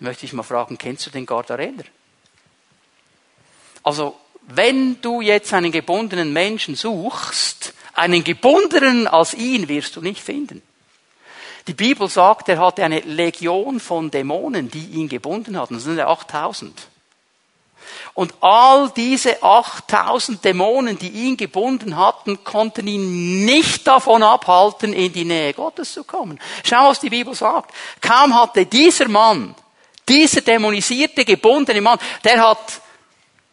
möchte 0.00 0.26
ich 0.26 0.32
mal 0.32 0.42
fragen, 0.42 0.78
kennst 0.78 1.06
du 1.06 1.10
den 1.10 1.26
Gardarener? 1.26 1.84
Also, 3.82 4.16
wenn 4.48 5.00
du 5.00 5.20
jetzt 5.20 5.52
einen 5.52 5.72
gebundenen 5.72 6.32
Menschen 6.32 6.74
suchst, 6.74 7.74
einen 7.94 8.24
gebundenen 8.24 9.06
als 9.06 9.34
ihn 9.34 9.68
wirst 9.68 9.96
du 9.96 10.00
nicht 10.00 10.22
finden. 10.22 10.62
Die 11.66 11.74
Bibel 11.74 12.08
sagt, 12.08 12.48
er 12.48 12.58
hatte 12.58 12.82
eine 12.82 13.00
Legion 13.00 13.78
von 13.80 14.10
Dämonen, 14.10 14.70
die 14.70 14.86
ihn 14.86 15.08
gebunden 15.08 15.58
hatten. 15.58 15.74
Das 15.74 15.84
sind 15.84 15.98
ja 15.98 16.08
8000. 16.08 16.88
Und 18.14 18.34
all 18.40 18.90
diese 18.96 19.42
8000 19.42 20.44
Dämonen, 20.44 20.98
die 20.98 21.10
ihn 21.10 21.36
gebunden 21.36 21.96
hatten, 21.96 22.42
konnten 22.42 22.86
ihn 22.86 23.44
nicht 23.44 23.86
davon 23.86 24.22
abhalten, 24.22 24.92
in 24.92 25.12
die 25.12 25.24
Nähe 25.24 25.52
Gottes 25.52 25.92
zu 25.92 26.04
kommen. 26.04 26.40
Schau, 26.64 26.88
was 26.88 27.00
die 27.00 27.10
Bibel 27.10 27.34
sagt. 27.34 27.72
Kaum 28.00 28.34
hatte 28.34 28.64
dieser 28.64 29.08
Mann 29.08 29.54
dieser 30.08 30.40
dämonisierte, 30.40 31.24
gebundene 31.24 31.80
Mann, 31.80 31.98
der 32.24 32.40
hat 32.40 32.80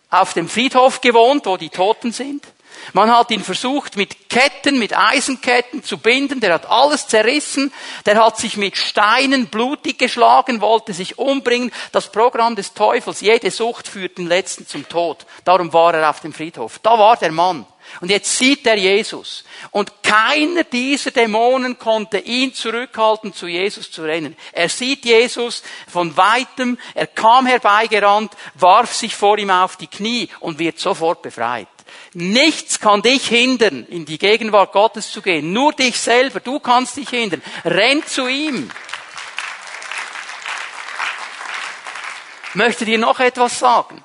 auf 0.10 0.34
dem 0.34 0.48
Friedhof 0.48 1.02
gewohnt, 1.02 1.46
wo 1.46 1.58
die 1.58 1.70
Toten 1.70 2.12
sind. 2.12 2.46
Man 2.94 3.12
hat 3.12 3.32
ihn 3.32 3.44
versucht 3.44 3.98
mit 3.98 4.30
Ketten, 4.30 4.78
mit 4.78 4.96
Eisenketten 4.96 5.84
zu 5.84 5.98
binden, 5.98 6.39
der 6.39 6.54
hat 6.54 6.70
alles 6.70 7.08
zerrissen, 7.08 7.74
der 8.06 8.24
hat 8.24 8.38
sich 8.38 8.58
mit 8.58 8.78
Steinen 8.78 9.48
blutig 9.48 9.98
geschlagen, 9.98 10.62
wollte 10.62 10.94
sich 10.94 11.18
umbringen. 11.18 11.72
Das 11.91 12.12
Programm 12.12 12.56
des 12.56 12.74
Teufels, 12.74 13.22
jede 13.22 13.50
Sucht 13.50 13.88
führt 13.88 14.18
den 14.18 14.28
Letzten 14.28 14.68
zum 14.68 14.88
Tod. 14.88 15.26
Darum 15.46 15.74
war 15.74 15.94
er 15.94 16.10
auf 16.10 16.20
dem 16.20 16.34
Friedhof. 16.34 16.80
Da 16.80 16.98
war 17.00 17.18
der 17.18 17.32
Mann. 17.32 17.65
Und 18.01 18.10
jetzt 18.10 18.38
sieht 18.38 18.67
er 18.67 18.77
Jesus. 18.77 19.43
Und 19.71 20.03
keiner 20.03 20.63
dieser 20.63 21.12
Dämonen 21.12 21.79
konnte 21.79 22.17
ihn 22.19 22.53
zurückhalten, 22.53 23.34
zu 23.34 23.47
Jesus 23.47 23.91
zu 23.91 24.03
rennen. 24.03 24.36
Er 24.51 24.69
sieht 24.69 25.05
Jesus 25.05 25.63
von 25.88 26.15
weitem, 26.17 26.77
er 26.93 27.08
kam 27.08 27.45
herbeigerannt, 27.45 28.34
warf 28.55 28.93
sich 28.93 29.15
vor 29.15 29.38
ihm 29.38 29.49
auf 29.49 29.77
die 29.77 29.88
Knie 29.88 30.29
und 30.39 30.60
wird 30.60 30.79
sofort 30.79 31.21
befreit. 31.21 31.67
Nichts 32.13 32.79
kann 32.79 33.01
dich 33.01 33.27
hindern, 33.27 33.86
in 33.88 34.05
die 34.05 34.17
Gegenwart 34.17 34.71
Gottes 34.71 35.12
zu 35.12 35.21
gehen. 35.21 35.51
Nur 35.51 35.73
dich 35.73 35.99
selber. 35.99 36.39
Du 36.39 36.60
kannst 36.60 36.97
dich 36.97 37.10
hindern. 37.10 37.41
Renn 37.63 38.05
zu 38.05 38.27
ihm. 38.27 38.69
Möchte 42.53 42.86
dir 42.86 42.97
noch 42.97 43.19
etwas 43.19 43.60
sagen? 43.60 44.03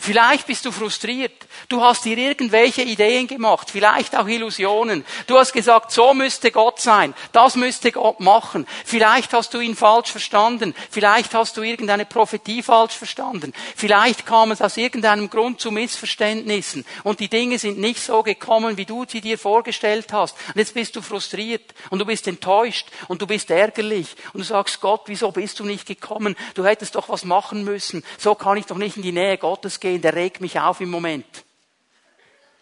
Vielleicht 0.00 0.46
bist 0.46 0.64
du 0.64 0.72
frustriert. 0.72 1.46
Du 1.70 1.80
hast 1.82 2.04
dir 2.04 2.18
irgendwelche 2.18 2.82
Ideen 2.82 3.28
gemacht, 3.28 3.70
vielleicht 3.70 4.16
auch 4.16 4.26
Illusionen. 4.26 5.04
Du 5.28 5.38
hast 5.38 5.52
gesagt, 5.52 5.92
so 5.92 6.12
müsste 6.14 6.50
Gott 6.50 6.80
sein, 6.80 7.14
das 7.30 7.54
müsste 7.54 7.92
Gott 7.92 8.18
machen. 8.18 8.66
Vielleicht 8.84 9.32
hast 9.32 9.54
du 9.54 9.60
ihn 9.60 9.76
falsch 9.76 10.10
verstanden, 10.10 10.74
vielleicht 10.90 11.32
hast 11.32 11.56
du 11.56 11.62
irgendeine 11.62 12.06
Prophetie 12.06 12.64
falsch 12.64 12.94
verstanden, 12.94 13.52
vielleicht 13.76 14.26
kam 14.26 14.50
es 14.50 14.60
aus 14.60 14.78
irgendeinem 14.78 15.30
Grund 15.30 15.60
zu 15.60 15.70
Missverständnissen 15.70 16.84
und 17.04 17.20
die 17.20 17.28
Dinge 17.28 17.56
sind 17.56 17.78
nicht 17.78 18.02
so 18.02 18.24
gekommen, 18.24 18.76
wie 18.76 18.84
du 18.84 19.04
sie 19.06 19.20
dir 19.20 19.38
vorgestellt 19.38 20.12
hast. 20.12 20.36
Und 20.48 20.56
jetzt 20.56 20.74
bist 20.74 20.96
du 20.96 21.02
frustriert 21.02 21.72
und 21.90 22.00
du 22.00 22.04
bist 22.04 22.26
enttäuscht 22.26 22.88
und 23.06 23.22
du 23.22 23.28
bist 23.28 23.48
ärgerlich 23.48 24.08
und 24.32 24.40
du 24.40 24.44
sagst, 24.44 24.80
Gott, 24.80 25.02
wieso 25.06 25.30
bist 25.30 25.60
du 25.60 25.64
nicht 25.64 25.86
gekommen? 25.86 26.34
Du 26.54 26.64
hättest 26.64 26.96
doch 26.96 27.08
was 27.08 27.24
machen 27.24 27.62
müssen. 27.62 28.02
So 28.18 28.34
kann 28.34 28.56
ich 28.56 28.66
doch 28.66 28.76
nicht 28.76 28.96
in 28.96 29.04
die 29.04 29.12
Nähe 29.12 29.38
Gottes 29.38 29.78
gehen, 29.78 30.02
der 30.02 30.16
regt 30.16 30.40
mich 30.40 30.58
auf 30.58 30.80
im 30.80 30.90
Moment. 30.90 31.44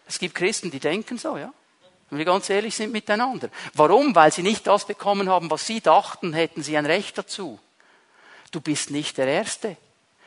Es 0.08 0.18
gibt 0.18 0.34
Christen, 0.34 0.70
die 0.70 0.80
denken 0.80 1.18
so, 1.18 1.36
ja. 1.36 1.52
Wenn 2.10 2.18
wir 2.18 2.24
ganz 2.24 2.48
ehrlich 2.48 2.74
sind 2.74 2.90
miteinander. 2.90 3.50
Warum? 3.74 4.14
Weil 4.14 4.32
sie 4.32 4.42
nicht 4.42 4.66
das 4.66 4.86
bekommen 4.86 5.28
haben, 5.28 5.50
was 5.50 5.66
sie 5.66 5.82
dachten, 5.82 6.32
hätten 6.32 6.62
sie 6.62 6.76
ein 6.78 6.86
Recht 6.86 7.18
dazu. 7.18 7.60
Du 8.50 8.62
bist 8.62 8.90
nicht 8.90 9.18
der 9.18 9.26
Erste. 9.26 9.76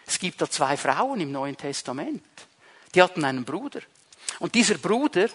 Es 0.06 0.20
gibt 0.20 0.40
da 0.42 0.50
zwei 0.50 0.78
Frauen 0.78 1.20
im 1.22 1.32
Neuen 1.32 1.58
Testament. 1.58 2.24
Die 2.94 3.02
hatten 3.02 3.26
einen 3.26 3.44
Bruder. 3.44 3.82
Und 4.40 4.54
dieser 4.54 4.76
Bruder, 4.76 5.28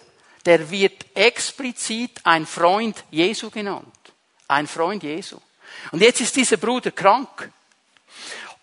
der 0.44 0.70
wird 0.70 1.04
explizit 1.14 2.20
ein 2.22 2.46
Freund 2.46 3.04
Jesu 3.11 3.50
genannt. 3.50 3.92
ein 4.48 4.68
Freund 4.68 5.02
Jesu. 5.02 5.38
Und 5.90 6.00
jetzt 6.00 6.20
ist 6.20 6.37
dieser 6.37 6.56
Bruder 6.56 6.92
krank. 6.92 7.50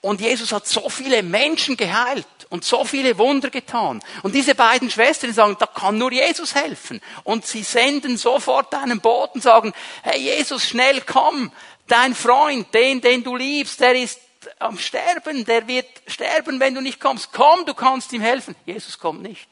Und 0.04 0.20
Jesus 0.20 0.52
hat 0.52 0.68
so 0.68 0.90
viele 0.90 1.24
Menschen 1.24 1.78
geheilt 1.78 2.28
und 2.50 2.66
so 2.66 2.84
viele 2.84 3.18
Wunder 3.18 3.50
getan. 3.50 4.04
Und 4.22 4.36
diese 4.36 4.54
beiden 4.54 4.92
Schwestern 4.92 5.32
sagen, 5.32 5.56
da 5.58 5.66
kann 5.66 5.98
nur 5.98 6.12
Jesus 6.12 6.56
helfen. 6.56 7.00
Und 7.24 7.48
sie 7.48 7.64
senden 7.64 8.18
sofort 8.18 8.76
einen 8.76 9.00
Boten, 9.00 9.40
sagen, 9.40 9.72
hey 10.02 10.20
Jesus, 10.20 10.68
schnell 10.68 11.00
komm, 11.00 11.54
dein 11.88 12.14
Freund, 12.16 12.74
den, 12.74 13.00
den 13.00 13.24
du 13.24 13.38
liebst, 13.38 13.80
der 13.80 13.96
ist 13.96 14.20
am 14.60 14.78
Sterben, 14.78 15.46
der 15.46 15.70
wird 15.70 15.88
sterben, 16.08 16.60
wenn 16.60 16.76
du 16.76 16.82
nicht 16.82 17.00
kommst. 17.00 17.32
Komm, 17.32 17.66
du 17.66 17.74
kannst 17.74 18.12
ihm 18.12 18.22
helfen. 18.22 18.58
Jesus 18.66 19.00
kommt 19.00 19.22
nicht. 19.22 19.50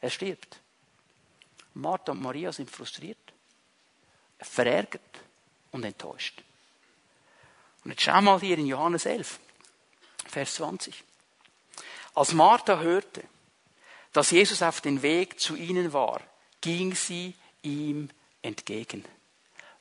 Er 0.00 0.10
stirbt. 0.10 0.58
Martha 1.74 2.10
und 2.10 2.22
Maria 2.22 2.50
sind 2.50 2.68
frustriert, 2.68 3.18
verärgert 4.40 5.20
und 5.70 5.84
enttäuscht. 5.84 6.42
Und 7.84 7.92
jetzt 7.92 8.02
schau 8.02 8.20
mal 8.20 8.40
hier 8.40 8.58
in 8.58 8.66
Johannes 8.66 9.06
11. 9.06 9.38
Vers 10.30 10.54
20. 10.54 10.94
Als 12.14 12.32
Martha 12.32 12.78
hörte, 12.78 13.22
dass 14.12 14.30
Jesus 14.30 14.62
auf 14.62 14.80
dem 14.80 15.02
Weg 15.02 15.38
zu 15.38 15.56
ihnen 15.56 15.92
war, 15.92 16.20
ging 16.60 16.94
sie 16.94 17.34
ihm 17.62 18.10
entgegen. 18.42 19.04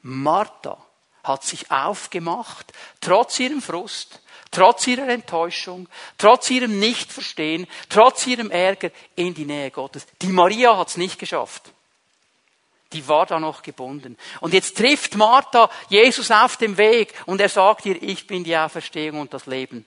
Martha 0.02 0.78
hat 1.24 1.44
sich 1.44 1.70
aufgemacht, 1.70 2.72
trotz 3.02 3.40
ihrem 3.40 3.62
Frust, 3.62 4.22
trotz 4.52 4.88
ihrer 4.88 5.10
Enttäuschung, 5.10 5.88
trotz 6.18 6.50
ihrem 6.50 6.80
Nichtverstehen, 6.80 7.68
trotz 7.90 8.26
ihrem 8.26 8.52
Ärger 8.52 8.92
in 9.16 9.34
die 9.34 9.46
Nähe 9.46 9.72
Gottes. 9.72 10.08
Die 10.22 10.28
Maria 10.28 10.78
hat 10.78 10.90
es 10.90 10.98
nicht 10.98 11.20
geschafft. 11.20 11.72
Die 12.94 13.08
war 13.08 13.28
da 13.28 13.40
noch 13.40 13.62
gebunden. 13.62 14.18
Und 14.40 14.54
jetzt 14.54 14.78
trifft 14.78 15.16
Martha 15.16 15.70
Jesus 15.90 16.32
auf 16.32 16.58
dem 16.58 16.78
Weg 16.78 17.14
und 17.28 17.40
er 17.40 17.50
sagt 17.50 17.86
ihr, 17.86 18.02
ich 18.02 18.26
bin 18.26 18.44
die 18.44 18.58
Auferstehung 18.58 19.20
und 19.22 19.34
das 19.34 19.46
Leben 19.46 19.86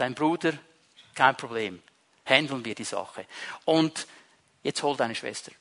dein 0.00 0.14
Bruder, 0.14 0.52
kein 1.14 1.36
Problem. 1.36 1.82
Handeln 2.24 2.64
wir 2.64 2.74
die 2.74 2.84
Sache. 2.84 3.26
Und 3.64 4.06
jetzt 4.62 4.82
hol 4.82 4.96
deine 4.96 5.14
Schwester. 5.14 5.52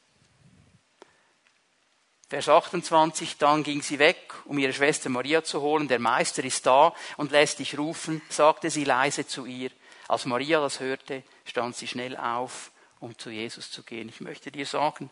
Vers 2.30 2.47
28, 2.47 3.38
dann 3.38 3.63
ging 3.63 3.82
sie 3.82 3.97
weg, 3.97 4.34
um 4.45 4.60
ihre 4.60 4.71
Schwester 4.71 5.10
Maria 5.10 5.43
zu 5.43 5.62
holen. 5.62 5.88
Der 5.88 5.97
Meister 5.97 6.43
ist 6.43 6.65
da 6.65 6.93
und 7.17 7.32
lässt 7.32 7.58
dich 7.58 7.78
rufen, 7.78 8.21
sagte 8.30 8.69
sie 8.69 8.84
leise 8.84 9.25
zu 9.25 9.45
ihr. 9.45 9.71
Als 10.08 10.25
Maria 10.25 10.62
das 10.62 10.80
hörte, 10.80 11.23
stand 11.43 11.75
sie 11.75 11.88
schnell 11.88 12.15
auf, 12.15 12.71
um 12.99 13.17
zu 13.17 13.32
Jesus 13.32 13.71
zu 13.71 13.82
gehen. 13.82 14.10
Ich 14.10 14.21
möchte 14.21 14.52
dir 14.52 14.67
sagen, 14.67 15.10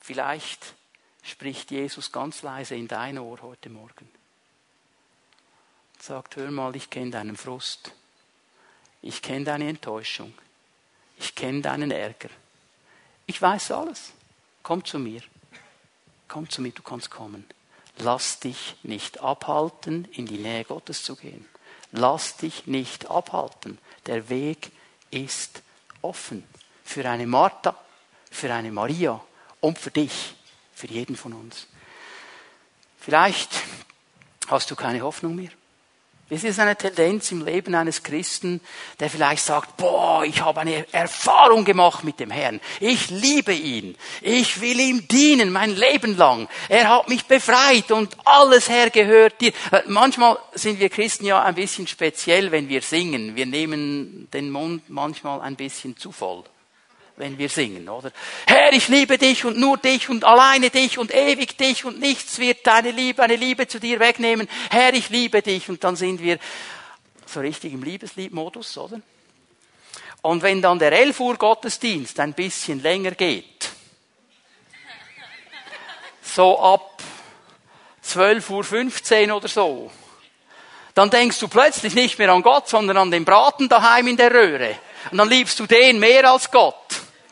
vielleicht 0.00 0.74
spricht 1.22 1.70
Jesus 1.70 2.10
ganz 2.10 2.42
leise 2.42 2.74
in 2.74 2.88
dein 2.88 3.18
Ohr 3.18 3.40
heute 3.42 3.70
Morgen. 3.70 4.10
Sagt, 6.00 6.36
hör 6.36 6.50
mal, 6.50 6.74
ich 6.74 6.90
kenne 6.90 7.12
deinen 7.12 7.36
Frust. 7.36 7.92
Ich 9.02 9.22
kenne 9.22 9.44
deine 9.44 9.68
Enttäuschung. 9.68 10.34
Ich 11.16 11.34
kenne 11.34 11.62
deinen 11.62 11.90
Ärger. 11.90 12.30
Ich 13.26 13.40
weiß 13.40 13.72
alles. 13.72 14.12
Komm 14.62 14.84
zu 14.84 14.98
mir. 14.98 15.22
Komm 16.28 16.48
zu 16.48 16.62
mir, 16.62 16.72
du 16.72 16.82
kannst 16.82 17.10
kommen. 17.10 17.44
Lass 17.98 18.40
dich 18.40 18.76
nicht 18.82 19.20
abhalten, 19.20 20.06
in 20.12 20.26
die 20.26 20.38
Nähe 20.38 20.64
Gottes 20.64 21.02
zu 21.02 21.16
gehen. 21.16 21.46
Lass 21.92 22.36
dich 22.36 22.66
nicht 22.66 23.10
abhalten. 23.10 23.78
Der 24.06 24.28
Weg 24.28 24.70
ist 25.10 25.62
offen. 26.02 26.46
Für 26.84 27.08
eine 27.08 27.26
Martha, 27.26 27.76
für 28.30 28.52
eine 28.52 28.72
Maria 28.72 29.20
und 29.60 29.78
für 29.78 29.90
dich, 29.90 30.34
für 30.72 30.86
jeden 30.86 31.16
von 31.16 31.32
uns. 31.32 31.66
Vielleicht 32.98 33.50
hast 34.48 34.70
du 34.70 34.76
keine 34.76 35.02
Hoffnung 35.02 35.34
mehr. 35.34 35.50
Es 36.32 36.44
ist 36.44 36.60
eine 36.60 36.76
Tendenz 36.76 37.32
im 37.32 37.44
Leben 37.44 37.74
eines 37.74 38.04
Christen, 38.04 38.60
der 39.00 39.10
vielleicht 39.10 39.44
sagt, 39.44 39.76
boah, 39.76 40.22
ich 40.24 40.40
habe 40.42 40.60
eine 40.60 40.86
Erfahrung 40.92 41.64
gemacht 41.64 42.04
mit 42.04 42.20
dem 42.20 42.30
Herrn. 42.30 42.60
Ich 42.78 43.10
liebe 43.10 43.52
ihn. 43.52 43.96
Ich 44.20 44.60
will 44.60 44.78
ihm 44.78 45.08
dienen 45.08 45.50
mein 45.50 45.74
Leben 45.74 46.16
lang. 46.16 46.48
Er 46.68 46.88
hat 46.88 47.08
mich 47.08 47.24
befreit 47.26 47.90
und 47.90 48.16
alles 48.24 48.68
Herr 48.68 48.90
gehört 48.90 49.40
dir. 49.40 49.52
Äh, 49.72 49.82
manchmal 49.88 50.38
sind 50.54 50.78
wir 50.78 50.88
Christen 50.88 51.26
ja 51.26 51.42
ein 51.42 51.56
bisschen 51.56 51.88
speziell, 51.88 52.52
wenn 52.52 52.68
wir 52.68 52.82
singen. 52.82 53.34
Wir 53.34 53.46
nehmen 53.46 54.28
den 54.32 54.50
Mund 54.50 54.88
manchmal 54.88 55.40
ein 55.40 55.56
bisschen 55.56 55.96
zu 55.96 56.12
voll 56.12 56.44
wenn 57.20 57.38
wir 57.38 57.48
singen, 57.48 57.88
oder? 57.88 58.10
Herr, 58.46 58.72
ich 58.72 58.88
liebe 58.88 59.18
dich 59.18 59.44
und 59.44 59.58
nur 59.58 59.76
dich 59.76 60.08
und 60.08 60.24
alleine 60.24 60.70
dich 60.70 60.98
und 60.98 61.14
ewig 61.14 61.56
dich 61.56 61.84
und 61.84 62.00
nichts 62.00 62.38
wird 62.38 62.66
deine 62.66 62.90
Liebe, 62.90 63.22
eine 63.22 63.36
Liebe 63.36 63.68
zu 63.68 63.78
dir 63.78 64.00
wegnehmen. 64.00 64.48
Herr, 64.70 64.94
ich 64.94 65.10
liebe 65.10 65.42
dich. 65.42 65.68
Und 65.68 65.84
dann 65.84 65.96
sind 65.96 66.20
wir 66.20 66.38
so 67.26 67.40
richtig 67.40 67.74
im 67.74 67.82
Liebesliebmodus, 67.82 68.76
oder? 68.78 69.00
Und 70.22 70.42
wenn 70.42 70.60
dann 70.62 70.78
der 70.78 70.92
11 70.92 71.20
Uhr 71.20 71.36
Gottesdienst 71.36 72.18
ein 72.20 72.32
bisschen 72.32 72.82
länger 72.82 73.12
geht, 73.12 73.68
so 76.22 76.58
ab 76.58 77.02
12.15 78.04 79.28
Uhr 79.28 79.36
oder 79.36 79.48
so, 79.48 79.90
dann 80.94 81.10
denkst 81.10 81.38
du 81.38 81.48
plötzlich 81.48 81.94
nicht 81.94 82.18
mehr 82.18 82.32
an 82.32 82.42
Gott, 82.42 82.68
sondern 82.68 82.96
an 82.96 83.10
den 83.10 83.24
Braten 83.24 83.68
daheim 83.68 84.08
in 84.08 84.16
der 84.16 84.32
Röhre. 84.32 84.76
Und 85.10 85.18
dann 85.18 85.28
liebst 85.28 85.58
du 85.60 85.66
den 85.66 85.98
mehr 85.98 86.30
als 86.30 86.50
Gott. 86.50 86.79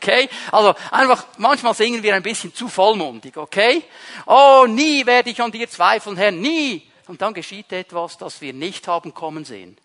Okay? 0.01 0.29
Also 0.51 0.73
einfach, 0.91 1.25
manchmal 1.37 1.73
singen 1.73 2.01
wir 2.01 2.15
ein 2.15 2.23
bisschen 2.23 2.53
zu 2.53 2.69
vollmundig, 2.69 3.35
okay? 3.37 3.83
Oh, 4.25 4.65
nie 4.67 5.05
werde 5.05 5.29
ich 5.29 5.41
an 5.41 5.51
dir 5.51 5.69
zweifeln, 5.69 6.17
Herr, 6.17 6.31
nie. 6.31 6.89
Und 7.07 7.21
dann 7.21 7.33
geschieht 7.33 7.71
etwas, 7.71 8.17
das 8.17 8.39
wir 8.39 8.53
nicht 8.53 8.87
haben 8.87 9.13
kommen 9.13 9.43
sehen. 9.43 9.77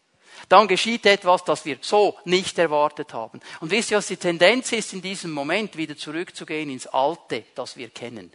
Dann 0.49 0.69
geschieht 0.69 1.07
etwas, 1.07 1.45
das 1.45 1.65
wir 1.65 1.79
so 1.81 2.17
nicht 2.25 2.59
erwartet 2.59 3.15
haben. 3.15 3.41
Und 3.61 3.71
wisst 3.71 3.91
ihr, 3.91 3.99
was 3.99 4.09
die 4.09 4.17
Tendenz 4.17 4.73
ist, 4.73 4.93
in 4.93 5.03
diesem 5.03 5.33
Moment 5.33 5.77
wieder 5.77 5.97
zurückzugehen 5.97 6.71
ins 6.71 6.87
Alte, 6.87 7.45
das 7.55 7.77
wir 7.77 7.89
kennen. 7.89 8.33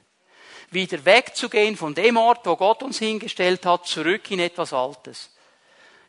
Wieder 0.72 1.04
wegzugehen 1.06 1.78
von 1.78 1.96
dem 1.96 2.18
Ort, 2.18 2.46
wo 2.46 2.56
Gott 2.56 2.84
uns 2.84 3.00
hingestellt 3.00 3.66
hat, 3.66 3.88
zurück 3.88 4.30
in 4.32 4.40
etwas 4.40 4.74
Altes. 4.74 5.30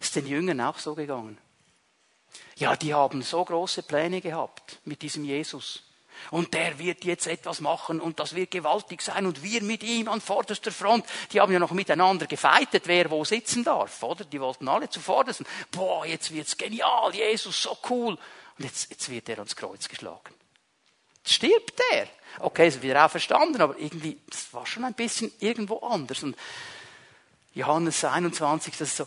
Ist 0.00 0.16
den 0.16 0.26
Jüngern 0.26 0.61
auch 0.61 0.78
so 0.78 0.94
gegangen. 0.94 1.38
Ja, 2.57 2.77
die 2.77 2.95
haben 2.95 3.23
so 3.23 3.45
große 3.45 3.83
Pläne 3.83 4.21
gehabt 4.21 4.79
mit 4.85 5.03
diesem 5.03 5.25
Jesus. 5.25 5.83
Und 6.31 6.53
der 6.55 6.79
wird 6.79 7.05
jetzt 7.05 7.27
etwas 7.27 7.61
machen 7.61 8.01
und 8.01 8.21
das 8.21 8.35
wird 8.35 8.51
gewaltig 8.51 9.01
sein 9.01 9.27
und 9.27 9.43
wir 9.43 9.62
mit 9.62 9.83
ihm 9.83 10.09
an 10.09 10.21
vorderster 10.21 10.71
Front. 10.71 11.07
Die 11.33 11.40
haben 11.40 11.53
ja 11.53 11.59
noch 11.59 11.71
miteinander 11.71 12.27
gefeitet, 12.27 12.83
wer 12.87 13.11
wo 13.11 13.25
sitzen 13.25 13.64
darf, 13.64 14.03
oder? 14.03 14.25
Die 14.25 14.40
wollten 14.40 14.69
alle 14.69 14.90
zuvorderst. 14.90 15.43
Boah, 15.71 16.05
jetzt 16.05 16.33
wird's 16.33 16.57
genial, 16.57 17.14
Jesus, 17.14 17.62
so 17.62 17.77
cool. 17.88 18.19
Und 18.59 18.64
jetzt, 18.64 18.90
jetzt 18.90 19.09
wird 19.09 19.29
er 19.29 19.38
ans 19.38 19.57
Kreuz 19.57 19.88
geschlagen. 19.88 20.35
Jetzt 21.19 21.35
stirbt 21.35 21.81
er. 21.93 22.07
Okay, 22.38 22.69
ist 22.69 22.83
wieder 22.83 23.05
auferstanden, 23.05 23.61
aber 23.61 23.77
irgendwie, 23.79 24.21
das 24.29 24.53
war 24.53 24.66
schon 24.66 24.85
ein 24.85 24.95
bisschen 24.95 25.33
irgendwo 25.40 25.79
anders. 25.79 26.23
Und 26.23 26.37
Johannes 27.55 28.05
21, 28.05 28.77
das 28.77 28.88
ist 28.88 28.97
so, 28.99 29.07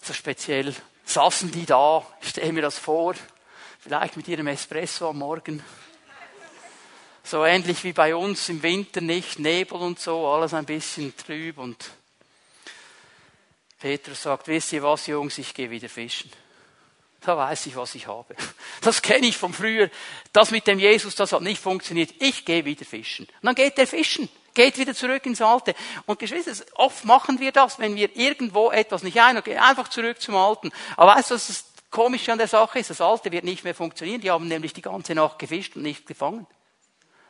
so 0.00 0.12
speziell 0.12 0.74
saßen 1.04 1.50
die 1.50 1.66
da, 1.66 2.04
ich 2.20 2.30
stelle 2.30 2.52
mir 2.52 2.62
das 2.62 2.78
vor, 2.78 3.14
vielleicht 3.78 4.16
mit 4.16 4.28
ihrem 4.28 4.46
Espresso 4.46 5.10
am 5.10 5.18
Morgen. 5.18 5.62
So 7.22 7.44
ähnlich 7.44 7.84
wie 7.84 7.92
bei 7.92 8.14
uns 8.14 8.48
im 8.48 8.62
Winter 8.62 9.00
nicht, 9.00 9.38
Nebel 9.38 9.78
und 9.78 9.98
so, 9.98 10.26
alles 10.26 10.52
ein 10.52 10.66
bisschen 10.66 11.16
trüb 11.16 11.58
und 11.58 11.90
Petrus 13.78 14.22
sagt, 14.22 14.48
wisst 14.48 14.72
ihr 14.72 14.82
was, 14.82 15.06
Jungs, 15.06 15.38
ich 15.38 15.52
gehe 15.52 15.70
wieder 15.70 15.88
fischen. 15.88 16.30
Da 17.20 17.36
weiß 17.36 17.66
ich, 17.66 17.76
was 17.76 17.94
ich 17.94 18.06
habe. 18.06 18.34
Das 18.82 19.00
kenne 19.00 19.26
ich 19.26 19.36
von 19.36 19.54
früher. 19.54 19.90
Das 20.32 20.50
mit 20.50 20.66
dem 20.66 20.78
Jesus, 20.78 21.14
das 21.14 21.32
hat 21.32 21.40
nicht 21.40 21.60
funktioniert. 21.60 22.10
Ich 22.18 22.44
gehe 22.44 22.66
wieder 22.66 22.84
fischen. 22.84 23.26
Und 23.26 23.44
dann 23.44 23.54
geht 23.54 23.78
er 23.78 23.86
fischen 23.86 24.28
geht 24.54 24.78
wieder 24.78 24.94
zurück 24.94 25.26
ins 25.26 25.42
Alte. 25.42 25.74
Und 26.06 26.18
Geschwister, 26.18 26.52
oft 26.74 27.04
machen 27.04 27.40
wir 27.40 27.52
das, 27.52 27.78
wenn 27.78 27.96
wir 27.96 28.16
irgendwo 28.16 28.70
etwas 28.70 29.02
nicht 29.02 29.20
ein, 29.20 29.42
gehen 29.42 29.58
einfach 29.58 29.88
zurück 29.88 30.20
zum 30.20 30.36
Alten. 30.36 30.72
Aber 30.96 31.16
weißt 31.16 31.30
du, 31.30 31.34
was 31.34 31.48
das 31.48 31.64
Komische 31.90 32.32
an 32.32 32.38
der 32.38 32.48
Sache 32.48 32.78
ist? 32.78 32.90
Das 32.90 33.00
Alte 33.00 33.30
wird 33.30 33.44
nicht 33.44 33.64
mehr 33.64 33.74
funktionieren. 33.74 34.20
Die 34.20 34.30
haben 34.30 34.48
nämlich 34.48 34.72
die 34.72 34.82
ganze 34.82 35.14
Nacht 35.14 35.38
gefischt 35.38 35.76
und 35.76 35.82
nicht 35.82 36.06
gefangen. 36.06 36.46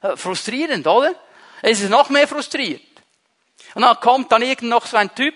Äh, 0.02 0.16
frustrierend, 0.16 0.86
oder? 0.86 1.14
Es 1.62 1.80
ist 1.80 1.90
noch 1.90 2.10
mehr 2.10 2.28
frustriert. 2.28 2.82
Und 3.74 3.82
dann 3.82 3.98
kommt 4.00 4.30
dann 4.30 4.42
irgend 4.42 4.70
noch 4.70 4.86
so 4.86 4.96
ein 4.96 5.14
Typ, 5.14 5.34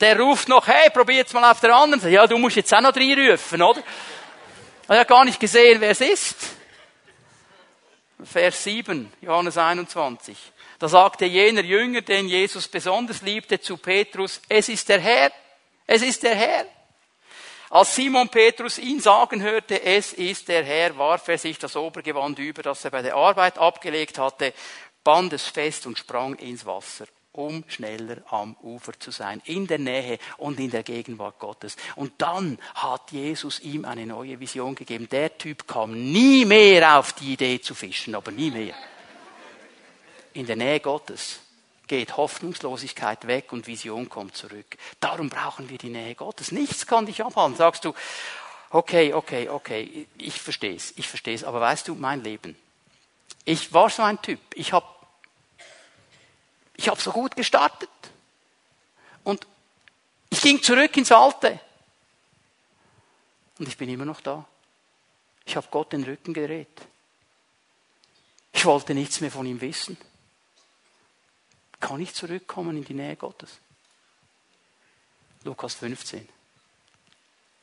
der 0.00 0.18
ruft 0.18 0.48
noch, 0.48 0.66
hey, 0.66 0.90
probier 0.90 1.16
jetzt 1.16 1.32
mal 1.32 1.48
auf 1.48 1.60
der 1.60 1.74
anderen 1.74 2.00
Seite. 2.00 2.14
Ja, 2.14 2.26
du 2.26 2.36
musst 2.36 2.56
jetzt 2.56 2.74
auch 2.74 2.80
noch 2.80 2.94
reinrufen, 2.94 3.62
oder? 3.62 3.82
Er 4.88 5.00
hat 5.00 5.08
gar 5.08 5.24
nicht 5.24 5.38
gesehen, 5.38 5.80
wer 5.80 5.90
es 5.90 6.00
ist. 6.00 6.36
Vers 8.24 8.64
7, 8.64 9.12
Johannes 9.20 9.58
21. 9.58 10.36
Da 10.78 10.88
sagte 10.88 11.24
jener 11.26 11.62
Jünger, 11.62 12.02
den 12.02 12.28
Jesus 12.28 12.68
besonders 12.68 13.22
liebte, 13.22 13.60
zu 13.60 13.76
Petrus, 13.76 14.40
es 14.48 14.68
ist 14.68 14.88
der 14.88 15.00
Herr, 15.00 15.32
es 15.86 16.02
ist 16.02 16.22
der 16.22 16.34
Herr. 16.34 16.66
Als 17.70 17.94
Simon 17.94 18.28
Petrus 18.28 18.78
ihn 18.78 19.00
sagen 19.00 19.42
hörte, 19.42 19.82
es 19.82 20.12
ist 20.12 20.48
der 20.48 20.64
Herr, 20.64 20.96
warf 20.98 21.26
er 21.28 21.38
sich 21.38 21.58
das 21.58 21.76
Obergewand 21.76 22.38
über, 22.38 22.62
das 22.62 22.84
er 22.84 22.90
bei 22.90 23.02
der 23.02 23.14
Arbeit 23.14 23.58
abgelegt 23.58 24.18
hatte. 24.18 24.52
band 25.02 25.32
es 25.32 25.46
fest 25.46 25.86
und 25.86 25.98
sprang 25.98 26.34
ins 26.36 26.66
Wasser 26.66 27.06
um 27.32 27.64
schneller 27.66 28.18
am 28.30 28.56
Ufer 28.62 28.98
zu 28.98 29.10
sein, 29.10 29.40
in 29.46 29.66
der 29.66 29.78
Nähe 29.78 30.18
und 30.36 30.60
in 30.60 30.70
der 30.70 30.82
Gegenwart 30.82 31.38
Gottes. 31.38 31.76
Und 31.96 32.12
dann 32.18 32.58
hat 32.74 33.10
Jesus 33.10 33.60
ihm 33.60 33.84
eine 33.84 34.06
neue 34.06 34.38
Vision 34.38 34.74
gegeben. 34.74 35.08
Der 35.08 35.36
Typ 35.38 35.66
kam 35.66 36.12
nie 36.12 36.44
mehr 36.44 36.98
auf 36.98 37.14
die 37.14 37.32
Idee 37.32 37.60
zu 37.60 37.74
fischen, 37.74 38.14
aber 38.14 38.30
nie 38.30 38.50
mehr. 38.50 38.74
In 40.34 40.46
der 40.46 40.56
Nähe 40.56 40.80
Gottes 40.80 41.40
geht 41.86 42.16
Hoffnungslosigkeit 42.16 43.26
weg 43.26 43.52
und 43.52 43.66
Vision 43.66 44.08
kommt 44.08 44.36
zurück. 44.36 44.76
Darum 45.00 45.28
brauchen 45.28 45.68
wir 45.68 45.78
die 45.78 45.90
Nähe 45.90 46.14
Gottes. 46.14 46.52
Nichts 46.52 46.86
kann 46.86 47.06
dich 47.06 47.24
abhalten. 47.24 47.56
Sagst 47.56 47.84
du, 47.84 47.94
okay, 48.70 49.12
okay, 49.12 49.48
okay, 49.48 50.06
ich 50.18 50.40
verstehe 50.40 50.74
es, 50.74 50.92
ich 50.96 51.08
verstehe 51.08 51.34
es, 51.34 51.44
aber 51.44 51.60
weißt 51.60 51.88
du, 51.88 51.94
mein 51.94 52.22
Leben. 52.22 52.56
Ich 53.44 53.72
war 53.72 53.90
so 53.90 54.02
ein 54.02 54.20
Typ. 54.22 54.38
Ich 54.54 54.72
habe 54.72 54.86
ich 56.74 56.88
habe 56.88 57.00
so 57.00 57.12
gut 57.12 57.36
gestartet. 57.36 57.90
Und 59.24 59.46
ich 60.30 60.40
ging 60.40 60.62
zurück 60.62 60.96
ins 60.96 61.12
Alte. 61.12 61.60
Und 63.58 63.68
ich 63.68 63.76
bin 63.76 63.88
immer 63.88 64.04
noch 64.04 64.20
da. 64.20 64.46
Ich 65.44 65.56
habe 65.56 65.68
Gott 65.70 65.92
den 65.92 66.04
Rücken 66.04 66.34
gedreht. 66.34 66.82
Ich 68.52 68.64
wollte 68.64 68.94
nichts 68.94 69.20
mehr 69.20 69.30
von 69.30 69.46
ihm 69.46 69.60
wissen. 69.60 69.96
Kann 71.80 72.00
ich 72.00 72.14
zurückkommen 72.14 72.76
in 72.76 72.84
die 72.84 72.94
Nähe 72.94 73.16
Gottes? 73.16 73.58
Lukas 75.44 75.74
15. 75.74 76.28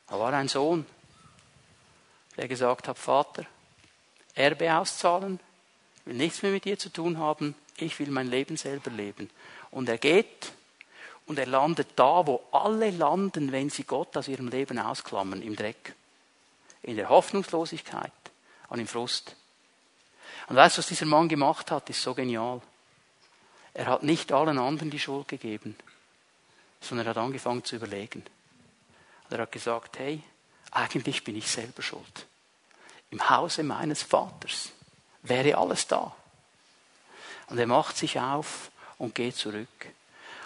Da 0.08 0.20
war 0.20 0.34
ein 0.34 0.48
Sohn, 0.48 0.86
der 2.36 2.48
gesagt 2.48 2.88
hat, 2.88 2.98
Vater, 2.98 3.46
Erbe 4.34 4.74
auszahlen, 4.76 5.40
will 6.06 6.16
nichts 6.16 6.42
mehr 6.42 6.52
mit 6.52 6.66
dir 6.66 6.78
zu 6.78 6.90
tun 6.90 7.18
haben, 7.18 7.56
ich 7.82 8.00
will 8.00 8.12
mein 8.12 8.30
Leben 8.30 8.58
selber 8.58 8.92
leben. 8.92 9.30
Und 9.72 9.90
er 9.90 9.98
geht 9.98 10.52
und 11.26 11.38
er 11.38 11.46
landet 11.46 11.90
da, 11.96 12.26
wo 12.26 12.42
alle 12.52 12.90
landen, 12.90 13.52
wenn 13.52 13.70
sie 13.70 13.84
Gott 13.84 14.18
aus 14.18 14.28
ihrem 14.28 14.48
Leben 14.48 14.80
ausklammern, 14.80 15.42
im 15.42 15.56
Dreck. 15.56 15.94
In 16.82 16.96
der 16.96 17.10
Hoffnungslosigkeit 17.10 18.12
und 18.70 18.80
im 18.80 18.88
Frust. 18.88 19.36
Und 20.48 20.56
weißt 20.56 20.78
du, 20.78 20.80
was 20.80 20.88
dieser 20.88 21.06
Mann 21.06 21.30
gemacht 21.30 21.70
hat, 21.72 21.90
ist 21.90 22.02
so 22.02 22.14
genial. 22.14 22.62
Er 23.74 23.86
hat 23.86 24.04
nicht 24.04 24.32
allen 24.32 24.58
anderen 24.58 24.90
die 24.90 25.00
Schuld 25.00 25.28
gegeben, 25.28 25.76
sondern 26.82 27.06
er 27.06 27.10
hat 27.12 27.18
angefangen 27.18 27.64
zu 27.64 27.76
überlegen. 27.76 28.24
Und 29.30 29.36
er 29.36 29.44
hat 29.44 29.52
gesagt, 29.52 30.00
hey, 30.00 30.24
eigentlich 30.72 31.24
bin 31.24 31.36
ich 31.36 31.48
selber 31.48 31.82
schuld. 31.82 32.26
Im 33.12 33.30
Hause 33.30 33.64
meines 33.64 34.04
Vaters 34.04 34.72
wäre 35.24 35.58
alles 35.58 35.88
da. 35.88 36.16
Und 37.50 37.58
er 37.58 37.68
macht 37.68 37.98
sich 37.98 38.20
auf 38.20 38.72
und 38.98 39.16
geht 39.16 39.36
zurück. 39.36 39.68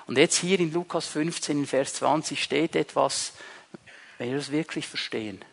Und 0.06 0.18
jetzt 0.18 0.38
hier 0.38 0.60
in 0.60 0.74
Lukas 0.74 1.08
15, 1.08 1.60
in 1.60 1.68
Vers 1.68 1.96
20 1.96 2.42
steht 2.42 2.76
etwas, 2.76 3.34
wenn 4.18 4.30
wir 4.30 4.38
das 4.38 4.52
wirklich 4.52 4.88
verstehen. 4.88 5.44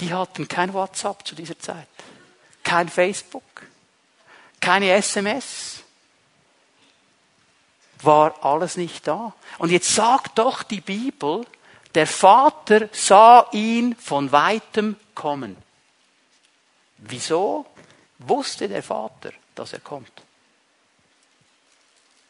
Die 0.00 0.12
hatten 0.12 0.48
kein 0.48 0.74
WhatsApp 0.74 1.26
zu 1.26 1.34
dieser 1.34 1.58
Zeit, 1.58 1.88
kein 2.62 2.88
Facebook, 2.88 3.42
keine 4.60 4.90
SMS, 4.92 5.82
war 8.02 8.44
alles 8.44 8.76
nicht 8.76 9.06
da. 9.06 9.34
Und 9.58 9.70
jetzt 9.70 9.94
sagt 9.94 10.38
doch 10.38 10.62
die 10.62 10.82
Bibel, 10.82 11.46
der 11.94 12.06
Vater 12.06 12.90
sah 12.92 13.48
ihn 13.52 13.96
von 13.96 14.30
weitem 14.32 14.96
kommen. 15.14 15.56
Wieso 16.98 17.64
wusste 18.18 18.68
der 18.68 18.82
Vater, 18.82 19.32
dass 19.56 19.72
er 19.72 19.80
kommt. 19.80 20.12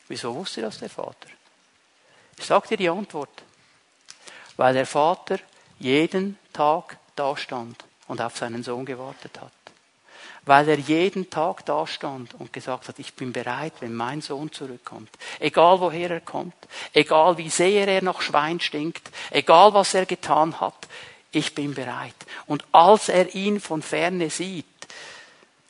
Wieso 0.08 0.34
wusste 0.34 0.62
das 0.62 0.78
der 0.78 0.90
Vater? 0.90 1.28
Ich 2.38 2.46
sage 2.46 2.68
dir 2.68 2.76
die 2.76 2.88
Antwort. 2.88 3.42
Weil 4.56 4.74
der 4.74 4.86
Vater 4.86 5.38
jeden 5.78 6.38
Tag 6.52 6.98
da 7.16 7.36
stand 7.36 7.84
und 8.06 8.20
auf 8.20 8.36
seinen 8.36 8.62
Sohn 8.62 8.86
gewartet 8.86 9.40
hat. 9.40 9.52
Weil 10.44 10.68
er 10.68 10.78
jeden 10.78 11.28
Tag 11.28 11.66
da 11.66 11.86
stand 11.86 12.34
und 12.34 12.52
gesagt 12.52 12.88
hat, 12.88 12.98
ich 13.00 13.14
bin 13.14 13.32
bereit, 13.32 13.72
wenn 13.80 13.94
mein 13.94 14.20
Sohn 14.22 14.52
zurückkommt. 14.52 15.10
Egal 15.40 15.80
woher 15.80 16.10
er 16.10 16.20
kommt, 16.20 16.54
egal 16.92 17.36
wie 17.36 17.50
sehr 17.50 17.88
er 17.88 18.02
nach 18.02 18.20
Schwein 18.20 18.60
stinkt, 18.60 19.10
egal 19.30 19.74
was 19.74 19.92
er 19.94 20.06
getan 20.06 20.60
hat, 20.60 20.86
ich 21.32 21.54
bin 21.54 21.74
bereit. 21.74 22.14
Und 22.46 22.64
als 22.70 23.08
er 23.08 23.34
ihn 23.34 23.60
von 23.60 23.82
ferne 23.82 24.30
sieht, 24.30 24.64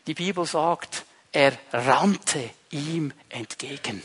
die 0.06 0.14
Bibel 0.14 0.44
sagt, 0.44 1.05
er 1.36 1.52
rannte 1.70 2.48
ihm 2.70 3.12
entgegen. 3.28 4.02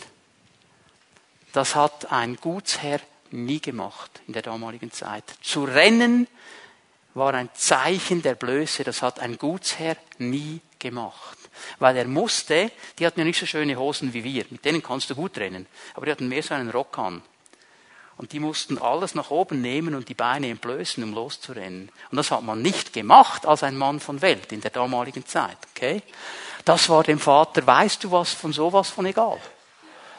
Das 1.53 1.75
hat 1.75 2.11
ein 2.11 2.35
Gutsherr 2.35 2.99
nie 3.31 3.61
gemacht 3.61 4.19
in 4.27 4.33
der 4.33 4.41
damaligen 4.41 4.91
Zeit. 4.91 5.23
Zu 5.41 5.63
rennen 5.63 6.27
war 7.13 7.33
ein 7.33 7.49
Zeichen 7.53 8.21
der 8.21 8.35
Blöße, 8.35 8.83
das 8.83 9.01
hat 9.01 9.21
ein 9.21 9.37
Gutsherr 9.37 9.95
nie 10.17 10.59
gemacht. 10.77 11.37
Weil 11.79 11.95
er 11.95 12.05
musste, 12.05 12.69
die 12.99 13.05
hatten 13.05 13.21
ja 13.21 13.25
nicht 13.25 13.39
so 13.39 13.45
schöne 13.45 13.77
Hosen 13.79 14.13
wie 14.13 14.25
wir, 14.25 14.45
mit 14.49 14.65
denen 14.65 14.83
kannst 14.83 15.09
du 15.09 15.15
gut 15.15 15.37
rennen, 15.37 15.67
aber 15.93 16.07
die 16.07 16.11
hatten 16.11 16.27
mehr 16.27 16.43
so 16.43 16.53
einen 16.53 16.69
Rock 16.69 16.97
an. 16.97 17.21
Und 18.17 18.33
die 18.33 18.39
mussten 18.39 18.77
alles 18.77 19.15
nach 19.15 19.31
oben 19.31 19.61
nehmen 19.61 19.95
und 19.95 20.09
die 20.09 20.13
Beine 20.13 20.49
entblößen, 20.49 21.03
um 21.03 21.13
loszurennen. 21.13 21.89
Und 22.11 22.17
das 22.17 22.29
hat 22.31 22.43
man 22.43 22.61
nicht 22.61 22.93
gemacht 22.93 23.45
als 23.45 23.63
ein 23.63 23.77
Mann 23.77 23.99
von 23.99 24.21
Welt 24.21 24.51
in 24.51 24.61
der 24.61 24.71
damaligen 24.71 25.25
Zeit, 25.25 25.57
okay? 25.75 26.03
Das 26.65 26.87
war 26.89 27.03
dem 27.03 27.19
Vater, 27.19 27.65
weißt 27.65 28.03
du 28.03 28.11
was, 28.11 28.33
von 28.33 28.53
sowas 28.53 28.89
von 28.89 29.05
egal. 29.05 29.39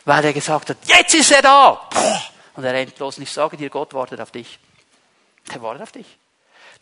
Weil 0.04 0.24
er 0.24 0.32
gesagt 0.32 0.70
hat, 0.70 0.78
jetzt 0.84 1.14
ist 1.14 1.30
er 1.30 1.42
da! 1.42 1.88
Und 2.54 2.64
er 2.64 2.72
rennt 2.72 2.98
los 2.98 3.16
und 3.16 3.22
ich 3.22 3.30
sage 3.30 3.56
dir, 3.56 3.70
Gott 3.70 3.94
wartet 3.94 4.20
auf 4.20 4.30
dich. 4.30 4.58
Der 5.52 5.62
wartet 5.62 5.82
auf 5.82 5.92
dich. 5.92 6.18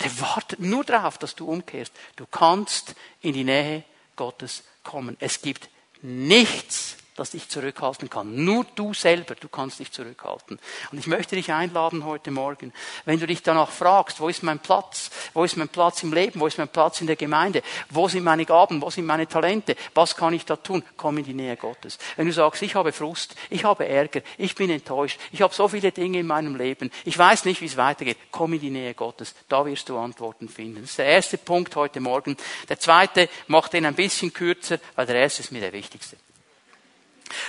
Der 0.02 0.20
wartet 0.20 0.60
nur 0.60 0.84
darauf, 0.84 1.18
dass 1.18 1.34
du 1.34 1.46
umkehrst. 1.46 1.92
Du 2.16 2.26
kannst 2.26 2.94
in 3.20 3.34
die 3.34 3.44
Nähe 3.44 3.84
Gottes 4.16 4.62
kommen. 4.82 5.16
Es 5.20 5.42
gibt 5.42 5.68
nichts, 6.02 6.96
das 7.20 7.32
dich 7.32 7.50
zurückhalten 7.50 8.08
kann. 8.08 8.44
Nur 8.44 8.64
du 8.74 8.94
selber, 8.94 9.34
du 9.34 9.48
kannst 9.48 9.78
dich 9.78 9.92
zurückhalten. 9.92 10.58
Und 10.90 10.98
ich 10.98 11.06
möchte 11.06 11.36
dich 11.36 11.52
einladen 11.52 12.06
heute 12.06 12.30
Morgen, 12.30 12.72
wenn 13.04 13.20
du 13.20 13.26
dich 13.26 13.42
danach 13.42 13.70
fragst, 13.70 14.20
wo 14.20 14.30
ist 14.30 14.42
mein 14.42 14.58
Platz? 14.58 15.10
Wo 15.34 15.44
ist 15.44 15.58
mein 15.58 15.68
Platz 15.68 16.02
im 16.02 16.14
Leben? 16.14 16.40
Wo 16.40 16.46
ist 16.46 16.56
mein 16.56 16.68
Platz 16.68 17.02
in 17.02 17.06
der 17.06 17.16
Gemeinde? 17.16 17.62
Wo 17.90 18.08
sind 18.08 18.24
meine 18.24 18.46
Gaben? 18.46 18.80
Wo 18.80 18.88
sind 18.88 19.04
meine 19.04 19.28
Talente? 19.28 19.76
Was 19.92 20.16
kann 20.16 20.32
ich 20.32 20.46
da 20.46 20.56
tun? 20.56 20.82
Komm 20.96 21.18
in 21.18 21.24
die 21.24 21.34
Nähe 21.34 21.58
Gottes. 21.58 21.98
Wenn 22.16 22.26
du 22.26 22.32
sagst, 22.32 22.62
ich 22.62 22.74
habe 22.74 22.90
Frust, 22.90 23.34
ich 23.50 23.64
habe 23.64 23.86
Ärger, 23.86 24.22
ich 24.38 24.54
bin 24.54 24.70
enttäuscht, 24.70 25.20
ich 25.30 25.42
habe 25.42 25.54
so 25.54 25.68
viele 25.68 25.92
Dinge 25.92 26.20
in 26.20 26.26
meinem 26.26 26.56
Leben, 26.56 26.90
ich 27.04 27.18
weiß 27.18 27.44
nicht, 27.44 27.60
wie 27.60 27.66
es 27.66 27.76
weitergeht, 27.76 28.16
komm 28.30 28.54
in 28.54 28.60
die 28.60 28.70
Nähe 28.70 28.94
Gottes. 28.94 29.34
Da 29.48 29.66
wirst 29.66 29.90
du 29.90 29.98
Antworten 29.98 30.48
finden. 30.48 30.80
Das 30.80 30.90
ist 30.90 30.98
der 30.98 31.06
erste 31.06 31.36
Punkt 31.36 31.76
heute 31.76 32.00
Morgen. 32.00 32.38
Der 32.70 32.80
zweite 32.80 33.28
macht 33.46 33.74
den 33.74 33.84
ein 33.84 33.94
bisschen 33.94 34.32
kürzer, 34.32 34.78
weil 34.96 35.04
der 35.04 35.16
erste 35.16 35.42
ist 35.42 35.52
mir 35.52 35.60
der 35.60 35.74
wichtigste. 35.74 36.16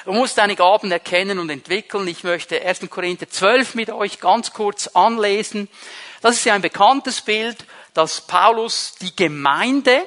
Du 0.05 0.13
musst 0.13 0.37
deine 0.37 0.55
Gaben 0.55 0.91
erkennen 0.91 1.39
und 1.39 1.49
entwickeln. 1.49 2.07
Ich 2.07 2.23
möchte 2.23 2.61
1. 2.61 2.89
Korinther 2.89 3.29
12 3.29 3.75
mit 3.75 3.89
euch 3.89 4.19
ganz 4.19 4.53
kurz 4.53 4.87
anlesen. 4.87 5.67
Das 6.21 6.35
ist 6.35 6.45
ja 6.45 6.53
ein 6.53 6.61
bekanntes 6.61 7.21
Bild, 7.21 7.57
dass 7.93 8.21
Paulus 8.21 8.95
die 9.01 9.15
Gemeinde 9.15 10.03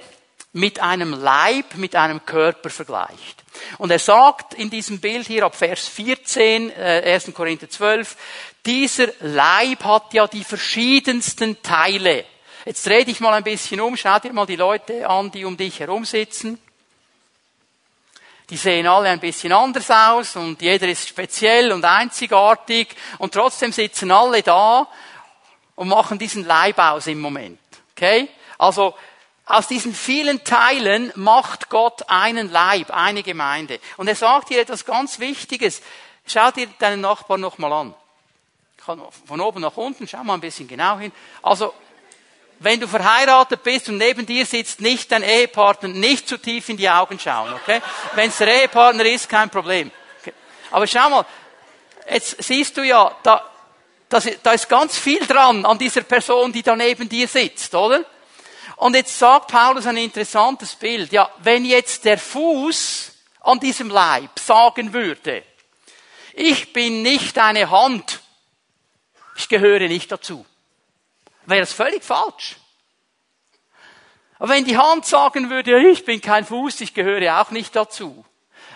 mit 0.52 0.80
einem 0.80 1.12
Leib, 1.12 1.74
mit 1.74 1.96
einem 1.96 2.24
Körper 2.24 2.70
vergleicht. 2.70 3.42
Und 3.78 3.90
er 3.90 3.98
sagt 3.98 4.54
in 4.54 4.70
diesem 4.70 5.00
Bild 5.00 5.26
hier 5.26 5.44
ab 5.44 5.56
Vers 5.56 5.88
14, 5.88 6.70
äh, 6.70 7.12
1. 7.12 7.34
Korinther 7.34 7.68
12, 7.68 8.16
dieser 8.64 9.08
Leib 9.20 9.84
hat 9.84 10.14
ja 10.14 10.26
die 10.26 10.44
verschiedensten 10.44 11.60
Teile. 11.62 12.24
Jetzt 12.64 12.86
dreh 12.86 13.04
dich 13.04 13.20
mal 13.20 13.34
ein 13.34 13.44
bisschen 13.44 13.80
um, 13.80 13.96
schau 13.96 14.18
dir 14.20 14.32
mal 14.32 14.46
die 14.46 14.56
Leute 14.56 15.08
an, 15.08 15.30
die 15.30 15.44
um 15.44 15.56
dich 15.56 15.80
herum 15.80 16.04
sitzen. 16.04 16.58
Die 18.50 18.56
sehen 18.56 18.86
alle 18.86 19.08
ein 19.08 19.20
bisschen 19.20 19.52
anders 19.52 19.90
aus 19.90 20.36
und 20.36 20.60
jeder 20.60 20.86
ist 20.86 21.08
speziell 21.08 21.72
und 21.72 21.84
einzigartig 21.84 22.88
und 23.18 23.32
trotzdem 23.32 23.72
sitzen 23.72 24.10
alle 24.10 24.42
da 24.42 24.86
und 25.76 25.88
machen 25.88 26.18
diesen 26.18 26.44
Leib 26.44 26.78
aus 26.78 27.06
im 27.06 27.20
Moment. 27.20 27.58
Okay? 27.96 28.28
Also, 28.58 28.94
aus 29.46 29.66
diesen 29.66 29.94
vielen 29.94 30.42
Teilen 30.42 31.12
macht 31.16 31.68
Gott 31.68 32.08
einen 32.08 32.50
Leib, 32.50 32.90
eine 32.90 33.22
Gemeinde. 33.22 33.78
Und 33.96 34.08
er 34.08 34.14
sagt 34.14 34.48
hier 34.48 34.60
etwas 34.60 34.84
ganz 34.84 35.18
Wichtiges. 35.18 35.82
Schau 36.26 36.50
dir 36.50 36.66
deinen 36.78 37.02
Nachbarn 37.02 37.40
nochmal 37.40 37.72
an. 37.72 37.94
Von 39.26 39.40
oben 39.40 39.60
nach 39.60 39.76
unten, 39.76 40.08
schau 40.08 40.24
mal 40.24 40.34
ein 40.34 40.40
bisschen 40.40 40.68
genau 40.68 40.98
hin. 40.98 41.12
Also, 41.42 41.74
wenn 42.58 42.80
du 42.80 42.88
verheiratet 42.88 43.62
bist 43.62 43.88
und 43.88 43.98
neben 43.98 44.26
dir 44.26 44.46
sitzt 44.46 44.80
nicht 44.80 45.12
dein 45.12 45.22
Ehepartner, 45.22 45.88
nicht 45.88 46.28
zu 46.28 46.38
tief 46.38 46.68
in 46.68 46.76
die 46.76 46.88
Augen 46.88 47.18
schauen, 47.18 47.52
okay? 47.54 47.80
Wenn 48.14 48.30
es 48.30 48.38
der 48.38 48.48
Ehepartner 48.48 49.04
ist, 49.04 49.28
kein 49.28 49.50
Problem. 49.50 49.90
Okay. 50.20 50.32
Aber 50.70 50.86
schau 50.86 51.10
mal, 51.10 51.26
jetzt 52.10 52.42
siehst 52.42 52.76
du 52.76 52.82
ja, 52.82 53.14
da, 53.22 53.44
das, 54.08 54.28
da 54.42 54.52
ist 54.52 54.68
ganz 54.68 54.98
viel 54.98 55.26
dran 55.26 55.64
an 55.64 55.78
dieser 55.78 56.02
Person, 56.02 56.52
die 56.52 56.62
da 56.62 56.76
neben 56.76 57.08
dir 57.08 57.28
sitzt, 57.28 57.74
oder? 57.74 58.04
Und 58.76 58.96
jetzt 58.96 59.18
sagt 59.18 59.50
Paulus 59.50 59.86
ein 59.86 59.96
interessantes 59.96 60.74
Bild. 60.74 61.12
Ja, 61.12 61.30
wenn 61.38 61.64
jetzt 61.64 62.04
der 62.04 62.18
Fuß 62.18 63.12
an 63.40 63.60
diesem 63.60 63.90
Leib 63.90 64.38
sagen 64.38 64.92
würde, 64.92 65.44
ich 66.32 66.72
bin 66.72 67.02
nicht 67.02 67.38
eine 67.38 67.70
Hand, 67.70 68.20
ich 69.36 69.48
gehöre 69.48 69.86
nicht 69.88 70.10
dazu, 70.10 70.44
wäre 71.46 71.62
es 71.62 71.72
völlig 71.72 72.02
falsch. 72.02 72.56
Aber 74.38 74.52
wenn 74.52 74.64
die 74.64 74.76
Hand 74.76 75.06
sagen 75.06 75.48
würde, 75.50 75.88
ich 75.88 76.04
bin 76.04 76.20
kein 76.20 76.44
Fuß, 76.44 76.80
ich 76.80 76.94
gehöre 76.94 77.40
auch 77.40 77.50
nicht 77.50 77.74
dazu. 77.74 78.24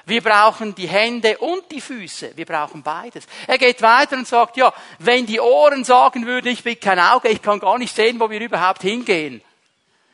Wir 0.06 0.22
brauchen 0.22 0.74
die 0.74 0.88
Hände 0.88 1.36
und 1.38 1.70
die 1.70 1.82
Füße. 1.82 2.32
Wir 2.34 2.46
brauchen 2.46 2.82
beides. 2.82 3.26
Er 3.46 3.58
geht 3.58 3.82
weiter 3.82 4.16
und 4.16 4.26
sagt, 4.26 4.56
ja, 4.56 4.72
wenn 4.98 5.26
die 5.26 5.40
Ohren 5.40 5.84
sagen 5.84 6.24
würden, 6.24 6.48
ich 6.48 6.62
bin 6.62 6.80
kein 6.80 6.98
Auge, 6.98 7.28
ich 7.28 7.42
kann 7.42 7.60
gar 7.60 7.76
nicht 7.76 7.94
sehen, 7.94 8.18
wo 8.18 8.30
wir 8.30 8.40
überhaupt 8.40 8.80
hingehen. 8.80 9.42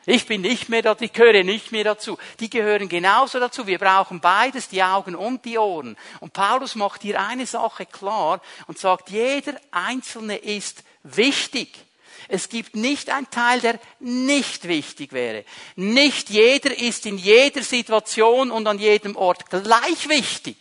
Ich 0.05 0.27
bin 0.27 0.41
nicht 0.41 0.69
mehr 0.69 0.81
dazu, 0.81 1.05
ich 1.05 1.13
gehöre 1.13 1.43
nicht 1.43 1.71
mehr 1.71 1.85
dazu. 1.85 2.17
Die 2.39 2.49
gehören 2.49 2.89
genauso 2.89 3.39
dazu. 3.39 3.65
Wir 3.65 3.79
brauchen 3.79 4.19
beides, 4.19 4.67
die 4.67 4.83
Augen 4.83 5.15
und 5.15 5.45
die 5.45 5.57
Ohren. 5.57 5.95
Und 6.19 6.33
Paulus 6.33 6.75
macht 6.75 7.01
hier 7.01 7.19
eine 7.19 7.45
Sache 7.45 7.85
klar 7.85 8.41
und 8.67 8.77
sagt, 8.77 9.09
jeder 9.09 9.55
Einzelne 9.71 10.35
ist 10.35 10.83
wichtig. 11.03 11.84
Es 12.27 12.49
gibt 12.49 12.75
nicht 12.75 13.09
einen 13.09 13.29
Teil, 13.29 13.61
der 13.61 13.79
nicht 13.99 14.67
wichtig 14.67 15.13
wäre. 15.13 15.45
Nicht 15.75 16.29
jeder 16.29 16.77
ist 16.77 17.05
in 17.05 17.17
jeder 17.17 17.61
Situation 17.61 18.51
und 18.51 18.67
an 18.67 18.79
jedem 18.79 19.15
Ort 19.15 19.49
gleich 19.49 20.09
wichtig. 20.09 20.57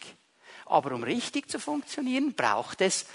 Aber 0.66 0.92
um 0.92 1.02
richtig 1.02 1.50
zu 1.50 1.58
funktionieren, 1.58 2.34
braucht 2.34 2.80
es 2.80 3.06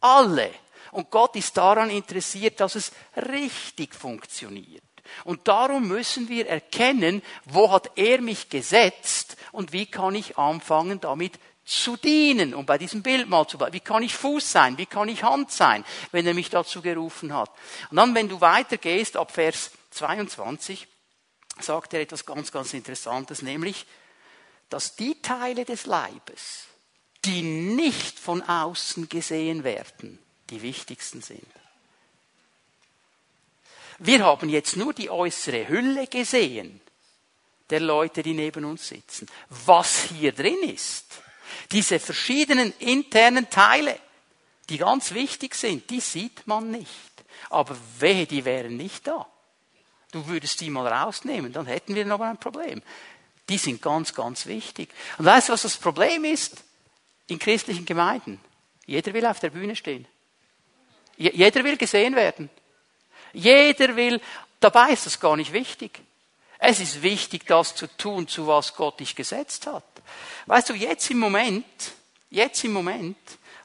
alle. 0.00 0.50
Und 0.92 1.10
Gott 1.10 1.36
ist 1.36 1.56
daran 1.56 1.90
interessiert, 1.90 2.60
dass 2.60 2.74
es 2.74 2.92
richtig 3.16 3.94
funktioniert. 3.94 4.82
Und 5.24 5.48
darum 5.48 5.88
müssen 5.88 6.28
wir 6.28 6.46
erkennen, 6.48 7.22
wo 7.44 7.70
hat 7.70 7.90
er 7.96 8.20
mich 8.20 8.48
gesetzt 8.48 9.36
und 9.52 9.72
wie 9.72 9.86
kann 9.86 10.14
ich 10.14 10.38
anfangen, 10.38 11.00
damit 11.00 11.38
zu 11.68 11.96
dienen, 11.96 12.54
um 12.54 12.64
bei 12.64 12.78
diesem 12.78 13.02
Bild 13.02 13.28
mal 13.28 13.46
zu 13.46 13.58
bleiben. 13.58 13.74
Wie 13.74 13.80
kann 13.80 14.02
ich 14.02 14.14
Fuß 14.14 14.50
sein? 14.50 14.78
Wie 14.78 14.86
kann 14.86 15.08
ich 15.08 15.22
Hand 15.22 15.52
sein, 15.52 15.84
wenn 16.12 16.26
er 16.26 16.32
mich 16.32 16.48
dazu 16.48 16.80
gerufen 16.80 17.34
hat? 17.34 17.50
Und 17.90 17.98
dann, 17.98 18.14
wenn 18.14 18.28
du 18.28 18.40
weitergehst, 18.40 19.16
ab 19.16 19.32
Vers 19.32 19.70
22, 19.90 20.88
sagt 21.60 21.92
er 21.92 22.00
etwas 22.00 22.24
ganz, 22.24 22.50
ganz 22.52 22.72
Interessantes, 22.72 23.42
nämlich, 23.42 23.86
dass 24.70 24.96
die 24.96 25.20
Teile 25.20 25.64
des 25.64 25.84
Leibes, 25.84 26.64
die 27.24 27.42
nicht 27.42 28.18
von 28.18 28.42
außen 28.42 29.08
gesehen 29.08 29.62
werden, 29.62 30.18
die 30.48 30.62
wichtigsten 30.62 31.20
sind. 31.20 31.46
Wir 33.98 34.24
haben 34.24 34.48
jetzt 34.48 34.76
nur 34.76 34.94
die 34.94 35.10
äußere 35.10 35.68
Hülle 35.68 36.06
gesehen 36.06 36.80
der 37.68 37.80
Leute, 37.80 38.22
die 38.22 38.32
neben 38.32 38.64
uns 38.64 38.88
sitzen. 38.88 39.28
Was 39.50 40.04
hier 40.04 40.32
drin 40.32 40.62
ist, 40.62 41.20
diese 41.72 41.98
verschiedenen 41.98 42.72
internen 42.78 43.50
Teile, 43.50 43.98
die 44.68 44.78
ganz 44.78 45.12
wichtig 45.12 45.54
sind, 45.54 45.88
die 45.90 46.00
sieht 46.00 46.46
man 46.46 46.70
nicht. 46.70 46.88
Aber 47.50 47.76
wehe, 47.98 48.26
die 48.26 48.44
wären 48.44 48.76
nicht 48.76 49.06
da. 49.06 49.26
Du 50.10 50.26
würdest 50.26 50.60
die 50.60 50.70
mal 50.70 50.86
rausnehmen, 50.86 51.52
dann 51.52 51.66
hätten 51.66 51.94
wir 51.94 52.04
noch 52.04 52.20
ein 52.20 52.38
Problem. 52.38 52.82
Die 53.48 53.58
sind 53.58 53.80
ganz, 53.80 54.14
ganz 54.14 54.46
wichtig. 54.46 54.90
Und 55.18 55.26
weißt 55.26 55.48
du, 55.48 55.52
was 55.52 55.62
das 55.62 55.76
Problem 55.76 56.24
ist 56.24 56.62
in 57.26 57.38
christlichen 57.38 57.84
Gemeinden? 57.84 58.40
Jeder 58.86 59.12
will 59.12 59.26
auf 59.26 59.40
der 59.40 59.50
Bühne 59.50 59.76
stehen. 59.76 60.06
Jeder 61.16 61.64
will 61.64 61.76
gesehen 61.76 62.14
werden. 62.14 62.48
Jeder 63.32 63.96
will, 63.96 64.20
dabei 64.60 64.92
ist 64.92 65.06
das 65.06 65.20
gar 65.20 65.36
nicht 65.36 65.52
wichtig. 65.52 66.00
Es 66.58 66.80
ist 66.80 67.02
wichtig, 67.02 67.46
das 67.46 67.74
zu 67.74 67.86
tun, 67.86 68.26
zu 68.28 68.46
was 68.46 68.74
Gott 68.74 69.00
dich 69.00 69.14
gesetzt 69.14 69.66
hat. 69.66 69.84
Weißt 70.46 70.70
du, 70.70 70.74
jetzt 70.74 71.10
im 71.10 71.18
Moment, 71.18 71.64
jetzt 72.30 72.64
im 72.64 72.72
Moment 72.72 73.16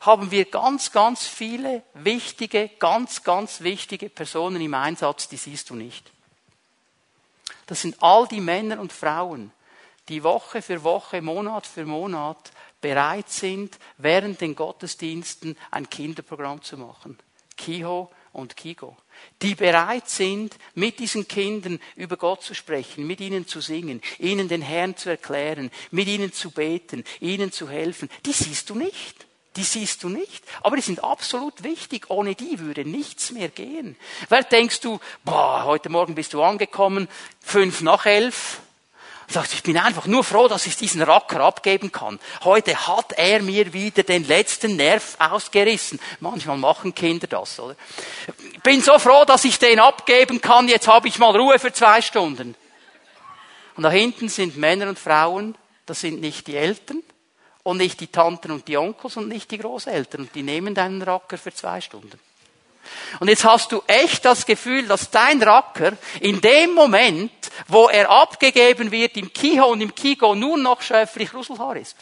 haben 0.01 0.31
wir 0.31 0.45
ganz, 0.45 0.91
ganz 0.91 1.25
viele 1.25 1.83
wichtige, 1.93 2.69
ganz, 2.79 3.23
ganz 3.23 3.61
wichtige 3.61 4.09
Personen 4.09 4.61
im 4.61 4.73
Einsatz, 4.73 5.27
die 5.27 5.37
siehst 5.37 5.69
du 5.69 5.75
nicht. 5.75 6.11
Das 7.67 7.81
sind 7.81 8.01
all 8.01 8.27
die 8.27 8.41
Männer 8.41 8.79
und 8.79 8.91
Frauen, 8.91 9.51
die 10.09 10.23
Woche 10.23 10.61
für 10.61 10.83
Woche, 10.83 11.21
Monat 11.21 11.65
für 11.65 11.85
Monat 11.85 12.51
bereit 12.81 13.29
sind, 13.29 13.79
während 13.97 14.41
den 14.41 14.55
Gottesdiensten 14.55 15.57
ein 15.71 15.89
Kinderprogramm 15.89 16.61
zu 16.61 16.77
machen. 16.77 17.17
Kiho 17.55 18.11
und 18.33 18.57
Kigo 18.57 18.97
die 19.41 19.55
bereit 19.55 20.09
sind, 20.09 20.55
mit 20.75 20.99
diesen 20.99 21.27
Kindern 21.27 21.79
über 21.95 22.17
Gott 22.17 22.43
zu 22.43 22.53
sprechen, 22.53 23.05
mit 23.05 23.19
ihnen 23.19 23.47
zu 23.47 23.61
singen, 23.61 24.01
ihnen 24.19 24.47
den 24.47 24.61
Herrn 24.61 24.95
zu 24.95 25.09
erklären, 25.09 25.71
mit 25.91 26.07
ihnen 26.07 26.31
zu 26.33 26.51
beten, 26.51 27.03
ihnen 27.19 27.51
zu 27.51 27.69
helfen, 27.69 28.09
die 28.25 28.33
siehst 28.33 28.69
du 28.69 28.75
nicht. 28.75 29.25
Die 29.55 29.63
siehst 29.63 30.01
du 30.01 30.09
nicht. 30.09 30.43
Aber 30.63 30.77
die 30.77 30.81
sind 30.81 31.03
absolut 31.03 31.63
wichtig. 31.63 32.09
Ohne 32.09 32.33
die 32.33 32.59
würde 32.59 32.85
nichts 32.85 33.31
mehr 33.31 33.49
gehen. 33.49 33.95
Weil 34.29 34.43
denkst 34.45 34.79
du, 34.79 34.99
boah, 35.23 35.65
heute 35.65 35.89
Morgen 35.89 36.15
bist 36.15 36.33
du 36.33 36.41
angekommen, 36.41 37.07
fünf 37.39 37.81
nach 37.81 38.07
elf, 38.07 38.61
sagt, 39.27 39.53
ich 39.53 39.63
bin 39.63 39.77
einfach 39.77 40.05
nur 40.05 40.23
froh, 40.23 40.47
dass 40.47 40.65
ich 40.65 40.75
diesen 40.75 41.01
Racker 41.01 41.41
abgeben 41.41 41.91
kann. 41.91 42.19
Heute 42.43 42.87
hat 42.87 43.13
er 43.13 43.41
mir 43.41 43.73
wieder 43.73 44.03
den 44.03 44.27
letzten 44.27 44.75
Nerv 44.75 45.15
ausgerissen. 45.19 45.99
Manchmal 46.19 46.57
machen 46.57 46.93
Kinder 46.93 47.27
das, 47.27 47.59
oder? 47.59 47.75
Ich 48.53 48.61
bin 48.61 48.81
so 48.81 48.97
froh, 48.99 49.25
dass 49.25 49.45
ich 49.45 49.59
den 49.59 49.79
abgeben 49.79 50.41
kann. 50.41 50.67
Jetzt 50.67 50.87
habe 50.87 51.07
ich 51.07 51.19
mal 51.19 51.35
Ruhe 51.35 51.59
für 51.59 51.73
zwei 51.73 52.01
Stunden. 52.01 52.55
Und 53.75 53.83
da 53.83 53.89
hinten 53.89 54.29
sind 54.29 54.57
Männer 54.57 54.89
und 54.89 54.99
Frauen. 54.99 55.55
Das 55.85 56.01
sind 56.01 56.21
nicht 56.21 56.47
die 56.47 56.55
Eltern 56.55 57.01
und 57.63 57.77
nicht 57.77 57.99
die 57.99 58.07
Tanten 58.07 58.51
und 58.51 58.67
die 58.67 58.77
Onkels 58.77 59.17
und 59.17 59.27
nicht 59.27 59.51
die 59.51 59.57
Großeltern. 59.57 60.21
Und 60.21 60.35
die 60.35 60.43
nehmen 60.43 60.75
deinen 60.75 61.01
Racker 61.01 61.37
für 61.37 61.53
zwei 61.53 61.81
Stunden. 61.81 62.19
Und 63.19 63.27
jetzt 63.27 63.43
hast 63.43 63.71
du 63.71 63.81
echt 63.87 64.25
das 64.25 64.45
Gefühl, 64.45 64.87
dass 64.87 65.09
dein 65.09 65.41
Racker 65.41 65.93
in 66.19 66.41
dem 66.41 66.73
Moment, 66.73 67.31
wo 67.67 67.87
er 67.87 68.09
abgegeben 68.09 68.91
wird 68.91 69.17
im 69.17 69.31
Kiho 69.31 69.65
und 69.67 69.81
im 69.81 69.93
Kigo, 69.93 70.35
nur 70.35 70.57
noch 70.57 70.81
schöpflich 70.81 71.33
Ruselhaar 71.33 71.75
ist. 71.77 71.95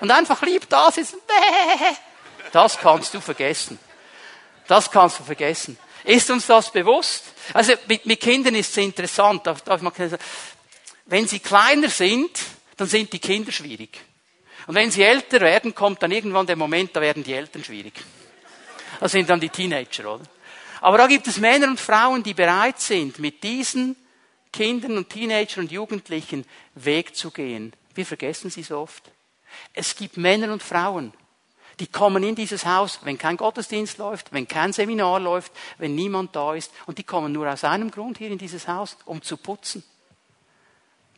Und 0.00 0.10
einfach 0.10 0.40
lieb 0.42 0.68
das 0.68 0.96
ist. 0.96 1.16
Das 2.52 2.78
kannst 2.78 3.14
du 3.14 3.20
vergessen. 3.20 3.78
Das 4.66 4.90
kannst 4.90 5.20
du 5.20 5.24
vergessen. 5.24 5.78
Ist 6.04 6.30
uns 6.30 6.46
das 6.46 6.70
bewusst? 6.70 7.24
Also 7.52 7.74
mit, 7.86 8.06
mit 8.06 8.20
Kindern 8.20 8.54
ist 8.54 8.70
es 8.70 8.76
interessant. 8.78 9.42
Wenn 11.06 11.28
sie 11.28 11.40
kleiner 11.40 11.88
sind, 11.88 12.30
dann 12.76 12.88
sind 12.88 13.12
die 13.12 13.18
Kinder 13.18 13.52
schwierig. 13.52 14.00
Und 14.66 14.74
wenn 14.74 14.90
sie 14.90 15.02
älter 15.02 15.40
werden, 15.40 15.74
kommt 15.74 16.02
dann 16.02 16.12
irgendwann 16.12 16.46
der 16.46 16.56
Moment, 16.56 16.94
da 16.94 17.00
werden 17.00 17.24
die 17.24 17.34
Eltern 17.34 17.64
schwierig. 17.64 17.94
Das 19.00 19.12
sind 19.12 19.30
dann 19.30 19.40
die 19.40 19.48
Teenager, 19.48 20.14
oder? 20.14 20.24
Aber 20.82 20.98
da 20.98 21.06
gibt 21.06 21.26
es 21.26 21.38
Männer 21.38 21.68
und 21.68 21.80
Frauen, 21.80 22.22
die 22.22 22.34
bereit 22.34 22.78
sind, 22.80 23.18
mit 23.18 23.42
diesen 23.42 23.96
Kindern 24.52 24.98
und 24.98 25.08
Teenagern 25.08 25.64
und 25.64 25.72
Jugendlichen 25.72 26.44
Weg 26.74 27.16
zu 27.16 27.30
gehen. 27.30 27.72
Wir 27.94 28.04
vergessen 28.04 28.50
sie 28.50 28.62
so 28.62 28.78
oft. 28.78 29.10
Es 29.72 29.96
gibt 29.96 30.16
Männer 30.16 30.52
und 30.52 30.62
Frauen, 30.62 31.12
die 31.80 31.86
kommen 31.86 32.22
in 32.22 32.34
dieses 32.34 32.66
Haus, 32.66 33.00
wenn 33.02 33.16
kein 33.16 33.38
Gottesdienst 33.38 33.96
läuft, 33.96 34.32
wenn 34.34 34.46
kein 34.46 34.74
Seminar 34.74 35.18
läuft, 35.18 35.52
wenn 35.78 35.94
niemand 35.94 36.36
da 36.36 36.54
ist. 36.54 36.70
Und 36.84 36.98
die 36.98 37.04
kommen 37.04 37.32
nur 37.32 37.50
aus 37.50 37.64
einem 37.64 37.90
Grund 37.90 38.18
hier 38.18 38.30
in 38.30 38.38
dieses 38.38 38.68
Haus, 38.68 38.98
um 39.06 39.22
zu 39.22 39.38
putzen. 39.38 39.82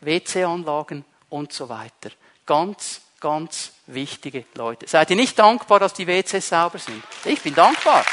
WC-Anlagen 0.01 1.05
und 1.31 1.53
so 1.53 1.69
weiter. 1.69 2.11
Ganz 2.47 3.01
ganz 3.23 3.71
wichtige 3.87 4.45
Leute. 4.55 4.89
Seid 4.89 5.09
ihr 5.11 5.17
nicht 5.17 5.39
dankbar, 5.39 5.79
dass 5.79 5.95
die 5.95 6.07
WCs 6.07 6.49
sauber 6.49 6.79
sind? 6.79 7.03
Ich 7.25 7.41
bin 7.41 7.55
dankbar. 7.55 8.05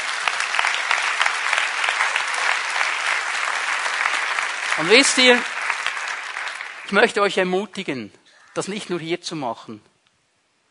Und 4.78 4.88
wisst 4.88 5.18
ihr, 5.18 5.42
ich 6.86 6.92
möchte 6.92 7.20
euch 7.20 7.36
ermutigen, 7.36 8.12
das 8.54 8.68
nicht 8.68 8.88
nur 8.88 9.00
hier 9.00 9.20
zu 9.20 9.34
machen. 9.34 9.82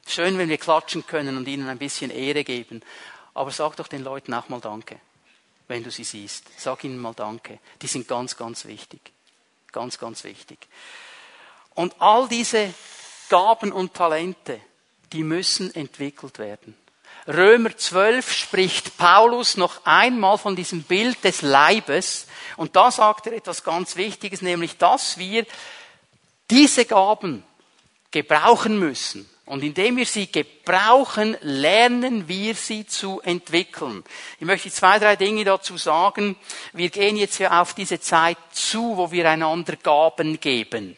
Schön, 0.08 0.38
wenn 0.38 0.50
wir 0.50 0.58
klatschen 0.58 1.06
können 1.06 1.38
und 1.38 1.48
ihnen 1.48 1.68
ein 1.68 1.78
bisschen 1.78 2.10
Ehre 2.10 2.44
geben. 2.44 2.82
Aber 3.34 3.52
sag 3.52 3.76
doch 3.76 3.88
den 3.88 4.04
Leuten 4.04 4.34
auch 4.34 4.50
mal 4.50 4.62
Danke, 4.62 5.00
wenn 5.68 5.84
du 5.84 5.92
sie 5.92 6.06
siehst. 6.06 6.46
Sag 6.58 6.86
ihnen 6.86 6.98
mal 6.98 7.14
Danke. 7.14 7.60
Die 7.82 7.88
sind 7.88 8.08
ganz, 8.08 8.38
ganz 8.38 8.66
wichtig. 8.66 9.02
Ganz, 9.72 10.00
ganz 10.00 10.24
wichtig. 10.24 10.60
Und 11.76 11.94
all 12.02 12.28
diese 12.28 12.74
Gaben 13.30 13.72
und 13.72 13.94
Talente, 13.94 14.60
die 15.14 15.24
müssen 15.24 15.74
entwickelt 15.74 16.40
werden. 16.40 16.76
Römer 17.28 17.76
12 17.78 18.34
spricht 18.34 18.98
Paulus 18.98 19.56
noch 19.56 19.86
einmal 19.86 20.38
von 20.38 20.56
diesem 20.56 20.84
Bild 20.84 21.24
des 21.24 21.42
Leibes 21.42 22.28
und 22.58 22.76
da 22.76 22.90
sagt 22.90 23.28
er 23.28 23.34
etwas 23.34 23.64
ganz 23.64 23.96
Wichtiges, 23.96 24.42
nämlich 24.42 24.78
dass 24.78 25.18
wir 25.18 25.46
diese 26.50 26.86
Gaben 26.86 27.44
gebrauchen 28.12 28.80
müssen. 28.80 29.30
Und 29.46 29.64
indem 29.64 29.98
wir 29.98 30.06
sie 30.06 30.32
gebrauchen, 30.32 31.36
lernen 31.42 32.28
wir 32.28 32.54
sie 32.54 32.86
zu 32.86 33.20
entwickeln. 33.22 34.04
Ich 34.40 34.46
möchte 34.46 34.70
zwei, 34.70 35.00
drei 35.00 35.16
Dinge 35.16 35.44
dazu 35.44 35.76
sagen. 35.76 36.36
Wir 36.72 36.90
gehen 36.90 37.18
jetzt 37.18 37.40
ja 37.40 37.60
auf 37.60 37.74
diese 37.74 38.00
Zeit 38.00 38.38
zu, 38.52 38.96
wo 38.96 39.12
wir 39.12 39.28
einander 39.28 39.76
Gaben 39.76 40.40
geben. 40.40 40.96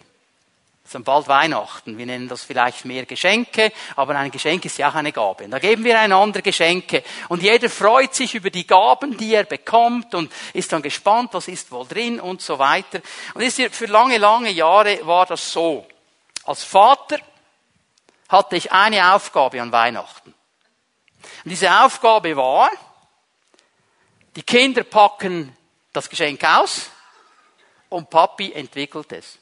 Ist 0.84 0.96
dann 0.96 1.04
bald 1.04 1.28
Weihnachten. 1.28 1.98
Wir 1.98 2.06
nennen 2.06 2.28
das 2.28 2.44
vielleicht 2.44 2.86
mehr 2.86 3.06
Geschenke, 3.06 3.72
aber 3.96 4.16
ein 4.16 4.32
Geschenk 4.32 4.66
ist 4.66 4.78
ja 4.78 4.90
auch 4.90 4.96
eine 4.96 5.12
Gabe. 5.12 5.46
Und 5.46 5.52
da 5.52 5.60
geben 5.60 5.84
wir 5.84 6.00
einander 6.00 6.42
Geschenke. 6.42 7.04
Und 7.30 7.44
jeder 7.44 7.70
freut 7.70 8.14
sich 8.14 8.36
über 8.36 8.50
die 8.50 8.68
Gaben, 8.68 9.16
die 9.16 9.34
er 9.34 9.46
bekommt 9.46 10.14
und 10.16 10.32
ist 10.54 10.74
dann 10.74 10.82
gespannt, 10.82 11.30
was 11.34 11.48
ist 11.48 11.72
wohl 11.72 11.88
drin 11.88 12.20
und 12.20 12.42
so 12.42 12.60
weiter. 12.60 13.02
Und 13.34 13.44
für 13.52 13.86
lange, 13.86 14.18
lange 14.18 14.50
Jahre 14.50 15.06
war 15.06 15.26
das 15.26 15.52
so. 15.52 15.88
Als 16.44 16.64
Vater 16.64 17.20
hatte 18.28 18.56
ich 18.56 18.72
eine 18.72 19.14
Aufgabe 19.14 19.62
an 19.62 19.72
Weihnachten. 19.72 20.34
Und 21.44 21.50
diese 21.50 21.72
Aufgabe 21.84 22.36
war, 22.36 22.70
die 24.36 24.44
Kinder 24.44 24.84
packen 24.84 25.56
das 25.94 26.10
Geschenk 26.10 26.44
aus 26.44 26.90
und 27.90 28.10
Papi 28.10 28.54
entwickelt 28.54 29.12
es. 29.12 29.41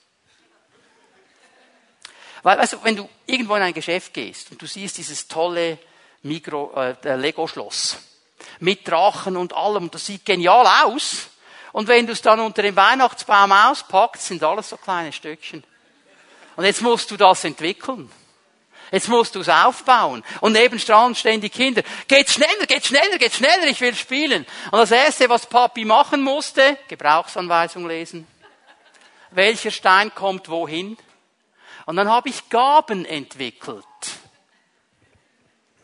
Weil, 2.44 2.58
weißt 2.58 2.74
du, 2.74 2.84
wenn 2.84 2.96
du 2.96 3.10
irgendwo 3.26 3.56
in 3.56 3.62
ein 3.62 3.74
Geschäft 3.74 4.14
gehst 4.14 4.52
und 4.52 4.62
du 4.62 4.66
siehst 4.66 4.98
dieses 4.98 5.28
tolle 5.28 5.78
Mikro, 6.24 6.74
äh, 6.76 7.16
Lego-Schloss 7.16 7.98
mit 8.60 8.88
Drachen 8.88 9.38
und 9.38 9.54
allem, 9.54 9.92
das 9.92 10.06
sieht 10.06 10.26
genial 10.26 10.66
aus. 10.84 11.28
Und 11.72 11.88
wenn 11.88 12.08
du 12.08 12.14
es 12.14 12.22
dann 12.22 12.40
unter 12.40 12.62
dem 12.62 12.76
Weihnachtsbaum 12.76 13.52
auspackst, 13.52 14.28
sind 14.28 14.44
alles 14.44 14.70
so 14.70 14.78
kleine 14.78 15.12
Stückchen. 15.12 15.64
Und 16.56 16.66
jetzt 16.66 16.82
musst 16.82 17.12
du 17.12 17.18
das 17.18 17.44
entwickeln. 17.44 18.12
Jetzt 18.92 19.08
musst 19.08 19.36
du 19.36 19.42
es 19.42 19.50
aufbauen. 19.50 20.24
Und 20.42 20.54
nebendran 20.54 21.14
stehen 21.14 21.42
die 21.42 21.50
Kinder. 21.50 21.84
Geht 22.08 22.30
schneller, 22.30 22.66
geht 22.68 22.88
schneller, 22.88 23.18
geht 23.20 23.34
schneller, 23.34 23.68
ich 23.68 23.80
will 23.82 23.94
spielen. 23.94 24.46
Und 24.72 24.80
das 24.80 24.92
erste, 24.92 25.30
was 25.30 25.46
Papi 25.46 25.86
machen 25.86 26.22
musste, 26.22 26.78
Gebrauchsanweisung 26.88 27.88
lesen. 27.88 28.28
Welcher 29.32 29.70
Stein 29.70 30.14
kommt 30.16 30.50
wohin? 30.50 30.98
Und 31.90 31.96
dann 31.96 32.08
habe 32.08 32.30
ich 32.30 32.50
Gaben 32.50 33.04
entwickelt. 33.04 33.84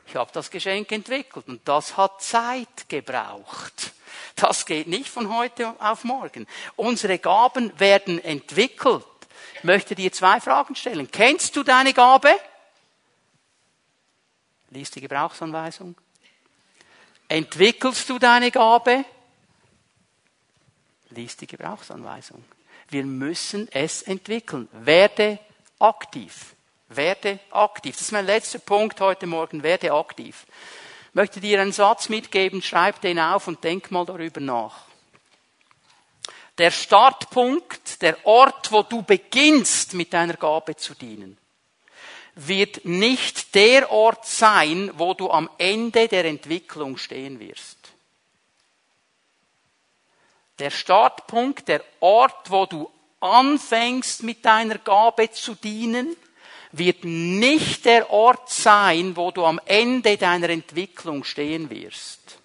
Ich 0.06 0.16
habe 0.16 0.32
das 0.32 0.52
Geschenk 0.52 0.92
entwickelt 0.92 1.48
und 1.48 1.68
das 1.68 1.98
hat 1.98 2.22
Zeit 2.22 2.88
gebraucht. 2.88 3.92
Das 4.36 4.68
geht 4.68 4.86
nicht 4.86 5.10
von 5.10 5.36
heute 5.36 5.74
auf 5.80 6.04
morgen. 6.04 6.46
Unsere 6.76 7.18
Gaben 7.18 7.80
werden 7.80 8.24
entwickelt. 8.24 9.04
Ich 9.56 9.64
möchte 9.64 9.96
dir 9.96 10.12
zwei 10.12 10.40
Fragen 10.40 10.76
stellen. 10.76 11.10
Kennst 11.10 11.56
du 11.56 11.64
deine 11.64 11.92
Gabe? 11.92 12.30
Lies 14.70 14.92
die 14.92 15.02
Gebrauchsanweisung. 15.02 15.96
Entwickelst 17.30 18.08
du 18.12 18.20
deine 18.20 18.52
Gabe? 18.52 19.06
Lies 21.10 21.36
die 21.36 21.48
Gebrauchsanweisung. 21.48 22.46
Wir 22.90 23.06
müssen 23.06 23.68
es 23.72 24.04
entwickeln. 24.04 24.70
Werde 24.72 25.40
aktiv. 25.88 26.56
Werde 26.90 27.40
aktiv. 27.52 27.96
Das 27.96 28.02
ist 28.02 28.12
mein 28.12 28.26
letzter 28.26 28.60
Punkt 28.60 29.00
heute 29.02 29.28
Morgen. 29.28 29.64
Werde 29.64 29.94
aktiv. 29.94 30.46
Ich 31.10 31.16
möchte 31.16 31.40
dir 31.40 31.62
einen 31.62 31.72
Satz 31.72 32.10
mitgeben, 32.10 32.62
schreib 32.62 33.02
den 33.02 33.20
auf 33.20 33.48
und 33.48 33.64
denk 33.64 33.92
mal 33.92 34.06
darüber 34.06 34.42
nach. 34.42 34.84
Der 36.58 36.72
Startpunkt, 36.72 38.02
der 38.02 38.26
Ort, 38.26 38.72
wo 38.72 38.84
du 38.84 39.02
beginnst, 39.02 39.94
mit 39.94 40.14
deiner 40.14 40.36
Gabe 40.36 40.76
zu 40.76 40.94
dienen, 40.94 41.38
wird 42.36 42.86
nicht 42.86 43.56
der 43.56 43.92
Ort 43.92 44.26
sein, 44.26 44.92
wo 44.96 45.14
du 45.14 45.30
am 45.30 45.50
Ende 45.58 46.08
der 46.08 46.26
Entwicklung 46.26 46.98
stehen 46.98 47.40
wirst. 47.40 47.78
Der 50.60 50.70
Startpunkt, 50.70 51.68
der 51.68 51.84
Ort, 52.00 52.50
wo 52.50 52.66
du 52.66 52.90
anfängst 53.20 54.24
mit 54.24 54.46
deiner 54.46 54.78
Gabe 54.78 55.32
zu 55.32 55.56
dienen, 55.56 56.16
wird 56.72 57.04
nicht 57.04 57.86
der 57.86 58.10
Ort 58.10 58.50
sein, 58.50 59.16
wo 59.16 59.32
du 59.32 59.46
am 59.46 59.60
Ende 59.66 60.18
deiner 60.18 60.50
Entwicklung 60.50 61.24
stehen 61.24 61.70
wirst. 61.70 62.40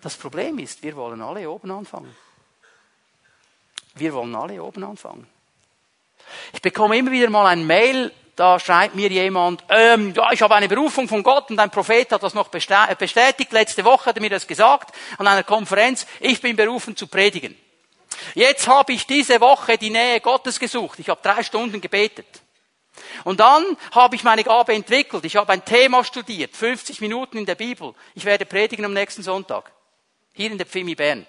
Das 0.00 0.16
Problem 0.16 0.58
ist, 0.58 0.82
wir 0.82 0.94
wollen 0.96 1.22
alle 1.22 1.48
oben 1.50 1.70
anfangen. 1.70 2.14
Wir 3.94 4.12
wollen 4.12 4.34
alle 4.34 4.62
oben 4.62 4.84
anfangen. 4.84 5.26
Ich 6.52 6.62
bekomme 6.62 6.98
immer 6.98 7.10
wieder 7.10 7.30
mal 7.30 7.46
ein 7.46 7.66
Mail, 7.66 8.12
da 8.36 8.60
schreibt 8.60 8.94
mir 8.94 9.08
jemand, 9.08 9.64
ähm, 9.68 10.14
ja, 10.14 10.30
ich 10.30 10.40
habe 10.42 10.54
eine 10.54 10.68
Berufung 10.68 11.08
von 11.08 11.24
Gott 11.24 11.50
und 11.50 11.58
ein 11.58 11.70
Prophet 11.70 12.12
hat 12.12 12.22
das 12.22 12.34
noch 12.34 12.48
bestätigt. 12.48 13.50
Letzte 13.50 13.84
Woche 13.84 14.06
hat 14.06 14.16
er 14.16 14.22
mir 14.22 14.30
das 14.30 14.46
gesagt 14.46 14.94
an 15.16 15.26
einer 15.26 15.42
Konferenz. 15.42 16.06
Ich 16.20 16.40
bin 16.40 16.54
berufen 16.54 16.94
zu 16.94 17.08
predigen. 17.08 17.56
Jetzt 18.34 18.68
habe 18.68 18.92
ich 18.92 19.06
diese 19.06 19.40
Woche 19.40 19.78
die 19.78 19.90
Nähe 19.90 20.20
Gottes 20.20 20.58
gesucht. 20.58 20.98
Ich 20.98 21.08
habe 21.08 21.20
drei 21.22 21.42
Stunden 21.42 21.80
gebetet. 21.80 22.26
Und 23.24 23.40
dann 23.40 23.64
habe 23.92 24.16
ich 24.16 24.24
meine 24.24 24.44
Gabe 24.44 24.74
entwickelt. 24.74 25.24
Ich 25.24 25.36
habe 25.36 25.52
ein 25.52 25.64
Thema 25.64 26.04
studiert, 26.04 26.56
50 26.56 27.00
Minuten 27.00 27.38
in 27.38 27.46
der 27.46 27.54
Bibel. 27.54 27.94
Ich 28.14 28.24
werde 28.24 28.44
predigen 28.44 28.84
am 28.84 28.92
nächsten 28.92 29.22
Sonntag. 29.22 29.72
Hier 30.34 30.50
in 30.50 30.58
der 30.58 30.66
Pfimi 30.66 30.94
Bern. 30.94 31.26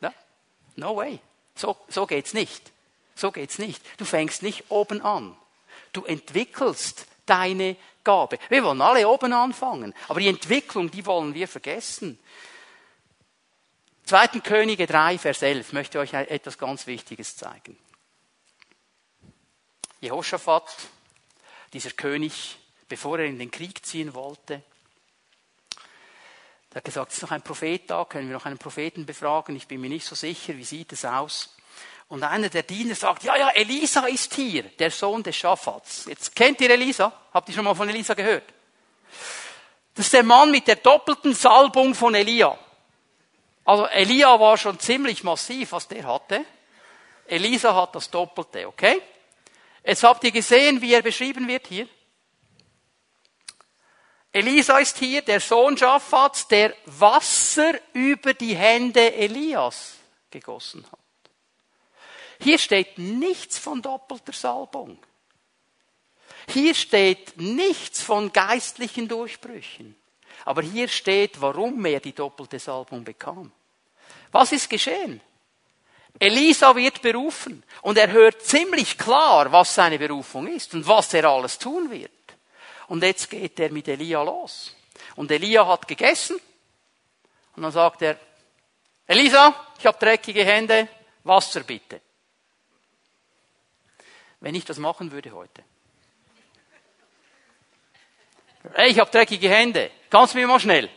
Ja? 0.00 0.12
No 0.76 0.96
way. 0.96 1.20
So, 1.54 1.76
so 1.88 2.06
geht's 2.06 2.34
nicht. 2.34 2.72
So 3.14 3.32
geht's 3.32 3.58
nicht. 3.58 3.82
Du 3.98 4.04
fängst 4.04 4.42
nicht 4.42 4.64
oben 4.68 5.02
an. 5.02 5.36
Du 5.92 6.04
entwickelst 6.04 7.06
deine 7.26 7.76
Gabe. 8.04 8.38
Wir 8.48 8.62
wollen 8.64 8.80
alle 8.80 9.08
oben 9.08 9.32
anfangen. 9.32 9.94
Aber 10.08 10.20
die 10.20 10.28
Entwicklung, 10.28 10.90
die 10.90 11.04
wollen 11.04 11.34
wir 11.34 11.48
vergessen. 11.48 12.18
2. 14.08 14.40
Könige 14.40 14.86
3, 14.86 15.18
Vers 15.18 15.42
11 15.42 15.74
möchte 15.74 15.98
euch 15.98 16.14
etwas 16.14 16.56
ganz 16.56 16.86
Wichtiges 16.86 17.36
zeigen. 17.36 17.76
Jehoshaphat, 20.00 20.64
dieser 21.74 21.90
König, 21.90 22.56
bevor 22.88 23.18
er 23.18 23.26
in 23.26 23.38
den 23.38 23.50
Krieg 23.50 23.84
ziehen 23.84 24.14
wollte, 24.14 24.62
der 26.72 26.76
hat 26.76 26.84
gesagt, 26.84 27.10
es 27.10 27.18
ist 27.18 27.22
noch 27.22 27.32
ein 27.32 27.42
Prophet 27.42 27.90
da, 27.90 28.06
können 28.06 28.28
wir 28.28 28.34
noch 28.34 28.46
einen 28.46 28.56
Propheten 28.56 29.04
befragen? 29.04 29.54
Ich 29.56 29.68
bin 29.68 29.78
mir 29.78 29.90
nicht 29.90 30.06
so 30.06 30.14
sicher, 30.14 30.56
wie 30.56 30.64
sieht 30.64 30.92
es 30.92 31.04
aus? 31.04 31.54
Und 32.08 32.22
einer 32.22 32.48
der 32.48 32.62
Diener 32.62 32.94
sagt, 32.94 33.24
ja, 33.24 33.36
ja, 33.36 33.50
Elisa 33.50 34.06
ist 34.06 34.32
hier, 34.32 34.62
der 34.62 34.90
Sohn 34.90 35.22
des 35.22 35.36
Schaffats. 35.36 36.06
Jetzt 36.06 36.34
kennt 36.34 36.62
ihr 36.62 36.70
Elisa? 36.70 37.12
Habt 37.34 37.50
ihr 37.50 37.54
schon 37.54 37.64
mal 37.64 37.74
von 37.74 37.90
Elisa 37.90 38.14
gehört? 38.14 38.44
Das 39.94 40.06
ist 40.06 40.14
der 40.14 40.22
Mann 40.22 40.50
mit 40.50 40.66
der 40.66 40.76
doppelten 40.76 41.34
Salbung 41.34 41.94
von 41.94 42.14
Elia. 42.14 42.58
Also 43.68 43.84
Elia 43.84 44.40
war 44.40 44.56
schon 44.56 44.78
ziemlich 44.78 45.22
massiv, 45.24 45.72
was 45.72 45.86
der 45.86 46.06
hatte. 46.06 46.42
Elisa 47.26 47.74
hat 47.74 47.94
das 47.94 48.08
Doppelte, 48.08 48.66
okay? 48.66 49.02
Jetzt 49.84 50.04
habt 50.04 50.24
ihr 50.24 50.30
gesehen, 50.30 50.80
wie 50.80 50.94
er 50.94 51.02
beschrieben 51.02 51.46
wird 51.46 51.66
hier. 51.66 51.86
Elisa 54.32 54.78
ist 54.78 54.96
hier, 54.96 55.20
der 55.20 55.40
Sohn 55.40 55.76
Schaffats, 55.76 56.48
der 56.48 56.74
Wasser 56.86 57.74
über 57.92 58.32
die 58.32 58.56
Hände 58.56 59.12
Elias 59.12 59.96
gegossen 60.30 60.86
hat. 60.90 60.98
Hier 62.40 62.58
steht 62.58 62.96
nichts 62.96 63.58
von 63.58 63.82
doppelter 63.82 64.32
Salbung. 64.32 64.98
Hier 66.48 66.74
steht 66.74 67.36
nichts 67.36 68.00
von 68.00 68.32
geistlichen 68.32 69.08
Durchbrüchen. 69.08 69.94
Aber 70.46 70.62
hier 70.62 70.88
steht, 70.88 71.38
warum 71.42 71.84
er 71.84 72.00
die 72.00 72.14
doppelte 72.14 72.58
Salbung 72.58 73.04
bekam. 73.04 73.52
Was 74.32 74.52
ist 74.52 74.68
geschehen? 74.68 75.20
Elisa 76.18 76.74
wird 76.74 77.00
berufen 77.00 77.62
und 77.82 77.96
er 77.96 78.10
hört 78.10 78.42
ziemlich 78.42 78.98
klar, 78.98 79.52
was 79.52 79.74
seine 79.74 79.98
Berufung 79.98 80.48
ist 80.48 80.74
und 80.74 80.86
was 80.86 81.14
er 81.14 81.24
alles 81.24 81.58
tun 81.58 81.90
wird. 81.90 82.10
Und 82.88 83.02
jetzt 83.02 83.30
geht 83.30 83.60
er 83.60 83.70
mit 83.70 83.86
Elia 83.86 84.22
los. 84.22 84.74
Und 85.14 85.30
Elia 85.30 85.66
hat 85.66 85.86
gegessen 85.86 86.40
und 87.54 87.62
dann 87.62 87.72
sagt 87.72 88.02
er, 88.02 88.18
Elisa, 89.06 89.54
ich 89.78 89.86
habe 89.86 89.98
dreckige 89.98 90.44
Hände, 90.44 90.88
Wasser 91.24 91.62
bitte. 91.62 92.00
Wenn 94.40 94.54
ich 94.54 94.64
das 94.64 94.78
machen 94.78 95.10
würde 95.10 95.32
heute. 95.32 95.64
Hey, 98.74 98.90
ich 98.90 98.98
habe 98.98 99.10
dreckige 99.10 99.48
Hände, 99.48 99.90
kannst 100.10 100.34
du 100.34 100.38
mir 100.38 100.46
mal 100.46 100.60
schnell? 100.60 100.90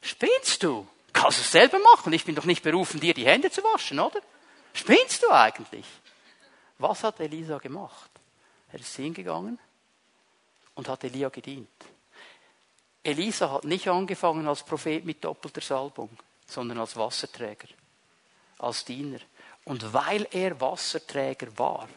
Spinnst 0.00 0.62
du? 0.62 0.86
Kannst 1.12 1.38
du 1.38 1.42
es 1.42 1.52
selber 1.52 1.78
machen? 1.78 2.12
Ich 2.12 2.24
bin 2.24 2.34
doch 2.34 2.44
nicht 2.44 2.62
berufen, 2.62 3.00
dir 3.00 3.14
die 3.14 3.26
Hände 3.26 3.50
zu 3.50 3.62
waschen, 3.62 4.00
oder? 4.00 4.20
Spinnst 4.72 5.22
du 5.22 5.30
eigentlich? 5.30 5.84
Was 6.78 7.04
hat 7.04 7.20
Elisa 7.20 7.58
gemacht? 7.58 8.10
Er 8.72 8.80
ist 8.80 8.96
hingegangen 8.96 9.58
und 10.74 10.88
hat 10.88 11.04
Elia 11.04 11.28
gedient. 11.28 11.68
Elisa 13.04 13.50
hat 13.50 13.64
nicht 13.64 13.88
angefangen 13.88 14.46
als 14.46 14.62
Prophet 14.62 15.04
mit 15.04 15.22
doppelter 15.24 15.60
Salbung, 15.60 16.10
sondern 16.46 16.78
als 16.78 16.96
Wasserträger, 16.96 17.68
als 18.58 18.84
Diener. 18.84 19.18
Und 19.64 19.92
weil 19.92 20.26
er 20.30 20.60
Wasserträger 20.60 21.48
war, 21.58 21.88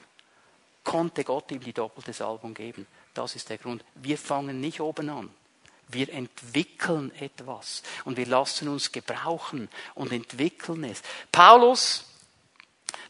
konnte 0.83 1.23
Gott 1.23 1.51
ihm 1.51 1.61
die 1.61 1.73
doppelte 1.73 2.13
Salbung 2.13 2.53
geben. 2.53 2.85
Das 3.13 3.35
ist 3.35 3.49
der 3.49 3.57
Grund. 3.57 3.83
Wir 3.95 4.17
fangen 4.17 4.59
nicht 4.59 4.81
oben 4.81 5.09
an. 5.09 5.33
Wir 5.87 6.09
entwickeln 6.09 7.11
etwas 7.19 7.83
und 8.05 8.17
wir 8.17 8.25
lassen 8.25 8.67
uns 8.67 8.91
gebrauchen 8.91 9.69
und 9.93 10.11
entwickeln 10.11 10.83
es. 10.83 11.01
Paulus 11.31 12.05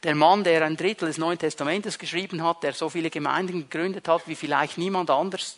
Der 0.04 0.16
Mann, 0.16 0.44
der 0.44 0.64
ein 0.64 0.78
Drittel 0.78 1.08
des 1.08 1.18
Neuen 1.18 1.40
Testamentes 1.40 1.98
geschrieben 1.98 2.44
hat, 2.44 2.64
der 2.64 2.74
so 2.74 2.90
viele 2.90 3.10
Gemeinden 3.10 3.70
gegründet 3.70 4.08
hat 4.08 4.28
wie 4.28 4.36
vielleicht 4.36 4.78
niemand 4.78 5.10
anders, 5.10 5.58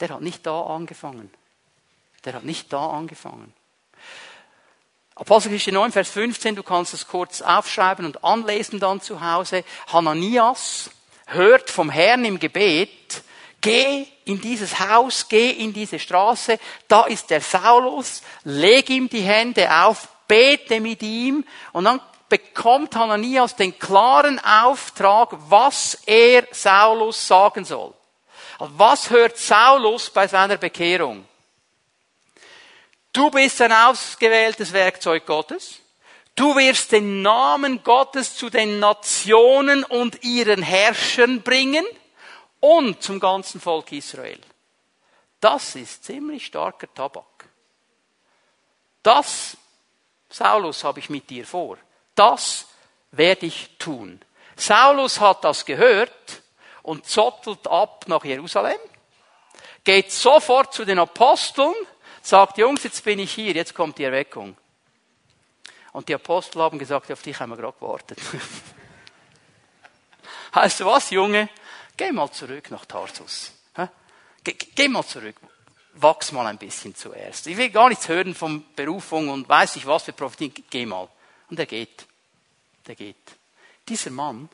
der 0.00 0.10
hat 0.10 0.20
nicht 0.20 0.46
da 0.46 0.62
angefangen. 0.62 1.30
Der 2.24 2.34
hat 2.34 2.44
nicht 2.44 2.72
da 2.72 2.88
angefangen. 2.90 3.52
Apostelgeschichte 5.14 5.72
9, 5.72 5.92
Vers 5.92 6.10
15, 6.10 6.56
du 6.56 6.62
kannst 6.62 6.92
es 6.92 7.06
kurz 7.06 7.40
aufschreiben 7.40 8.04
und 8.04 8.22
anlesen 8.22 8.80
dann 8.80 9.00
zu 9.00 9.22
Hause. 9.22 9.64
Hananias 9.86 10.90
hört 11.26 11.70
vom 11.70 11.88
Herrn 11.88 12.24
im 12.24 12.38
Gebet, 12.38 13.22
geh 13.66 14.06
in 14.24 14.40
dieses 14.40 14.78
Haus, 14.78 15.28
geh 15.28 15.50
in 15.50 15.72
diese 15.72 15.98
Straße, 15.98 16.58
da 16.86 17.04
ist 17.04 17.30
der 17.30 17.40
Saulus, 17.40 18.22
leg 18.44 18.88
ihm 18.90 19.08
die 19.08 19.22
Hände 19.22 19.68
auf, 19.70 20.08
bete 20.28 20.80
mit 20.80 21.02
ihm 21.02 21.44
und 21.72 21.84
dann 21.84 22.00
bekommt 22.28 22.94
Hananias 22.94 23.56
den 23.56 23.76
klaren 23.78 24.38
Auftrag, 24.38 25.30
was 25.48 25.98
er 26.06 26.46
Saulus 26.52 27.26
sagen 27.26 27.64
soll. 27.64 27.92
Also 28.58 28.72
was 28.78 29.10
hört 29.10 29.36
Saulus 29.36 30.10
bei 30.10 30.28
seiner 30.28 30.56
Bekehrung? 30.56 31.24
Du 33.12 33.30
bist 33.30 33.60
ein 33.62 33.72
ausgewähltes 33.72 34.72
Werkzeug 34.72 35.26
Gottes. 35.26 35.80
Du 36.34 36.54
wirst 36.54 36.92
den 36.92 37.22
Namen 37.22 37.82
Gottes 37.82 38.36
zu 38.36 38.50
den 38.50 38.78
Nationen 38.78 39.84
und 39.84 40.22
ihren 40.22 40.62
Herrschern 40.62 41.42
bringen 41.42 41.84
und 42.66 43.00
zum 43.00 43.20
ganzen 43.20 43.60
Volk 43.60 43.92
Israel. 43.92 44.40
Das 45.40 45.76
ist 45.76 46.04
ziemlich 46.04 46.46
starker 46.46 46.92
Tabak. 46.92 47.48
Das, 49.04 49.56
Saulus, 50.28 50.82
habe 50.82 50.98
ich 50.98 51.08
mit 51.08 51.30
dir 51.30 51.46
vor. 51.46 51.78
Das 52.16 52.66
werde 53.12 53.46
ich 53.46 53.70
tun. 53.78 54.20
Saulus 54.56 55.20
hat 55.20 55.44
das 55.44 55.64
gehört 55.64 56.42
und 56.82 57.06
zottelt 57.06 57.68
ab 57.68 58.06
nach 58.08 58.24
Jerusalem, 58.24 58.80
geht 59.84 60.10
sofort 60.10 60.74
zu 60.74 60.84
den 60.84 60.98
Aposteln, 60.98 61.74
sagt, 62.20 62.58
Jungs, 62.58 62.82
jetzt 62.82 63.04
bin 63.04 63.20
ich 63.20 63.32
hier, 63.32 63.52
jetzt 63.52 63.74
kommt 63.74 63.98
die 63.98 64.04
Erweckung. 64.04 64.56
Und 65.92 66.08
die 66.08 66.14
Apostel 66.14 66.62
haben 66.62 66.80
gesagt, 66.80 67.12
auf 67.12 67.22
dich 67.22 67.38
haben 67.38 67.50
wir 67.50 67.56
gerade 67.56 67.78
gewartet. 67.78 68.18
heißt 70.54 70.80
du 70.80 70.86
was, 70.86 71.10
Junge? 71.10 71.48
Geh 71.96 72.12
mal 72.12 72.30
zurück 72.30 72.70
nach 72.70 72.84
Tarsus. 72.84 73.52
Geh, 74.44 74.52
geh 74.52 74.88
mal 74.88 75.04
zurück. 75.04 75.36
Wachs 75.94 76.30
mal 76.30 76.46
ein 76.46 76.58
bisschen 76.58 76.94
zuerst. 76.94 77.46
Ich 77.48 77.56
will 77.56 77.70
gar 77.70 77.88
nichts 77.88 78.08
hören 78.08 78.34
von 78.34 78.64
Berufung 78.76 79.28
und 79.28 79.48
weiß 79.48 79.76
ich 79.76 79.86
was 79.86 80.04
für 80.04 80.12
Prophetien. 80.12 80.52
Geh 80.70 80.86
mal. 80.86 81.08
Und 81.50 81.58
er 81.58 81.66
geht. 81.66 82.06
Der 82.86 82.94
geht. 82.94 83.16
Dieser 83.88 84.10
Mann 84.10 84.48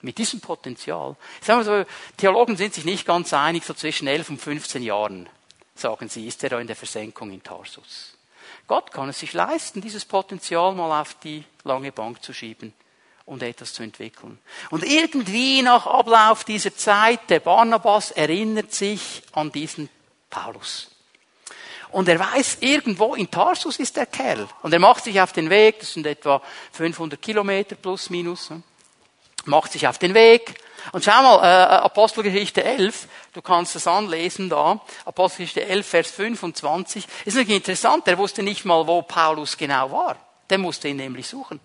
mit 0.00 0.18
diesem 0.18 0.40
Potenzial. 0.40 1.16
Ich 1.40 1.46
sage 1.46 1.58
mal 1.58 1.64
so, 1.64 1.90
Theologen 2.16 2.56
sind 2.56 2.74
sich 2.74 2.84
nicht 2.84 3.06
ganz 3.06 3.32
einig, 3.32 3.64
so 3.64 3.74
zwischen 3.74 4.08
11 4.08 4.30
und 4.30 4.40
15 4.40 4.82
Jahren, 4.82 5.28
sagen 5.74 6.08
sie, 6.08 6.26
ist 6.26 6.42
er 6.42 6.50
da 6.50 6.60
in 6.60 6.66
der 6.66 6.76
Versenkung 6.76 7.30
in 7.32 7.42
Tarsus. 7.42 8.16
Gott 8.66 8.92
kann 8.92 9.08
es 9.08 9.20
sich 9.20 9.32
leisten, 9.32 9.80
dieses 9.80 10.04
Potenzial 10.04 10.74
mal 10.74 11.00
auf 11.00 11.14
die 11.20 11.44
lange 11.62 11.92
Bank 11.92 12.22
zu 12.22 12.32
schieben 12.32 12.74
und 13.26 13.42
etwas 13.42 13.72
zu 13.72 13.82
entwickeln. 13.82 14.38
Und 14.70 14.84
irgendwie 14.84 15.62
nach 15.62 15.86
Ablauf 15.86 16.44
dieser 16.44 16.76
Zeit, 16.76 17.30
der 17.30 17.40
Barnabas 17.40 18.10
erinnert 18.10 18.72
sich 18.72 19.22
an 19.32 19.50
diesen 19.50 19.88
Paulus. 20.30 20.90
Und 21.90 22.08
er 22.08 22.18
weiß, 22.18 22.58
irgendwo 22.60 23.14
in 23.14 23.30
Tarsus 23.30 23.78
ist 23.78 23.96
der 23.96 24.06
Kerl. 24.06 24.48
Und 24.62 24.72
er 24.72 24.80
macht 24.80 25.04
sich 25.04 25.20
auf 25.20 25.32
den 25.32 25.48
Weg, 25.48 25.78
das 25.78 25.92
sind 25.92 26.06
etwa 26.06 26.42
500 26.72 27.22
Kilometer 27.22 27.76
plus 27.76 28.10
minus, 28.10 28.50
macht 29.44 29.72
sich 29.72 29.86
auf 29.86 29.98
den 29.98 30.12
Weg 30.12 30.60
und 30.92 31.04
schau 31.04 31.22
mal, 31.22 31.38
äh, 31.42 31.76
Apostelgeschichte 31.76 32.62
11, 32.62 33.08
du 33.32 33.42
kannst 33.42 33.76
es 33.76 33.86
anlesen 33.86 34.48
da, 34.48 34.80
Apostelgeschichte 35.04 35.64
11, 35.64 35.86
Vers 35.86 36.10
25, 36.10 37.06
ist 37.24 37.34
natürlich 37.34 37.56
interessant, 37.56 38.06
er 38.06 38.18
wusste 38.18 38.42
nicht 38.42 38.64
mal, 38.64 38.86
wo 38.86 39.02
Paulus 39.02 39.56
genau 39.56 39.90
war. 39.90 40.16
Der 40.50 40.58
musste 40.58 40.88
ihn 40.88 40.96
nämlich 40.96 41.26
suchen. 41.26 41.60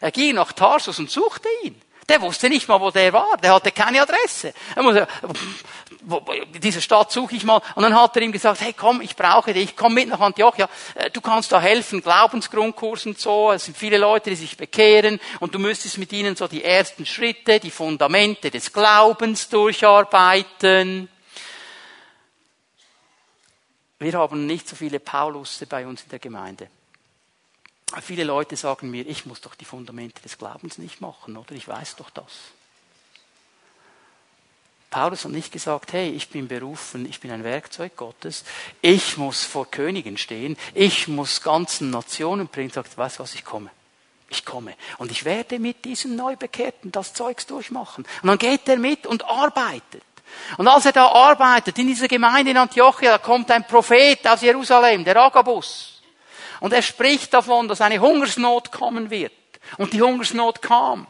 Er 0.00 0.10
ging 0.10 0.34
nach 0.34 0.52
Tarsus 0.52 0.98
und 0.98 1.10
suchte 1.10 1.48
ihn. 1.62 1.80
Der 2.10 2.20
wusste 2.22 2.48
nicht 2.48 2.66
mal, 2.66 2.80
wo 2.80 2.90
der 2.90 3.12
war. 3.12 3.36
Der 3.36 3.54
hatte 3.54 3.70
keine 3.70 4.02
Adresse. 4.02 4.52
Er 4.74 4.82
musste, 4.82 5.06
diese 6.60 6.80
Stadt 6.80 7.12
suche 7.12 7.36
ich 7.36 7.44
mal. 7.44 7.62
Und 7.76 7.84
dann 7.84 7.94
hat 7.94 8.16
er 8.16 8.22
ihm 8.22 8.32
gesagt, 8.32 8.60
hey 8.60 8.72
komm, 8.72 9.00
ich 9.00 9.14
brauche 9.14 9.52
dich, 9.52 9.76
komm 9.76 9.94
mit 9.94 10.08
nach 10.08 10.18
Antiochia. 10.18 10.68
Äh, 10.96 11.10
du 11.10 11.20
kannst 11.20 11.52
da 11.52 11.60
helfen, 11.60 12.02
Glaubensgrundkurs 12.02 13.06
und 13.06 13.20
so. 13.20 13.52
Es 13.52 13.66
sind 13.66 13.76
viele 13.76 13.96
Leute, 13.96 14.30
die 14.30 14.36
sich 14.36 14.56
bekehren. 14.56 15.20
Und 15.38 15.54
du 15.54 15.60
müsstest 15.60 15.98
mit 15.98 16.12
ihnen 16.12 16.34
so 16.34 16.48
die 16.48 16.64
ersten 16.64 17.06
Schritte, 17.06 17.60
die 17.60 17.70
Fundamente 17.70 18.50
des 18.50 18.72
Glaubens 18.72 19.48
durcharbeiten. 19.48 21.08
Wir 24.00 24.12
haben 24.14 24.46
nicht 24.46 24.66
so 24.66 24.74
viele 24.74 24.98
Paulusse 24.98 25.66
bei 25.66 25.86
uns 25.86 26.02
in 26.02 26.08
der 26.08 26.18
Gemeinde. 26.18 26.70
Viele 28.02 28.24
Leute 28.24 28.56
sagen 28.56 28.90
mir, 28.90 29.06
ich 29.06 29.26
muss 29.26 29.40
doch 29.40 29.54
die 29.54 29.64
Fundamente 29.64 30.22
des 30.22 30.38
Glaubens 30.38 30.78
nicht 30.78 31.00
machen, 31.00 31.36
oder? 31.36 31.52
Ich 31.52 31.66
weiß 31.66 31.96
doch 31.96 32.10
das. 32.10 32.52
Paulus 34.90 35.24
hat 35.24 35.30
nicht 35.30 35.52
gesagt, 35.52 35.92
hey, 35.92 36.10
ich 36.10 36.28
bin 36.30 36.48
berufen, 36.48 37.08
ich 37.08 37.20
bin 37.20 37.30
ein 37.30 37.44
Werkzeug 37.44 37.94
Gottes, 37.96 38.44
ich 38.82 39.16
muss 39.16 39.44
vor 39.44 39.70
Königen 39.70 40.18
stehen, 40.18 40.56
ich 40.74 41.06
muss 41.06 41.42
ganzen 41.42 41.90
Nationen 41.90 42.48
bringen, 42.48 42.70
sagt, 42.70 42.98
weißt 42.98 43.18
du 43.18 43.22
was, 43.22 43.34
ich 43.34 43.44
komme. 43.44 43.70
Ich 44.30 44.44
komme. 44.44 44.74
Und 44.98 45.10
ich 45.10 45.24
werde 45.24 45.58
mit 45.58 45.84
diesem 45.84 46.16
Neubekehrten 46.16 46.92
das 46.92 47.14
Zeugs 47.14 47.46
durchmachen. 47.46 48.04
Und 48.22 48.28
dann 48.28 48.38
geht 48.38 48.68
er 48.68 48.78
mit 48.78 49.06
und 49.06 49.24
arbeitet. 49.24 50.02
Und 50.56 50.68
als 50.68 50.86
er 50.86 50.92
da 50.92 51.08
arbeitet, 51.08 51.78
in 51.78 51.88
dieser 51.88 52.06
Gemeinde 52.06 52.52
in 52.52 52.56
Antiochia, 52.56 53.12
da 53.12 53.18
kommt 53.18 53.50
ein 53.50 53.66
Prophet 53.66 54.26
aus 54.26 54.42
Jerusalem, 54.42 55.04
der 55.04 55.16
Agabus. 55.16 55.99
Und 56.60 56.72
er 56.72 56.82
spricht 56.82 57.34
davon, 57.34 57.68
dass 57.68 57.80
eine 57.80 58.00
Hungersnot 58.00 58.70
kommen 58.70 59.10
wird. 59.10 59.32
Und 59.78 59.92
die 59.92 60.02
Hungersnot 60.02 60.62
kam. 60.62 61.06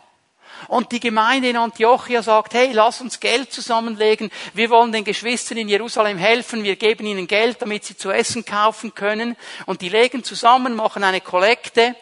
Und 0.68 0.92
die 0.92 1.00
Gemeinde 1.00 1.48
in 1.48 1.56
Antiochia 1.56 2.22
sagt, 2.22 2.54
hey, 2.54 2.70
lass 2.72 3.00
uns 3.00 3.20
Geld 3.20 3.52
zusammenlegen. 3.52 4.30
Wir 4.52 4.70
wollen 4.70 4.92
den 4.92 5.04
Geschwistern 5.04 5.58
in 5.58 5.68
Jerusalem 5.68 6.18
helfen. 6.18 6.64
Wir 6.64 6.76
geben 6.76 7.06
ihnen 7.06 7.26
Geld, 7.26 7.62
damit 7.62 7.84
sie 7.84 7.96
zu 7.96 8.10
essen 8.10 8.44
kaufen 8.44 8.94
können. 8.94 9.36
Und 9.66 9.80
die 9.80 9.88
legen 9.88 10.22
zusammen, 10.22 10.76
machen 10.76 11.02
eine 11.02 11.20
Kollekte, 11.20 11.96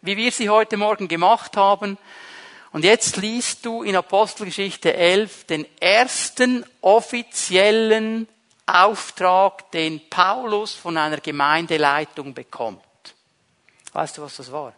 wie 0.00 0.16
wir 0.16 0.32
sie 0.32 0.48
heute 0.48 0.76
Morgen 0.76 1.08
gemacht 1.08 1.56
haben. 1.56 1.98
Und 2.72 2.84
jetzt 2.84 3.18
liest 3.18 3.64
du 3.66 3.82
in 3.82 3.94
Apostelgeschichte 3.94 4.94
11 4.94 5.44
den 5.44 5.66
ersten 5.78 6.64
offiziellen 6.80 8.26
Auftrag, 8.66 9.70
den 9.72 10.08
Paulus 10.08 10.74
von 10.74 10.96
einer 10.96 11.18
Gemeindeleitung 11.18 12.32
bekommt. 12.32 12.82
Weißt 13.92 14.18
du, 14.18 14.22
was 14.22 14.36
das 14.36 14.50
war? 14.50 14.74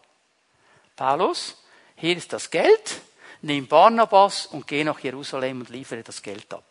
Paulus, 0.97 1.57
hier 1.95 2.17
ist 2.17 2.33
das 2.33 2.51
Geld, 2.51 3.01
nimm 3.43 3.67
Barnabas 3.67 4.47
und 4.47 4.67
geh 4.67 4.83
nach 4.83 4.99
Jerusalem 4.99 5.61
und 5.61 5.71
liefere 5.71 6.03
das 6.03 6.23
Geld 6.23 6.53
ab. 6.53 6.65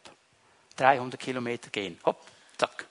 300 0.76 1.20
Kilometer 1.20 1.70
gehen. 1.70 2.00
Hopp, 2.06 2.20
zack. 2.58 2.86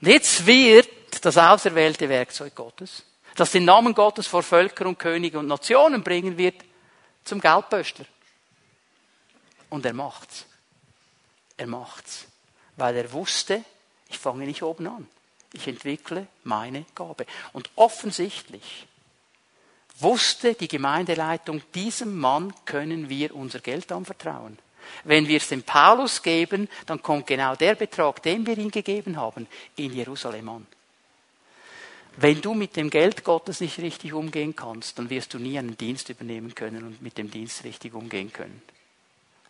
Und 0.00 0.08
jetzt 0.08 0.46
wird 0.46 1.24
das 1.24 1.36
auserwählte 1.36 2.08
Werkzeug 2.08 2.54
Gottes, 2.54 3.04
das 3.34 3.50
den 3.50 3.64
Namen 3.64 3.94
Gottes 3.94 4.26
vor 4.26 4.42
Völker 4.42 4.86
und 4.86 4.98
Könige 4.98 5.38
und 5.38 5.46
Nationen 5.46 6.02
bringen 6.02 6.36
wird, 6.36 6.62
zum 7.24 7.40
Geldböstler. 7.40 8.04
Und 9.70 9.84
er 9.86 9.94
macht's. 9.94 10.46
Er 11.56 11.66
macht's. 11.66 12.26
Weil 12.76 12.96
er 12.96 13.12
wusste, 13.12 13.64
ich 14.08 14.18
fange 14.18 14.46
nicht 14.46 14.62
oben 14.62 14.86
an. 14.86 15.08
Ich 15.52 15.68
entwickle 15.68 16.26
meine 16.42 16.84
Gabe. 16.94 17.26
Und 17.52 17.70
offensichtlich 17.76 18.86
wusste 19.98 20.54
die 20.54 20.68
Gemeindeleitung, 20.68 21.62
diesem 21.74 22.18
Mann 22.18 22.52
können 22.64 23.08
wir 23.08 23.34
unser 23.34 23.60
Geld 23.60 23.92
anvertrauen. 23.92 24.58
Wenn 25.04 25.28
wir 25.28 25.38
es 25.38 25.48
dem 25.48 25.62
Paulus 25.62 26.22
geben, 26.22 26.68
dann 26.86 27.00
kommt 27.00 27.26
genau 27.26 27.54
der 27.56 27.74
Betrag, 27.74 28.22
den 28.22 28.46
wir 28.46 28.58
ihm 28.58 28.70
gegeben 28.70 29.16
haben, 29.16 29.46
in 29.76 29.94
Jerusalem 29.94 30.48
an. 30.48 30.66
Wenn 32.16 32.40
du 32.40 32.54
mit 32.54 32.76
dem 32.76 32.90
Geld 32.90 33.24
Gottes 33.24 33.60
nicht 33.60 33.78
richtig 33.78 34.12
umgehen 34.12 34.54
kannst, 34.54 34.98
dann 34.98 35.10
wirst 35.10 35.34
du 35.34 35.38
nie 35.38 35.58
einen 35.58 35.76
Dienst 35.76 36.08
übernehmen 36.10 36.54
können 36.54 36.84
und 36.84 37.02
mit 37.02 37.18
dem 37.18 37.30
Dienst 37.30 37.64
richtig 37.64 37.94
umgehen 37.94 38.32
können. 38.32 38.62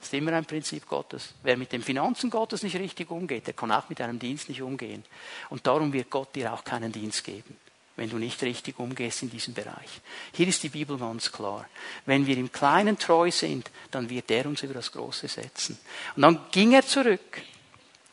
Das 0.05 0.13
ist 0.13 0.19
immer 0.19 0.35
ein 0.35 0.45
Prinzip 0.45 0.87
Gottes. 0.87 1.33
Wer 1.43 1.57
mit 1.57 1.73
den 1.73 1.83
Finanzen 1.83 2.29
Gottes 2.29 2.63
nicht 2.63 2.77
richtig 2.77 3.11
umgeht, 3.11 3.47
der 3.47 3.55
kann 3.55 3.73
auch 3.73 3.89
mit 3.89 4.03
einem 4.03 4.19
Dienst 4.19 4.51
nicht 4.51 4.61
umgehen. 4.61 5.03
Und 5.49 5.67
darum 5.67 5.95
wird 5.95 6.11
Gott 6.11 6.35
dir 6.35 6.53
auch 6.53 6.63
keinen 6.63 6.93
Dienst 6.93 7.25
geben, 7.25 7.57
wenn 7.97 8.11
du 8.11 8.19
nicht 8.19 8.43
richtig 8.43 8.79
umgehst 8.79 9.23
in 9.23 9.31
diesem 9.31 9.55
Bereich. 9.55 10.03
Hier 10.35 10.47
ist 10.47 10.63
die 10.63 10.69
Bibel 10.69 10.99
ganz 10.99 11.33
klar. 11.33 11.67
Wenn 12.05 12.27
wir 12.27 12.37
im 12.37 12.53
Kleinen 12.53 12.99
treu 12.99 13.31
sind, 13.31 13.71
dann 13.91 14.11
wird 14.11 14.31
er 14.31 14.45
uns 14.45 14.63
über 14.63 14.75
das 14.75 14.93
Große 14.93 15.27
setzen. 15.27 15.79
Und 16.17 16.21
dann 16.21 16.39
ging 16.51 16.73
er 16.73 16.87
zurück. 16.87 17.41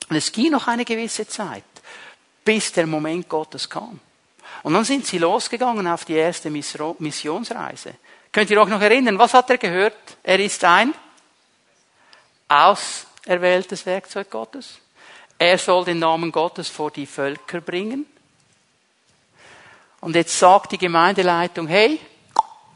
Und 0.07 0.15
es 0.15 0.31
ging 0.31 0.49
noch 0.49 0.67
eine 0.67 0.85
gewisse 0.85 1.27
Zeit, 1.27 1.65
bis 2.45 2.71
der 2.71 2.87
Moment 2.87 3.27
Gottes 3.27 3.69
kam. 3.69 3.99
Und 4.63 4.73
dann 4.73 4.85
sind 4.85 5.05
sie 5.05 5.17
losgegangen 5.17 5.85
auf 5.87 6.05
die 6.05 6.13
erste 6.13 6.49
Missionsreise. 6.49 7.95
Könnt 8.31 8.49
ihr 8.49 8.61
euch 8.61 8.69
noch 8.69 8.79
erinnern, 8.79 9.19
was 9.19 9.33
hat 9.33 9.49
er 9.49 9.57
gehört? 9.57 9.97
Er 10.23 10.39
ist 10.39 10.63
ein 10.63 10.93
auserwähltes 12.51 13.85
Werkzeug 13.85 14.29
Gottes. 14.29 14.79
Er 15.37 15.57
soll 15.57 15.85
den 15.85 15.99
Namen 15.99 16.31
Gottes 16.31 16.69
vor 16.69 16.91
die 16.91 17.05
Völker 17.05 17.61
bringen. 17.61 18.05
Und 20.01 20.15
jetzt 20.15 20.37
sagt 20.37 20.71
die 20.73 20.77
Gemeindeleitung, 20.77 21.67
hey, 21.67 21.99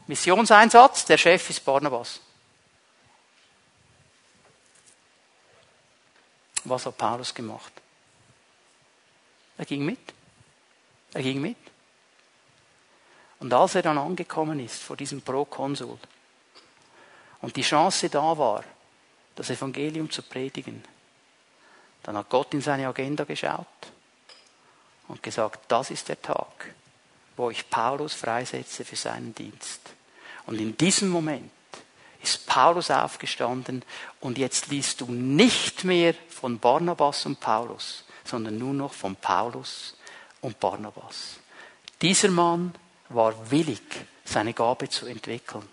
Missionseinsatz, 0.06 1.04
der 1.04 1.18
Chef 1.18 1.50
ist 1.50 1.64
Barnabas. 1.64 2.20
Was 6.64 6.86
hat 6.86 6.96
Paulus 6.96 7.34
gemacht? 7.34 7.72
Er 9.58 9.64
ging 9.64 9.84
mit. 9.84 9.98
Er 11.12 11.22
ging 11.22 11.40
mit. 11.40 11.56
Und 13.38 13.52
als 13.52 13.74
er 13.74 13.82
dann 13.82 13.98
angekommen 13.98 14.58
ist 14.60 14.82
vor 14.82 14.96
diesem 14.96 15.22
Prokonsul 15.22 15.98
und 17.42 17.54
die 17.54 17.62
Chance 17.62 18.08
da 18.08 18.36
war, 18.36 18.64
das 19.36 19.50
Evangelium 19.50 20.10
zu 20.10 20.22
predigen, 20.22 20.82
dann 22.02 22.16
hat 22.16 22.28
Gott 22.28 22.52
in 22.54 22.60
seine 22.60 22.88
Agenda 22.88 23.24
geschaut 23.24 23.66
und 25.08 25.22
gesagt, 25.22 25.60
das 25.68 25.90
ist 25.90 26.08
der 26.08 26.20
Tag, 26.20 26.74
wo 27.36 27.50
ich 27.50 27.68
Paulus 27.70 28.14
freisetze 28.14 28.84
für 28.84 28.96
seinen 28.96 29.34
Dienst. 29.34 29.80
Und 30.46 30.60
in 30.60 30.76
diesem 30.76 31.08
Moment 31.08 31.50
ist 32.22 32.46
Paulus 32.46 32.90
aufgestanden 32.90 33.84
und 34.20 34.38
jetzt 34.38 34.68
liest 34.68 35.00
du 35.00 35.06
nicht 35.06 35.84
mehr 35.84 36.14
von 36.28 36.58
Barnabas 36.58 37.26
und 37.26 37.38
Paulus, 37.40 38.04
sondern 38.24 38.58
nur 38.58 38.74
noch 38.74 38.92
von 38.92 39.16
Paulus 39.16 39.96
und 40.40 40.58
Barnabas. 40.58 41.38
Dieser 42.02 42.28
Mann 42.28 42.74
war 43.08 43.50
willig, 43.50 43.82
seine 44.24 44.52
Gabe 44.52 44.88
zu 44.88 45.06
entwickeln. 45.06 45.68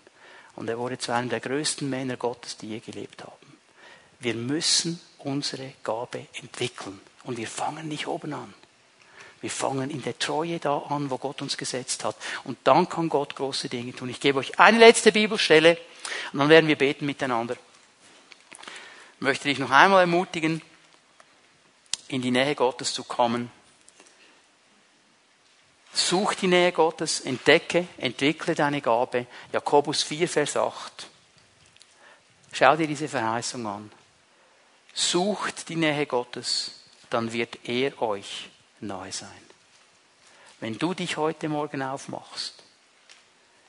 Und 0.56 0.68
er 0.68 0.78
wurde 0.78 0.98
zu 0.98 1.12
einem 1.12 1.28
der 1.28 1.40
größten 1.40 1.88
Männer 1.90 2.16
Gottes, 2.16 2.56
die 2.56 2.68
je 2.68 2.78
gelebt 2.78 3.24
haben. 3.24 3.43
Wir 4.24 4.34
müssen 4.34 4.98
unsere 5.18 5.74
Gabe 5.82 6.26
entwickeln. 6.40 6.98
Und 7.24 7.36
wir 7.36 7.46
fangen 7.46 7.88
nicht 7.88 8.06
oben 8.06 8.32
an. 8.32 8.54
Wir 9.42 9.50
fangen 9.50 9.90
in 9.90 10.02
der 10.02 10.18
Treue 10.18 10.58
da 10.58 10.78
an, 10.78 11.10
wo 11.10 11.18
Gott 11.18 11.42
uns 11.42 11.58
gesetzt 11.58 12.04
hat. 12.04 12.16
Und 12.44 12.56
dann 12.64 12.88
kann 12.88 13.10
Gott 13.10 13.36
große 13.36 13.68
Dinge 13.68 13.92
tun. 13.92 14.08
Ich 14.08 14.20
gebe 14.20 14.38
euch 14.38 14.58
eine 14.58 14.78
letzte 14.78 15.12
Bibelstelle 15.12 15.78
und 16.32 16.38
dann 16.38 16.48
werden 16.48 16.68
wir 16.68 16.76
beten 16.76 17.04
miteinander. 17.04 17.54
Ich 19.16 19.20
möchte 19.20 19.48
dich 19.48 19.58
noch 19.58 19.70
einmal 19.70 20.00
ermutigen, 20.00 20.62
in 22.08 22.22
die 22.22 22.30
Nähe 22.30 22.54
Gottes 22.54 22.94
zu 22.94 23.04
kommen. 23.04 23.50
Such 25.92 26.34
die 26.34 26.46
Nähe 26.46 26.72
Gottes, 26.72 27.20
entdecke, 27.20 27.86
entwickle 27.98 28.54
deine 28.54 28.80
Gabe. 28.80 29.26
Jakobus 29.52 30.02
4, 30.02 30.26
Vers 30.26 30.56
8. 30.56 31.08
Schau 32.52 32.76
dir 32.76 32.86
diese 32.86 33.08
Verheißung 33.08 33.66
an. 33.66 33.90
Sucht 34.94 35.68
die 35.68 35.76
Nähe 35.76 36.06
Gottes, 36.06 36.72
dann 37.10 37.32
wird 37.32 37.58
er 37.68 38.00
euch 38.00 38.48
nahe 38.80 39.12
sein. 39.12 39.28
Wenn 40.60 40.78
du 40.78 40.94
dich 40.94 41.16
heute 41.16 41.48
Morgen 41.48 41.82
aufmachst, 41.82 42.62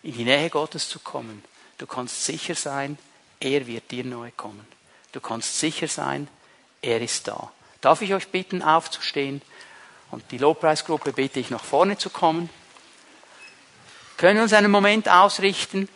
in 0.04 0.14
die 0.14 0.24
Nähe 0.24 0.50
Gottes 0.50 0.88
zu 0.88 1.00
kommen, 1.00 1.44
du 1.80 1.88
kannst 1.88 2.26
sicher 2.26 2.56
sein, 2.56 2.98
er 3.40 3.66
wird 3.68 3.92
dir 3.92 4.06
nahe 4.06 4.32
kommen. 4.32 4.68
Du 5.12 5.20
kannst 5.20 5.60
sicher 5.60 5.88
sein, 5.88 6.28
er 6.82 7.02
ist 7.02 7.28
da. 7.28 7.52
Darf 7.82 8.02
ich 8.02 8.14
euch 8.14 8.28
bitten, 8.30 8.62
aufzustehen? 8.62 9.42
Und 10.12 10.32
die 10.32 10.38
Lobpreisgruppe 10.38 11.14
bitte 11.14 11.40
ich 11.40 11.50
nach 11.50 11.64
vorne 11.64 11.98
zu 11.98 12.10
kommen. 12.10 12.50
Können 14.18 14.38
wir 14.38 14.44
uns 14.44 14.54
einen 14.54 14.72
Moment 14.72 15.10
ausrichten 15.10 15.90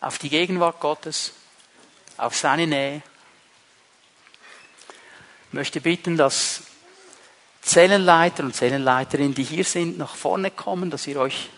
auf 0.00 0.18
die 0.18 0.28
Gegenwart 0.28 0.80
Gottes, 0.80 1.32
auf 2.16 2.36
seine 2.36 2.66
Nähe. 2.66 3.02
Ich 5.56 5.58
möchte 5.58 5.80
bitten, 5.80 6.18
dass 6.18 6.64
Zellenleiter 7.62 8.42
und 8.44 8.54
Zellenleiterinnen, 8.54 9.34
die 9.34 9.42
hier 9.42 9.64
sind, 9.64 9.96
nach 9.96 10.14
vorne 10.14 10.50
kommen, 10.50 10.90
dass 10.90 11.06
ihr 11.06 11.18
euch 11.18 11.48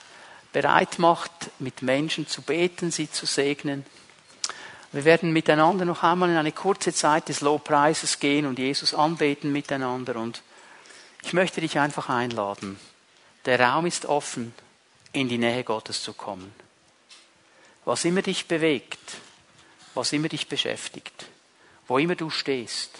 bereit 0.52 1.00
macht, 1.00 1.32
mit 1.58 1.82
Menschen 1.82 2.28
zu 2.28 2.42
beten, 2.42 2.92
sie 2.92 3.10
zu 3.10 3.26
segnen. 3.26 3.84
Wir 4.92 5.04
werden 5.04 5.32
miteinander 5.32 5.84
noch 5.84 6.04
einmal 6.04 6.30
in 6.30 6.36
eine 6.36 6.52
kurze 6.52 6.92
Zeit 6.92 7.28
des 7.28 7.40
Lobpreises 7.40 8.20
gehen 8.20 8.46
und 8.46 8.60
Jesus 8.60 8.94
anbeten 8.94 9.50
miteinander. 9.50 10.14
Und 10.14 10.42
ich 11.24 11.32
möchte 11.32 11.60
dich 11.60 11.80
einfach 11.80 12.08
einladen. 12.08 12.78
Der 13.46 13.58
Raum 13.58 13.84
ist 13.84 14.06
offen, 14.06 14.54
in 15.10 15.28
die 15.28 15.38
Nähe 15.38 15.64
Gottes 15.64 16.04
zu 16.04 16.12
kommen. 16.12 16.54
Was 17.84 18.04
immer 18.04 18.22
dich 18.22 18.46
bewegt, 18.46 19.16
was 19.94 20.12
immer 20.12 20.28
dich 20.28 20.46
beschäftigt, 20.46 21.26
wo 21.88 21.98
immer 21.98 22.14
du 22.14 22.30
stehst, 22.30 22.92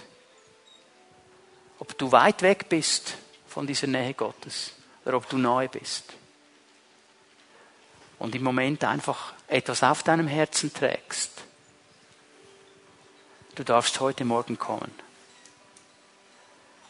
ob 1.79 1.97
du 1.97 2.11
weit 2.13 2.43
weg 2.43 2.69
bist 2.69 3.15
von 3.47 3.67
dieser 3.67 3.87
Nähe 3.87 4.15
Gottes 4.15 4.73
oder 5.05 5.17
ob 5.17 5.29
du 5.29 5.39
nahe 5.39 5.69
bist 5.69 6.05
und 8.19 8.35
im 8.35 8.43
Moment 8.43 8.85
einfach 8.85 9.33
etwas 9.47 9.83
auf 9.83 10.03
deinem 10.03 10.27
Herzen 10.27 10.73
trägst, 10.73 11.31
du 13.55 13.65
darfst 13.65 14.01
heute 14.01 14.25
Morgen 14.25 14.59
kommen. 14.59 14.93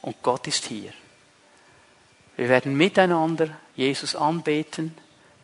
Und 0.00 0.22
Gott 0.22 0.46
ist 0.46 0.64
hier. 0.66 0.92
Wir 2.36 2.48
werden 2.48 2.76
miteinander 2.76 3.48
Jesus 3.74 4.14
anbeten. 4.14 4.96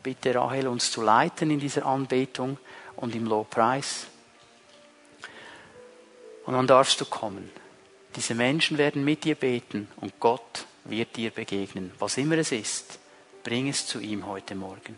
Bitte 0.02 0.34
Rahel 0.34 0.68
uns 0.68 0.90
zu 0.90 1.02
leiten 1.02 1.50
in 1.50 1.58
dieser 1.58 1.86
Anbetung 1.86 2.58
und 2.96 3.14
im 3.14 3.26
Lobpreis. 3.26 4.06
Und 6.46 6.54
dann 6.54 6.66
darfst 6.66 7.00
du 7.00 7.04
kommen. 7.04 7.50
Diese 8.16 8.34
Menschen 8.34 8.78
werden 8.78 9.04
mit 9.04 9.24
dir 9.24 9.34
beten 9.34 9.88
und 9.96 10.20
Gott 10.20 10.66
wird 10.84 11.16
dir 11.16 11.30
begegnen. 11.30 11.90
Was 11.98 12.16
immer 12.16 12.38
es 12.38 12.52
ist, 12.52 12.98
bring 13.42 13.68
es 13.68 13.86
zu 13.86 14.00
ihm 14.00 14.26
heute 14.26 14.54
Morgen. 14.54 14.96